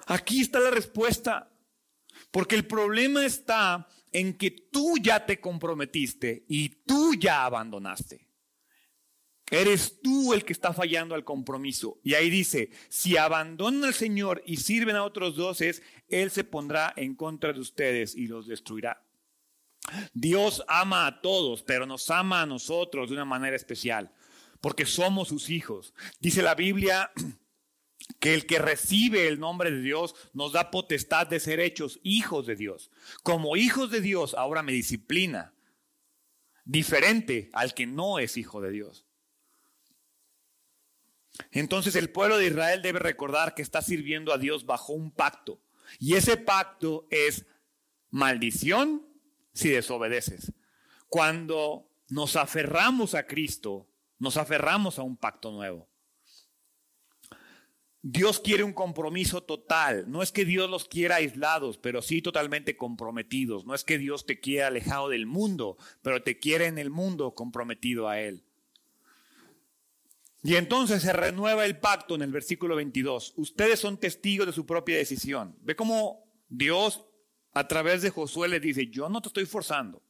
Aquí 0.06 0.42
está 0.42 0.60
la 0.60 0.72
respuesta. 0.72 1.52
Porque 2.32 2.56
el 2.56 2.66
problema 2.66 3.26
está 3.26 3.88
en 4.12 4.38
que 4.38 4.52
tú 4.52 4.96
ya 5.02 5.26
te 5.26 5.40
comprometiste 5.40 6.46
y 6.48 6.70
tú 6.70 7.14
ya 7.16 7.46
abandonaste. 7.46 8.28
Eres 9.50 10.02
tú 10.02 10.34
el 10.34 10.44
que 10.44 10.52
está 10.52 10.74
fallando 10.74 11.16
al 11.16 11.24
compromiso. 11.24 12.00
Y 12.04 12.16
ahí 12.16 12.30
dice, 12.30 12.70
si 12.90 13.16
abandonan 13.16 13.86
al 13.86 13.94
Señor 13.94 14.44
y 14.46 14.58
sirven 14.58 14.98
a 14.98 15.06
otros 15.06 15.36
doces, 15.38 15.82
Él 16.10 16.32
se 16.32 16.44
pondrá 16.44 16.94
en 16.98 17.16
contra 17.16 17.54
de 17.54 17.62
ustedes 17.62 18.14
y 18.16 18.28
los 18.28 18.46
destruirá. 18.48 19.07
Dios 20.14 20.64
ama 20.68 21.08
a 21.08 21.22
todos, 21.22 21.64
pero 21.64 21.86
nos 21.86 22.10
ama 22.10 22.42
a 22.42 22.46
nosotros 22.46 23.10
de 23.10 23.16
una 23.16 23.26
manera 23.26 23.56
especial, 23.56 24.12
porque 24.62 24.86
somos 24.86 25.30
sus 25.30 25.50
hijos. 25.50 25.94
Dice 26.20 26.42
la 26.42 26.56
Biblia 26.56 27.12
que 28.20 28.34
el 28.34 28.46
que 28.46 28.60
recibe 28.60 29.28
el 29.28 29.40
nombre 29.40 29.72
de 29.72 29.82
Dios 29.82 30.16
nos 30.34 30.54
da 30.54 30.72
potestad 30.72 31.28
de 31.28 31.40
ser 31.40 31.60
hechos 31.60 32.00
hijos 32.04 32.46
de 32.46 32.56
Dios. 32.56 32.92
Como 33.24 33.56
hijos 33.58 33.92
de 33.92 34.02
Dios, 34.02 34.34
ahora 34.34 34.64
me 34.64 34.74
disciplina, 34.74 35.54
diferente 36.66 37.50
al 37.54 37.74
que 37.74 37.86
no 37.86 38.20
es 38.20 38.38
hijo 38.38 38.62
de 38.62 38.72
Dios. 38.72 39.06
Entonces 41.52 41.96
el 41.96 42.10
pueblo 42.10 42.38
de 42.38 42.48
Israel 42.48 42.82
debe 42.82 43.00
recordar 43.00 43.54
que 43.54 43.62
está 43.62 43.82
sirviendo 43.82 44.34
a 44.34 44.38
Dios 44.38 44.66
bajo 44.66 44.94
un 44.94 45.12
pacto. 45.12 45.62
Y 46.00 46.16
ese 46.16 46.36
pacto 46.36 47.08
es 47.10 47.46
maldición 48.10 49.07
si 49.58 49.70
desobedeces. 49.70 50.54
Cuando 51.10 51.90
nos 52.10 52.36
aferramos 52.36 53.16
a 53.16 53.26
Cristo, 53.26 53.88
nos 54.20 54.38
aferramos 54.38 55.00
a 55.00 55.04
un 55.04 55.18
pacto 55.18 55.52
nuevo. 55.52 55.90
Dios 58.04 58.40
quiere 58.40 58.64
un 58.64 58.74
compromiso 58.74 59.42
total. 59.42 60.10
No 60.10 60.22
es 60.22 60.32
que 60.32 60.46
Dios 60.46 60.70
los 60.70 60.86
quiera 60.86 61.16
aislados, 61.16 61.78
pero 61.78 62.02
sí 62.02 62.22
totalmente 62.22 62.78
comprometidos. 62.78 63.66
No 63.66 63.74
es 63.74 63.84
que 63.84 63.98
Dios 63.98 64.26
te 64.26 64.40
quiera 64.40 64.68
alejado 64.68 65.10
del 65.10 65.26
mundo, 65.26 65.78
pero 66.04 66.22
te 66.22 66.38
quiere 66.38 66.68
en 66.68 66.78
el 66.78 66.92
mundo 66.92 67.34
comprometido 67.34 68.08
a 68.08 68.20
Él. 68.20 68.44
Y 70.44 70.56
entonces 70.56 71.02
se 71.02 71.12
renueva 71.12 71.66
el 71.66 71.80
pacto 71.80 72.16
en 72.16 72.22
el 72.22 72.32
versículo 72.32 72.76
22. 72.76 73.34
Ustedes 73.38 73.80
son 73.80 73.98
testigos 73.98 74.46
de 74.46 74.54
su 74.54 74.66
propia 74.66 74.98
decisión. 74.98 75.58
Ve 75.62 75.76
cómo 75.76 76.32
Dios 76.48 77.07
a 77.58 77.68
través 77.68 78.02
de 78.02 78.10
Josué 78.10 78.48
les 78.48 78.62
dice, 78.62 78.88
yo 78.88 79.10
no 79.10 79.22
te 79.22 79.30
estoy 79.30 79.46
forzando. 79.46 80.02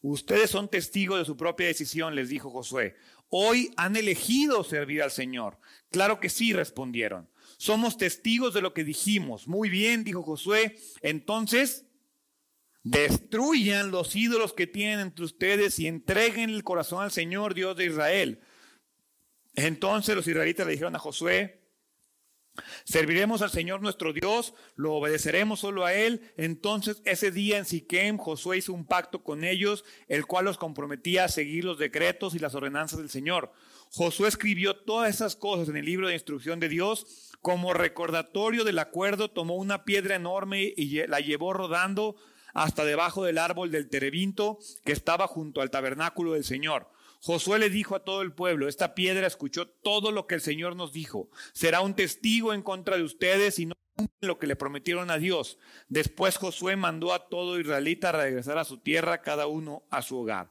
Ustedes 0.00 0.50
son 0.50 0.68
testigos 0.68 1.18
de 1.18 1.24
su 1.24 1.36
propia 1.36 1.66
decisión, 1.66 2.14
les 2.14 2.28
dijo 2.28 2.50
Josué. 2.50 2.96
Hoy 3.28 3.72
han 3.76 3.96
elegido 3.96 4.64
servir 4.64 5.02
al 5.02 5.10
Señor. 5.10 5.58
Claro 5.90 6.20
que 6.20 6.28
sí, 6.28 6.52
respondieron. 6.52 7.28
Somos 7.58 7.98
testigos 7.98 8.54
de 8.54 8.62
lo 8.62 8.72
que 8.72 8.84
dijimos. 8.84 9.48
Muy 9.48 9.68
bien, 9.68 10.04
dijo 10.04 10.22
Josué. 10.22 10.76
Entonces, 11.02 11.84
destruyan 12.82 13.90
los 13.90 14.14
ídolos 14.16 14.52
que 14.52 14.66
tienen 14.66 15.00
entre 15.00 15.24
ustedes 15.24 15.78
y 15.78 15.86
entreguen 15.86 16.50
el 16.50 16.64
corazón 16.64 17.02
al 17.02 17.10
Señor, 17.10 17.54
Dios 17.54 17.76
de 17.76 17.86
Israel. 17.86 18.40
Entonces 19.54 20.14
los 20.14 20.26
israelitas 20.26 20.66
le 20.66 20.72
dijeron 20.72 20.94
a 20.94 21.00
Josué, 21.00 21.57
Serviremos 22.84 23.42
al 23.42 23.50
Señor 23.50 23.80
nuestro 23.80 24.12
Dios, 24.12 24.54
lo 24.76 24.94
obedeceremos 24.94 25.60
solo 25.60 25.84
a 25.84 25.94
Él. 25.94 26.32
Entonces 26.36 27.02
ese 27.04 27.30
día 27.30 27.58
en 27.58 27.64
Siquem 27.64 28.18
Josué 28.18 28.58
hizo 28.58 28.72
un 28.72 28.86
pacto 28.86 29.22
con 29.22 29.44
ellos, 29.44 29.84
el 30.08 30.26
cual 30.26 30.44
los 30.44 30.58
comprometía 30.58 31.24
a 31.24 31.28
seguir 31.28 31.64
los 31.64 31.78
decretos 31.78 32.34
y 32.34 32.38
las 32.38 32.54
ordenanzas 32.54 32.98
del 32.98 33.10
Señor. 33.10 33.52
Josué 33.90 34.28
escribió 34.28 34.76
todas 34.76 35.14
esas 35.14 35.36
cosas 35.36 35.68
en 35.68 35.76
el 35.76 35.86
libro 35.86 36.08
de 36.08 36.14
instrucción 36.14 36.60
de 36.60 36.68
Dios. 36.68 37.32
Como 37.40 37.72
recordatorio 37.72 38.64
del 38.64 38.78
acuerdo, 38.78 39.30
tomó 39.30 39.56
una 39.56 39.84
piedra 39.84 40.16
enorme 40.16 40.72
y 40.76 41.06
la 41.06 41.20
llevó 41.20 41.52
rodando 41.52 42.16
hasta 42.54 42.84
debajo 42.84 43.24
del 43.24 43.38
árbol 43.38 43.70
del 43.70 43.88
terebinto 43.88 44.58
que 44.84 44.92
estaba 44.92 45.26
junto 45.26 45.60
al 45.60 45.70
tabernáculo 45.70 46.32
del 46.32 46.44
Señor. 46.44 46.90
Josué 47.20 47.58
le 47.58 47.70
dijo 47.70 47.96
a 47.96 48.04
todo 48.04 48.22
el 48.22 48.32
pueblo, 48.32 48.68
esta 48.68 48.94
piedra 48.94 49.26
escuchó 49.26 49.68
todo 49.68 50.12
lo 50.12 50.26
que 50.26 50.36
el 50.36 50.40
Señor 50.40 50.76
nos 50.76 50.92
dijo. 50.92 51.30
Será 51.52 51.80
un 51.80 51.94
testigo 51.94 52.52
en 52.52 52.62
contra 52.62 52.96
de 52.96 53.02
ustedes 53.02 53.58
y 53.58 53.66
no 53.66 53.74
lo 54.20 54.38
que 54.38 54.46
le 54.46 54.56
prometieron 54.56 55.10
a 55.10 55.18
Dios. 55.18 55.58
Después 55.88 56.36
Josué 56.36 56.76
mandó 56.76 57.12
a 57.12 57.28
todo 57.28 57.58
israelita 57.58 58.10
a 58.10 58.12
regresar 58.12 58.58
a 58.58 58.64
su 58.64 58.78
tierra, 58.78 59.22
cada 59.22 59.46
uno 59.46 59.82
a 59.90 60.02
su 60.02 60.16
hogar. 60.16 60.50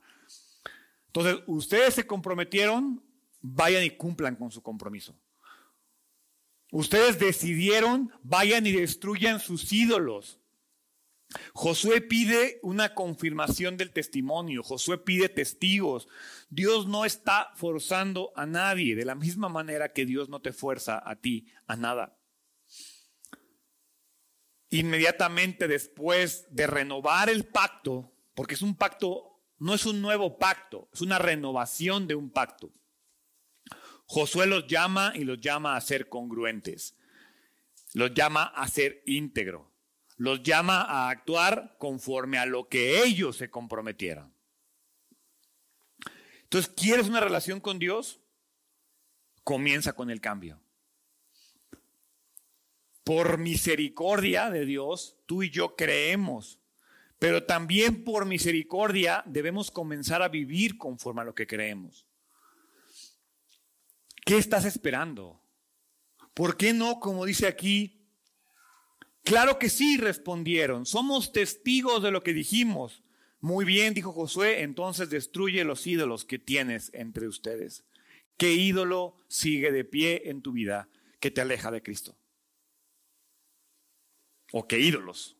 Entonces, 1.08 1.44
ustedes 1.48 1.94
se 1.94 2.06
comprometieron, 2.06 3.04
vayan 3.42 3.84
y 3.84 3.92
cumplan 3.92 4.36
con 4.36 4.52
su 4.52 4.62
compromiso. 4.62 5.16
Ustedes 6.72 7.18
decidieron, 7.18 8.12
vayan 8.24 8.68
y 8.68 8.74
destruyan 8.74 9.40
sus 9.40 9.72
ídolos. 9.72 10.40
Josué 11.54 12.02
pide 12.02 12.60
una 12.64 12.94
confirmación 12.94 13.76
del 13.76 13.92
testimonio, 13.92 14.64
Josué 14.64 14.98
pide 14.98 15.28
testigos. 15.28 16.08
Dios 16.50 16.88
no 16.88 17.04
está 17.04 17.52
forzando 17.56 18.32
a 18.36 18.46
nadie, 18.46 18.96
de 18.96 19.06
la 19.06 19.16
misma 19.16 19.50
manera 19.50 19.92
que 19.92 20.06
Dios 20.06 20.30
no 20.30 20.42
te 20.42 20.54
fuerza 20.54 21.02
a 21.06 21.18
ti 21.18 21.48
a 21.66 21.76
nada. 21.76 22.18
Inmediatamente 24.70 25.68
después 25.68 26.48
de 26.50 26.68
renovar 26.68 27.30
el 27.30 27.46
pacto, 27.46 28.14
porque 28.34 28.56
es 28.56 28.62
un 28.62 28.76
pacto, 28.76 29.42
no 29.60 29.74
es 29.74 29.86
un 29.86 30.02
nuevo 30.02 30.38
pacto, 30.38 30.90
es 30.94 31.02
una 31.02 31.20
renovación 31.20 32.08
de 32.08 32.16
un 32.16 32.32
pacto. 32.32 32.74
Josué 34.06 34.46
los 34.46 34.68
llama 34.68 35.12
y 35.16 35.26
los 35.26 35.42
llama 35.42 35.76
a 35.76 35.82
ser 35.82 36.08
congruentes, 36.08 36.96
los 37.94 38.14
llama 38.14 38.44
a 38.44 38.66
ser 38.70 39.04
íntegro 39.06 39.77
los 40.18 40.42
llama 40.44 40.82
a 40.82 41.10
actuar 41.10 41.76
conforme 41.78 42.38
a 42.40 42.46
lo 42.46 42.68
que 42.68 43.04
ellos 43.04 43.38
se 43.38 43.50
comprometieron. 43.50 44.34
Entonces, 46.44 46.74
¿quieres 46.76 47.08
una 47.08 47.20
relación 47.20 47.60
con 47.60 47.78
Dios? 47.78 48.20
Comienza 49.44 49.94
con 49.94 50.10
el 50.10 50.20
cambio. 50.20 50.60
Por 53.04 53.38
misericordia 53.38 54.50
de 54.50 54.66
Dios, 54.66 55.18
tú 55.26 55.44
y 55.44 55.50
yo 55.50 55.76
creemos, 55.76 56.60
pero 57.20 57.44
también 57.44 58.04
por 58.04 58.26
misericordia 58.26 59.24
debemos 59.26 59.72
comenzar 59.72 60.22
a 60.22 60.30
vivir 60.30 60.78
conforme 60.78 61.22
a 61.22 61.26
lo 61.26 61.36
que 61.36 61.48
creemos. 61.48 62.06
¿Qué 64.26 64.38
estás 64.38 64.66
esperando? 64.66 65.42
¿Por 66.34 66.58
qué 66.58 66.74
no, 66.74 67.00
como 67.00 67.26
dice 67.26 67.48
aquí, 67.48 67.97
Claro 69.28 69.60
que 69.60 69.68
sí, 69.68 69.98
respondieron. 69.98 70.86
Somos 70.86 71.34
testigos 71.34 72.02
de 72.02 72.12
lo 72.12 72.24
que 72.24 72.32
dijimos. 72.32 73.04
Muy 73.42 73.66
bien, 73.66 73.94
dijo 73.94 74.14
Josué, 74.14 74.62
entonces 74.62 75.10
destruye 75.10 75.66
los 75.66 75.86
ídolos 75.86 76.24
que 76.24 76.40
tienes 76.40 76.92
entre 76.94 77.28
ustedes. 77.28 77.84
¿Qué 78.38 78.54
ídolo 78.54 79.20
sigue 79.28 79.74
de 79.74 79.84
pie 79.84 80.30
en 80.30 80.42
tu 80.42 80.54
vida 80.54 80.88
que 81.20 81.30
te 81.30 81.42
aleja 81.42 81.72
de 81.72 81.84
Cristo? 81.84 82.18
¿O 84.54 84.66
qué 84.66 84.80
ídolos? 84.80 85.36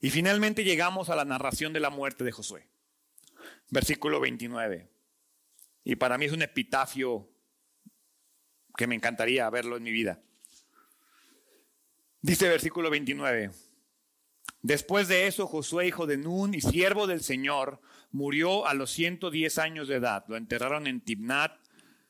Y 0.00 0.10
finalmente 0.10 0.64
llegamos 0.64 1.10
a 1.10 1.14
la 1.14 1.24
narración 1.24 1.72
de 1.72 1.78
la 1.78 1.90
muerte 1.90 2.24
de 2.24 2.32
Josué. 2.32 2.66
Versículo 3.70 4.18
29. 4.18 4.90
Y 5.84 5.94
para 5.94 6.18
mí 6.18 6.24
es 6.24 6.32
un 6.32 6.42
epitafio 6.42 7.30
que 8.76 8.88
me 8.88 8.96
encantaría 8.96 9.48
verlo 9.48 9.76
en 9.76 9.84
mi 9.84 9.92
vida. 9.92 10.20
Dice 12.24 12.48
versículo 12.48 12.88
29. 12.88 13.50
Después 14.62 15.08
de 15.08 15.26
eso, 15.26 15.46
Josué, 15.46 15.88
hijo 15.88 16.06
de 16.06 16.16
Nun 16.16 16.54
y 16.54 16.62
siervo 16.62 17.06
del 17.06 17.20
Señor, 17.20 17.82
murió 18.12 18.66
a 18.66 18.72
los 18.72 18.92
110 18.92 19.58
años 19.58 19.88
de 19.88 19.96
edad. 19.96 20.24
Lo 20.28 20.38
enterraron 20.38 20.86
en 20.86 21.02
Tibnat. 21.02 21.52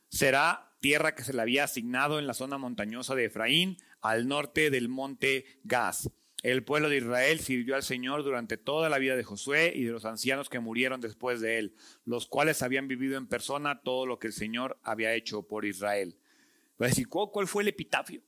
Será 0.09 0.71
tierra 0.79 1.17
que 1.17 1.25
se 1.25 1.33
le 1.33 1.43
había 1.43 1.65
asignado 1.65 2.21
en 2.21 2.29
la 2.29 2.35
zona 2.35 2.59
montañosa 2.59 3.17
de 3.17 3.25
Efraín, 3.25 3.77
al 4.03 4.29
norte 4.29 4.71
del 4.71 4.89
monte 4.89 5.47
Gaz. 5.65 6.09
El 6.45 6.62
pueblo 6.62 6.89
de 6.89 6.99
Israel 6.99 7.41
sirvió 7.41 7.75
al 7.75 7.83
Señor 7.83 8.23
durante 8.23 8.57
toda 8.57 8.89
la 8.89 8.99
vida 8.99 9.17
de 9.17 9.25
Josué 9.25 9.73
y 9.75 9.83
de 9.83 9.91
los 9.91 10.05
ancianos 10.05 10.49
que 10.49 10.61
murieron 10.61 11.01
después 11.01 11.41
de 11.41 11.59
él, 11.59 11.75
los 12.05 12.29
cuales 12.29 12.62
habían 12.62 12.87
vivido 12.87 13.19
en 13.19 13.27
persona 13.27 13.81
todo 13.81 14.07
lo 14.07 14.21
que 14.21 14.29
el 14.29 14.33
Señor 14.33 14.79
había 14.85 15.12
hecho 15.12 15.43
por 15.43 15.65
Israel. 15.65 16.17
Decir, 16.79 17.09
¿cuál 17.09 17.49
fue 17.49 17.65
el 17.65 17.69
epitafio? 17.71 18.23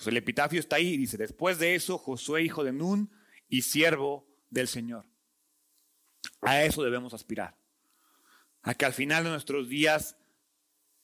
Pues 0.00 0.08
el 0.08 0.16
epitafio 0.16 0.58
está 0.58 0.76
ahí 0.76 0.94
y 0.94 0.96
dice, 0.96 1.18
después 1.18 1.58
de 1.58 1.74
eso, 1.74 1.98
Josué, 1.98 2.42
hijo 2.42 2.64
de 2.64 2.72
Nun 2.72 3.10
y 3.50 3.60
siervo 3.60 4.26
del 4.48 4.66
Señor. 4.66 5.04
A 6.40 6.64
eso 6.64 6.82
debemos 6.82 7.12
aspirar. 7.12 7.54
A 8.62 8.72
que 8.72 8.86
al 8.86 8.94
final 8.94 9.24
de 9.24 9.30
nuestros 9.30 9.68
días 9.68 10.16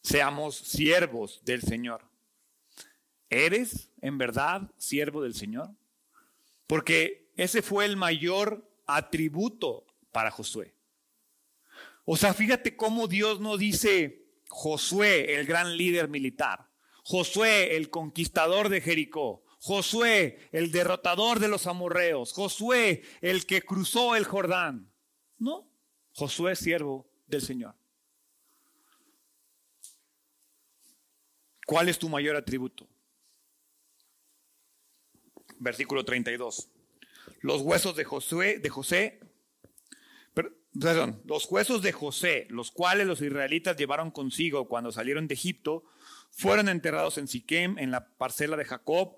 seamos 0.03 0.57
siervos 0.57 1.43
del 1.45 1.61
Señor. 1.61 2.09
¿Eres 3.29 3.91
en 4.01 4.17
verdad 4.17 4.73
siervo 4.79 5.23
del 5.23 5.35
Señor? 5.35 5.77
Porque 6.67 7.31
ese 7.37 7.61
fue 7.61 7.85
el 7.85 7.99
mayor 7.99 8.67
atributo 8.87 9.85
para 10.11 10.31
Josué. 10.31 10.75
O 12.07 12.17
sea, 12.17 12.33
fíjate 12.33 12.77
cómo 12.77 13.09
Dios 13.09 13.41
no 13.41 13.59
dice 13.59 14.25
Josué, 14.49 15.39
el 15.39 15.45
gran 15.45 15.77
líder 15.77 16.09
militar. 16.09 16.66
Josué, 17.09 17.77
el 17.77 17.89
conquistador 17.89 18.69
de 18.69 18.81
Jericó. 18.81 19.45
Josué, 19.61 20.49
el 20.51 20.73
derrotador 20.73 21.39
de 21.39 21.47
los 21.47 21.69
amorreos. 21.69 22.33
Josué, 22.33 23.05
el 23.21 23.47
que 23.47 23.63
cruzó 23.63 24.17
el 24.17 24.25
Jordán. 24.25 24.93
No, 25.39 25.71
Josué, 26.15 26.57
siervo 26.57 27.09
del 27.29 27.43
Señor. 27.43 27.77
¿Cuál 31.65 31.89
es 31.89 31.97
tu 32.01 32.09
mayor 32.09 32.35
atributo? 32.35 32.89
Versículo 35.61 36.05
32. 36.05 36.69
Los 37.41 37.63
huesos 37.63 37.95
de 37.95 38.03
Josué, 38.03 38.59
de 38.59 38.69
José, 38.69 39.21
perdón, 40.35 41.23
los 41.25 41.47
huesos 41.49 41.83
de 41.83 41.93
José, 41.93 42.49
los 42.51 42.73
cuales 42.73 43.07
los 43.07 43.21
israelitas 43.21 43.77
llevaron 43.77 44.11
consigo 44.11 44.67
cuando 44.67 44.91
salieron 44.91 45.29
de 45.29 45.35
Egipto, 45.35 45.85
fueron 46.37 46.69
enterrados 46.69 47.17
en 47.17 47.29
Siquem, 47.29 47.79
en 47.79 47.91
la 47.91 48.09
parcela 48.17 48.59
de 48.59 48.67
Jacob. 48.67 49.17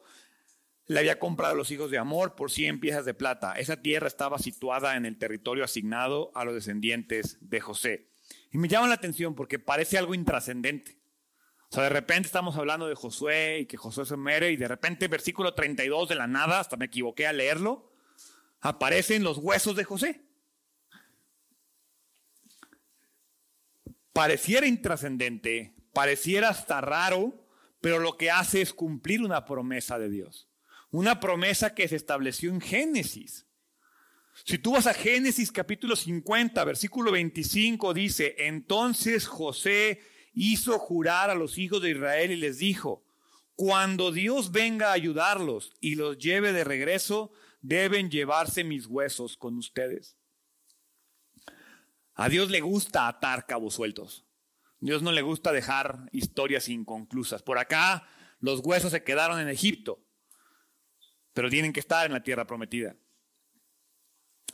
Le 0.87 1.01
había 1.01 1.19
comprado 1.19 1.55
a 1.55 1.57
los 1.57 1.73
hijos 1.73 1.91
de 1.91 1.99
Amor 1.99 2.37
por 2.37 2.53
100 2.53 2.79
piezas 2.79 3.05
de 3.05 3.13
plata. 3.13 3.55
Esa 3.55 3.83
tierra 3.83 4.07
estaba 4.07 4.39
situada 4.39 4.97
en 4.97 5.05
el 5.05 5.19
territorio 5.19 5.65
asignado 5.65 6.31
a 6.35 6.45
los 6.45 6.55
descendientes 6.55 7.37
de 7.41 7.61
José. 7.61 8.09
Y 8.53 8.59
me 8.59 8.69
llama 8.69 8.87
la 8.87 8.95
atención 8.95 9.35
porque 9.35 9.59
parece 9.59 9.99
algo 9.99 10.15
intrascendente. 10.15 11.01
O 11.71 11.75
sea, 11.75 11.83
de 11.83 11.89
repente 11.91 12.27
estamos 12.27 12.57
hablando 12.57 12.87
de 12.89 12.95
Josué 12.95 13.61
y 13.61 13.67
que 13.67 13.77
Josué 13.77 14.07
se 14.07 14.17
muere 14.17 14.53
y 14.53 14.57
de 14.57 14.69
repente 14.69 15.09
versículo 15.09 15.55
32 15.55 16.09
de 16.09 16.15
la 16.15 16.29
nada, 16.29 16.61
hasta 16.61 16.77
me 16.77 16.87
equivoqué 16.87 17.27
a 17.27 17.33
leerlo, 17.33 17.93
aparecen 18.61 19.25
los 19.25 19.39
huesos 19.39 19.75
de 19.75 19.85
José. 19.85 20.25
Pareciera 24.13 24.67
intrascendente, 24.67 25.75
pareciera 25.93 26.49
hasta 26.51 26.81
raro, 26.81 27.35
pero 27.81 27.99
lo 27.99 28.17
que 28.17 28.31
hace 28.31 28.61
es 28.61 28.73
cumplir 28.73 29.23
una 29.23 29.45
promesa 29.45 29.99
de 29.99 30.09
Dios. 30.09 30.49
Una 30.91 31.21
promesa 31.21 31.75
que 31.75 31.89
se 31.89 31.97
estableció 31.97 32.51
en 32.51 32.61
Génesis. 32.61 33.47
Si 34.45 34.59
tú 34.59 34.73
vas 34.73 34.87
a 34.87 34.95
Génesis 34.95 35.53
capítulo 35.53 35.97
50, 35.97 36.65
versículo 36.65 37.13
25, 37.13 37.93
dice, 37.93 38.35
entonces 38.39 39.27
José 39.27 40.01
hizo 40.33 40.79
jurar 40.79 41.31
a 41.31 41.35
los 41.35 41.59
hijos 41.59 41.83
de 41.83 41.91
Israel 41.91 42.31
y 42.31 42.37
les 42.37 42.59
dijo, 42.59 43.05
cuando 43.57 44.13
Dios 44.13 44.53
venga 44.53 44.91
a 44.91 44.93
ayudarlos 44.93 45.73
y 45.81 45.97
los 45.97 46.17
lleve 46.19 46.53
de 46.53 46.63
regreso, 46.63 47.33
deben 47.61 48.11
llevarse 48.11 48.63
mis 48.63 48.87
huesos 48.87 49.37
con 49.37 49.59
ustedes. 49.59 50.17
A 52.15 52.29
Dios 52.29 52.51
le 52.51 52.61
gusta 52.61 53.09
atar 53.09 53.47
cabos 53.47 53.75
sueltos. 53.75 54.28
Dios 54.81 55.03
no 55.03 55.13
le 55.13 55.23
gusta 55.23 55.53
dejar 55.53 56.09
historias 56.13 56.69
inconclusas. 56.69 57.43
Por 57.43 57.59
acá 57.59 58.07
los 58.41 58.61
huesos 58.61 58.93
se 58.93 59.03
quedaron 59.03 59.41
en 59.41 59.49
Egipto, 59.49 60.05
pero 61.33 61.51
tienen 61.51 61.73
que 61.73 61.81
estar 61.81 62.07
en 62.07 62.13
la 62.13 62.23
tierra 62.23 62.47
prometida. 62.47 62.97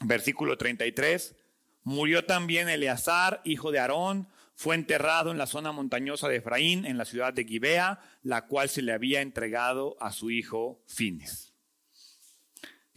Versículo 0.01 0.57
33. 0.57 1.37
Murió 1.83 2.25
también 2.25 2.69
Eleazar, 2.69 3.43
hijo 3.45 3.71
de 3.71 3.79
Aarón, 3.79 4.29
fue 4.55 4.75
enterrado 4.75 5.31
en 5.31 5.39
la 5.39 5.47
zona 5.47 5.73
montañosa 5.73 6.29
de 6.29 6.37
Efraín, 6.37 6.87
en 6.87 6.97
la 6.97 7.05
ciudad 7.05 7.35
de 7.35 7.45
Gibea, 7.45 8.01
la 8.23 8.47
cual 8.47 8.69
se 8.69 8.83
le 8.83 8.93
había 8.93 9.21
entregado 9.21 9.97
a 10.01 10.13
su 10.13 10.31
hijo 10.31 10.83
Fines. 10.87 11.53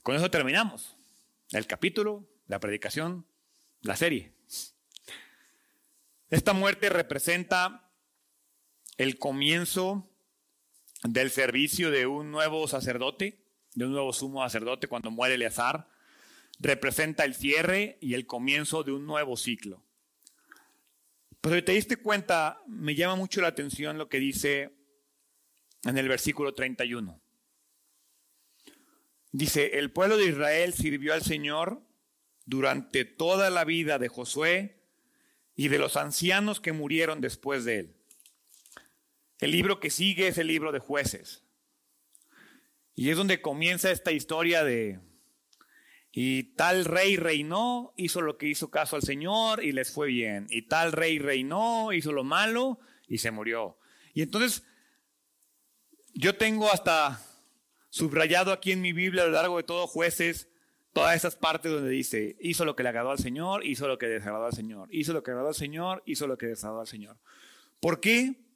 Con 0.04 0.16
eso 0.16 0.32
terminamos 0.32 0.96
el 1.52 1.68
capítulo, 1.68 2.30
la 2.46 2.60
predicación, 2.60 3.26
la 3.82 3.98
serie. 3.98 4.37
Esta 6.30 6.52
muerte 6.52 6.90
representa 6.90 7.90
el 8.98 9.18
comienzo 9.18 10.10
del 11.04 11.32
servicio 11.32 11.90
de 11.90 12.06
un 12.06 12.32
nuevo 12.32 12.68
sacerdote, 12.68 13.46
de 13.76 13.86
un 13.86 13.94
nuevo 13.94 14.12
sumo 14.12 14.44
sacerdote 14.44 14.90
cuando 14.90 15.10
muere 15.10 15.36
Eleazar. 15.36 15.90
Representa 16.60 17.24
el 17.24 17.34
cierre 17.34 17.98
y 18.02 18.14
el 18.14 18.26
comienzo 18.26 18.84
de 18.84 18.92
un 18.92 19.06
nuevo 19.06 19.38
ciclo. 19.38 19.86
Pero 21.40 21.56
si 21.56 21.62
te 21.62 21.72
diste 21.72 21.96
cuenta, 21.96 22.62
me 22.68 22.94
llama 22.94 23.16
mucho 23.16 23.40
la 23.40 23.48
atención 23.48 23.98
lo 23.98 24.10
que 24.10 24.20
dice 24.20 24.76
en 25.84 25.98
el 25.98 26.10
versículo 26.10 26.54
31. 26.54 27.22
Dice, 29.32 29.80
el 29.80 29.92
pueblo 29.92 30.18
de 30.18 30.26
Israel 30.26 30.74
sirvió 30.74 31.14
al 31.14 31.22
Señor 31.22 31.82
durante 32.46 33.06
toda 33.06 33.50
la 33.50 33.64
vida 33.64 33.98
de 33.98 34.10
Josué 34.10 34.77
y 35.58 35.68
de 35.68 35.80
los 35.80 35.98
ancianos 35.98 36.62
que 36.62 36.72
murieron 36.72 37.20
después 37.20 37.66
de 37.66 37.80
él. 37.80 37.96
El 39.40 39.52
libro 39.52 39.82
que 39.82 39.90
sigue 39.90 40.30
es 40.30 40.38
el 40.38 40.48
libro 40.48 40.72
de 40.72 40.80
jueces. 40.80 41.44
Y 42.96 43.10
es 43.10 43.18
donde 43.18 43.42
comienza 43.42 43.92
esta 43.92 44.12
historia 44.12 44.64
de, 44.64 45.00
y 46.12 46.56
tal 46.56 46.86
rey 46.86 47.16
reinó, 47.16 47.94
hizo 47.96 48.22
lo 48.22 48.38
que 48.38 48.48
hizo 48.48 48.72
caso 48.72 48.96
al 48.96 49.04
Señor 49.04 49.64
y 49.64 49.72
les 49.72 49.92
fue 49.92 50.08
bien. 50.08 50.48
Y 50.50 50.64
tal 50.64 50.92
rey 50.92 51.20
reinó, 51.20 51.92
hizo 51.92 52.12
lo 52.12 52.24
malo 52.24 52.80
y 53.08 53.18
se 53.18 53.32
murió. 53.32 53.78
Y 54.14 54.22
entonces, 54.22 54.64
yo 56.14 56.36
tengo 56.36 56.72
hasta 56.72 57.22
subrayado 57.90 58.52
aquí 58.52 58.72
en 58.72 58.82
mi 58.82 58.94
Biblia 58.94 59.24
a 59.24 59.26
lo 59.28 59.34
largo 59.34 59.58
de 59.58 59.64
todos 59.64 59.90
jueces, 59.90 60.50
todas 60.98 61.16
esas 61.16 61.36
partes 61.36 61.72
donde 61.72 61.92
dice, 61.92 62.36
hizo 62.40 62.66
lo 62.66 62.76
que 62.76 62.82
le 62.82 62.90
agradó 62.90 63.12
al 63.12 63.20
Señor, 63.20 63.64
hizo 63.64 63.88
lo 63.88 64.00
que 64.00 64.08
desagradó 64.08 64.46
al 64.48 64.54
Señor, 64.54 64.90
hizo 64.92 65.14
lo 65.14 65.22
que 65.22 65.30
agradó 65.30 65.50
al 65.50 65.54
Señor, 65.54 66.02
hizo 66.08 66.26
lo 66.26 66.40
que 66.40 66.48
desagradó 66.48 66.82
al 66.82 66.88
Señor. 66.88 67.20
¿Por 67.80 68.00
qué? 68.00 68.48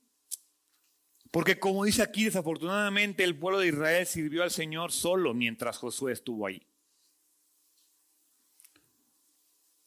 Porque 1.29 1.59
como 1.59 1.85
dice 1.85 2.01
aquí, 2.01 2.25
desafortunadamente 2.25 3.23
el 3.23 3.37
pueblo 3.37 3.59
de 3.59 3.67
Israel 3.67 4.07
sirvió 4.07 4.41
al 4.41 4.49
Señor 4.49 4.91
solo 4.91 5.35
mientras 5.35 5.77
Josué 5.77 6.13
estuvo 6.13 6.47
ahí. 6.47 6.65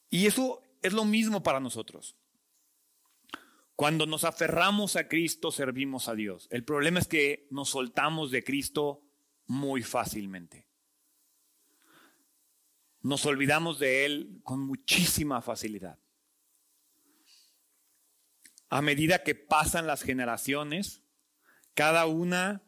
Y 0.08 0.26
eso 0.26 0.62
es 0.80 0.92
lo 0.92 1.04
mismo 1.04 1.42
para 1.42 1.58
nosotros. 1.58 2.14
Cuando 3.74 4.06
nos 4.06 4.22
aferramos 4.22 4.94
a 4.94 5.08
Cristo, 5.08 5.50
servimos 5.50 6.06
a 6.06 6.14
Dios. 6.14 6.46
El 6.52 6.62
problema 6.62 7.00
es 7.00 7.08
que 7.08 7.48
nos 7.50 7.70
soltamos 7.70 8.30
de 8.30 8.44
Cristo 8.44 9.02
muy 9.46 9.82
fácilmente. 9.82 10.63
Nos 13.04 13.26
olvidamos 13.26 13.78
de 13.78 14.06
Él 14.06 14.40
con 14.44 14.60
muchísima 14.60 15.42
facilidad. 15.42 15.98
A 18.70 18.80
medida 18.80 19.22
que 19.22 19.34
pasan 19.34 19.86
las 19.86 20.02
generaciones, 20.02 21.02
cada 21.74 22.06
una 22.06 22.62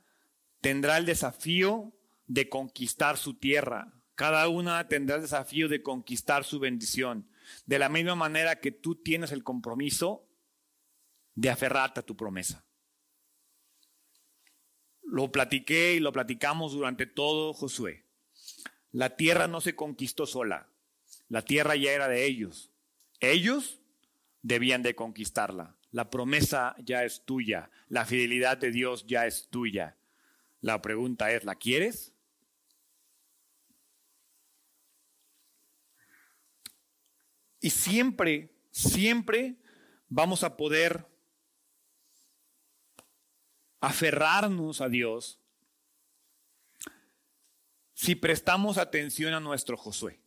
tendrá 0.61 0.99
el 0.99 1.07
desafío 1.07 1.95
de 2.27 2.51
conquistar 2.51 3.17
su 3.17 3.39
tierra. 3.39 3.95
Cada 4.15 4.47
una 4.49 4.89
tendrá 4.89 5.17
el 5.17 5.23
desafío 5.23 5.71
de 5.71 5.83
conquistar 5.83 6.45
su 6.45 6.59
bendición. 6.59 7.31
De 7.65 7.79
la 7.79 7.89
misma 7.89 8.15
manera 8.15 8.61
que 8.61 8.73
tú 8.73 8.95
tienes 8.95 9.33
el 9.33 9.43
compromiso 9.43 10.29
de 11.35 11.49
aferrarte 11.49 12.01
a 12.01 12.07
tu 12.07 12.15
promesa. 12.15 12.67
Lo 15.03 15.33
platiqué 15.33 15.95
y 15.95 16.01
lo 16.01 16.13
platicamos 16.13 16.73
durante 16.73 17.07
todo 17.07 17.55
Josué. 17.55 18.06
La 18.97 19.15
tierra 19.15 19.47
no 19.47 19.61
se 19.61 19.77
conquistó 19.77 20.25
sola. 20.25 20.71
La 21.29 21.43
tierra 21.43 21.77
ya 21.77 21.93
era 21.93 22.09
de 22.09 22.25
ellos. 22.25 22.71
Ellos 23.21 23.79
debían 24.41 24.83
de 24.83 24.95
conquistarla. 24.95 25.77
La 25.91 26.09
promesa 26.09 26.75
ya 26.79 27.05
es 27.05 27.23
tuya. 27.27 27.71
La 27.91 28.07
fidelidad 28.07 28.57
de 28.57 28.71
Dios 28.71 29.05
ya 29.07 29.27
es 29.27 29.49
tuya. 29.51 29.99
La 30.63 30.81
pregunta 30.81 31.31
es, 31.31 31.45
¿la 31.45 31.57
quieres? 31.57 32.15
Y 37.61 37.69
siempre, 37.69 38.49
siempre 38.71 39.57
vamos 40.09 40.43
a 40.43 40.57
poder 40.57 41.07
aferrarnos 43.83 44.81
a 44.81 44.89
Dios 44.89 45.39
si 47.97 48.15
prestamos 48.15 48.77
atención 48.77 49.33
a 49.33 49.41
nuestro 49.41 49.79
Josué, 49.79 50.21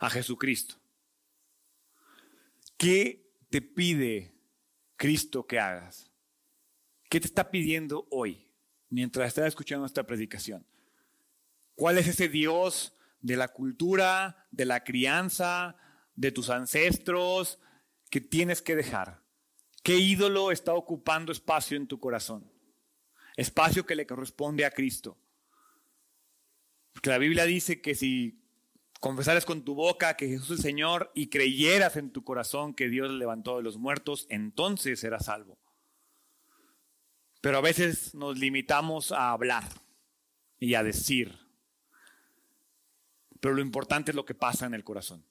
a 0.00 0.10
Jesucristo. 0.10 0.74
¿Qué 2.76 3.32
te 3.48 3.62
pide 3.62 4.34
Cristo 4.96 5.46
que 5.46 5.60
hagas? 5.60 6.10
¿Qué 7.08 7.20
te 7.20 7.28
está 7.28 7.48
pidiendo 7.48 8.08
hoy 8.10 8.50
mientras 8.90 9.28
estás 9.28 9.46
escuchando 9.46 9.86
esta 9.86 10.02
predicación? 10.02 10.66
¿Cuál 11.76 11.96
es 11.96 12.08
ese 12.08 12.28
Dios 12.28 12.92
de 13.20 13.36
la 13.36 13.46
cultura, 13.46 14.48
de 14.50 14.64
la 14.64 14.82
crianza, 14.82 15.76
de 16.16 16.32
tus 16.32 16.50
ancestros 16.50 17.60
que 18.10 18.20
tienes 18.20 18.62
que 18.62 18.74
dejar? 18.74 19.22
¿Qué 19.84 19.94
ídolo 19.94 20.50
está 20.50 20.74
ocupando 20.74 21.30
espacio 21.30 21.76
en 21.76 21.86
tu 21.86 22.00
corazón? 22.00 22.50
Espacio 23.36 23.86
que 23.86 23.94
le 23.94 24.08
corresponde 24.08 24.64
a 24.64 24.72
Cristo. 24.72 25.16
Porque 26.96 27.10
la 27.10 27.18
Biblia 27.18 27.44
dice 27.44 27.82
que 27.82 27.94
si 27.94 28.40
confesaras 29.00 29.44
con 29.44 29.66
tu 29.66 29.74
boca 29.74 30.16
que 30.16 30.28
Jesús 30.28 30.46
es 30.46 30.56
el 30.56 30.62
Señor 30.62 31.12
y 31.14 31.26
creyeras 31.26 31.98
en 31.98 32.10
tu 32.10 32.24
corazón 32.24 32.72
que 32.72 32.88
Dios 32.88 33.10
le 33.10 33.18
levantó 33.18 33.58
de 33.58 33.62
los 33.62 33.76
muertos, 33.76 34.24
entonces 34.30 34.98
serás 34.98 35.26
salvo. 35.26 35.58
Pero 37.42 37.58
a 37.58 37.60
veces 37.60 38.14
nos 38.14 38.38
limitamos 38.38 39.12
a 39.12 39.32
hablar 39.32 39.68
y 40.58 40.72
a 40.72 40.82
decir. 40.82 41.38
Pero 43.40 43.52
lo 43.52 43.60
importante 43.60 44.12
es 44.12 44.14
lo 44.14 44.24
que 44.24 44.34
pasa 44.34 44.64
en 44.64 44.72
el 44.72 44.82
corazón. 44.82 45.22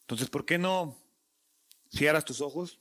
Entonces, 0.00 0.30
¿por 0.30 0.46
qué 0.46 0.56
no 0.56 0.96
cierras 1.90 2.24
tus 2.24 2.40
ojos 2.40 2.80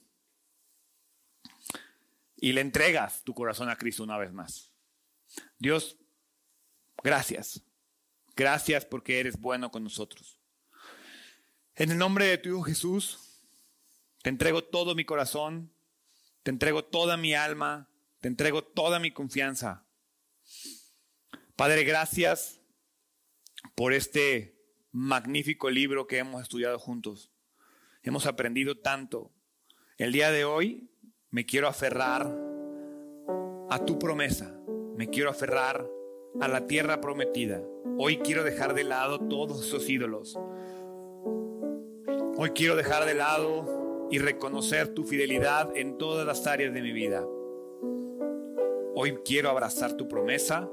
y 2.38 2.54
le 2.54 2.62
entregas 2.62 3.24
tu 3.26 3.34
corazón 3.34 3.70
a 3.70 3.76
Cristo 3.76 4.04
una 4.04 4.18
vez 4.18 4.32
más. 4.32 4.72
Dios, 5.58 5.98
gracias. 7.04 7.62
Gracias 8.36 8.86
porque 8.86 9.20
eres 9.20 9.40
bueno 9.40 9.72
con 9.72 9.84
nosotros. 9.84 10.40
En 11.76 11.92
el 11.92 11.98
nombre 11.98 12.26
de 12.26 12.38
tu 12.38 12.50
Hijo 12.50 12.64
Jesús, 12.64 13.44
te 14.22 14.30
entrego 14.30 14.64
todo 14.64 14.94
mi 14.96 15.06
corazón, 15.06 15.74
te 16.44 16.52
entrego 16.52 16.86
toda 16.86 17.18
mi 17.18 17.34
alma, 17.34 17.90
te 18.20 18.28
entrego 18.28 18.64
toda 18.64 19.00
mi 19.00 19.12
confianza. 19.12 19.86
Padre, 21.56 21.84
gracias 21.84 22.62
por 23.76 23.94
este 23.94 24.58
magnífico 24.92 25.70
libro 25.70 26.08
que 26.08 26.20
hemos 26.20 26.42
estudiado 26.42 26.78
juntos. 26.80 27.32
Hemos 28.04 28.26
aprendido 28.26 28.80
tanto. 28.80 29.34
El 29.98 30.12
día 30.12 30.32
de 30.32 30.46
hoy 30.46 30.92
me 31.30 31.46
quiero 31.46 31.68
aferrar 31.68 32.28
a 33.70 33.86
tu 33.86 33.98
promesa. 34.00 34.60
Me 34.96 35.10
quiero 35.10 35.30
aferrar 35.30 35.88
a 36.40 36.48
la 36.48 36.68
tierra 36.68 37.02
prometida. 37.02 37.62
Hoy 37.98 38.18
quiero 38.18 38.44
dejar 38.44 38.74
de 38.74 38.84
lado 38.84 39.20
todos 39.20 39.66
esos 39.66 39.90
ídolos. 39.90 40.38
Hoy 42.38 42.52
quiero 42.52 42.76
dejar 42.76 43.06
de 43.06 43.16
lado 43.16 44.08
y 44.12 44.20
reconocer 44.20 44.90
tu 44.90 45.04
fidelidad 45.04 45.76
en 45.76 45.98
todas 45.98 46.26
las 46.26 46.46
áreas 46.46 46.74
de 46.74 46.82
mi 46.82 46.92
vida. 46.92 47.26
Hoy 48.94 49.18
quiero 49.26 49.50
abrazar 49.50 49.94
tu 49.94 50.08
promesa 50.08 50.70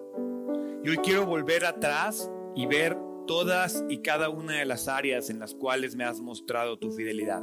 y 0.82 0.90
hoy 0.90 0.98
quiero 0.98 1.24
volver 1.24 1.64
atrás 1.64 2.30
y 2.54 2.66
ver 2.66 2.96
todas 3.26 3.82
y 3.88 3.98
cada 3.98 4.28
una 4.28 4.58
de 4.58 4.66
las 4.66 4.88
áreas 4.88 5.30
en 5.30 5.38
las 5.38 5.54
cuales 5.54 5.96
me 5.96 6.04
has 6.04 6.20
mostrado 6.20 6.78
tu 6.78 6.90
fidelidad. 6.90 7.42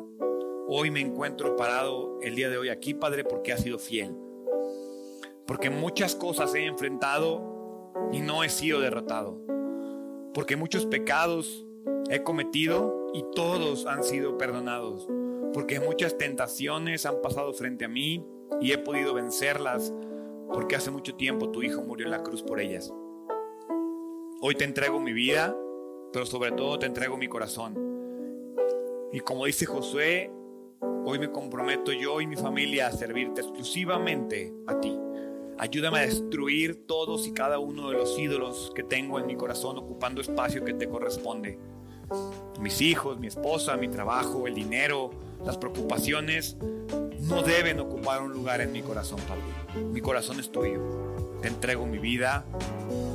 Hoy 0.67 0.91
me 0.91 1.01
encuentro 1.01 1.55
parado 1.55 2.19
el 2.22 2.36
día 2.36 2.49
de 2.49 2.57
hoy 2.57 2.69
aquí, 2.69 2.93
Padre, 2.93 3.24
porque 3.24 3.51
has 3.51 3.61
sido 3.61 3.80
fiel. 3.80 4.15
Porque 5.47 5.69
muchas 5.69 6.15
cosas 6.15 6.53
he 6.55 6.65
enfrentado 6.65 7.51
y 8.12 8.22
no 8.22 8.43
he 8.43 8.49
sido 8.49 8.80
derrotado. 8.80 9.39
Porque 10.34 10.56
muchos 10.56 10.86
pecados 10.86 11.66
he 12.10 12.24
cometido 12.24 13.08
y 13.14 13.26
todos 13.36 13.86
han 13.86 14.04
sido 14.04 14.38
perdonados. 14.38 15.08
Porque 15.54 15.80
muchas 15.80 16.18
tentaciones 16.18 17.06
han 17.06 17.22
pasado 17.22 17.54
frente 17.54 17.86
a 17.86 17.89
mí 17.89 18.26
y 18.62 18.72
he 18.72 18.78
podido 18.78 19.14
vencerlas. 19.14 19.93
Porque 20.54 20.76
hace 20.76 20.91
mucho 20.91 21.16
tiempo 21.16 21.49
tu 21.49 21.64
Hijo 21.64 21.82
murió 21.82 22.06
en 22.06 22.12
la 22.12 22.24
cruz 22.24 22.43
por 22.43 22.60
ellas. 22.60 22.93
Hoy 24.41 24.56
te 24.56 24.64
entrego 24.64 24.99
mi 24.99 25.14
vida 25.14 25.56
pero 26.12 26.26
sobre 26.26 26.52
todo 26.52 26.80
te 26.80 26.86
entrego 26.86 27.18
mi 27.18 27.28
corazón. 27.28 27.76
Y 29.12 29.20
como 29.22 29.45
dice 29.45 29.66
Josué, 29.66 30.32
hoy 31.06 31.20
me 31.20 31.32
comprometo 31.32 31.91
yo 31.91 32.22
y 32.22 32.28
mi 32.28 32.36
familia 32.36 32.88
a 32.88 32.91
servirte 32.91 33.41
exclusivamente 33.41 34.54
a 34.68 34.80
ti. 34.80 34.97
Ayúdame 35.62 35.99
a 35.99 36.01
destruir 36.01 36.88
todos 36.88 37.28
y 37.28 37.34
cada 37.34 37.59
uno 37.59 37.91
de 37.91 37.97
los 37.97 38.18
ídolos 38.18 38.72
que 38.74 38.82
tengo 38.82 39.20
en 39.20 39.28
mi 39.28 39.36
corazón 39.36 39.78
ocupando 39.78 40.20
espacio 40.20 40.66
que 40.66 40.74
te 40.74 40.89
corresponde. 40.89 41.59
Mis 42.59 42.82
hijos, 42.82 43.20
mi 43.20 43.28
esposa, 43.28 43.78
mi 43.78 43.88
trabajo, 43.88 44.47
el 44.47 44.55
dinero, 44.55 45.12
las 45.45 45.59
preocupaciones 45.59 46.57
no 47.20 47.43
deben 47.43 47.80
ocupar 47.80 48.24
un 48.24 48.34
lugar 48.34 48.59
en 48.62 48.72
mi 48.72 48.82
corazón, 48.82 49.20
Padre. 49.28 49.84
Mi 49.86 50.01
corazón 50.01 50.39
es 50.39 50.51
tuyo. 50.51 50.82
Te 51.43 51.49
entrego 51.49 51.86
mi 51.86 51.99
vida 51.99 52.43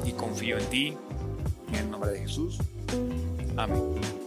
y 0.05 0.13
confío 0.13 0.57
en 0.57 0.67
ti. 0.67 0.97
En 1.71 1.75
el 1.75 1.91
nombre 1.91 2.13
de 2.13 2.21
Jesús. 2.21 2.61
Amén. 3.57 4.26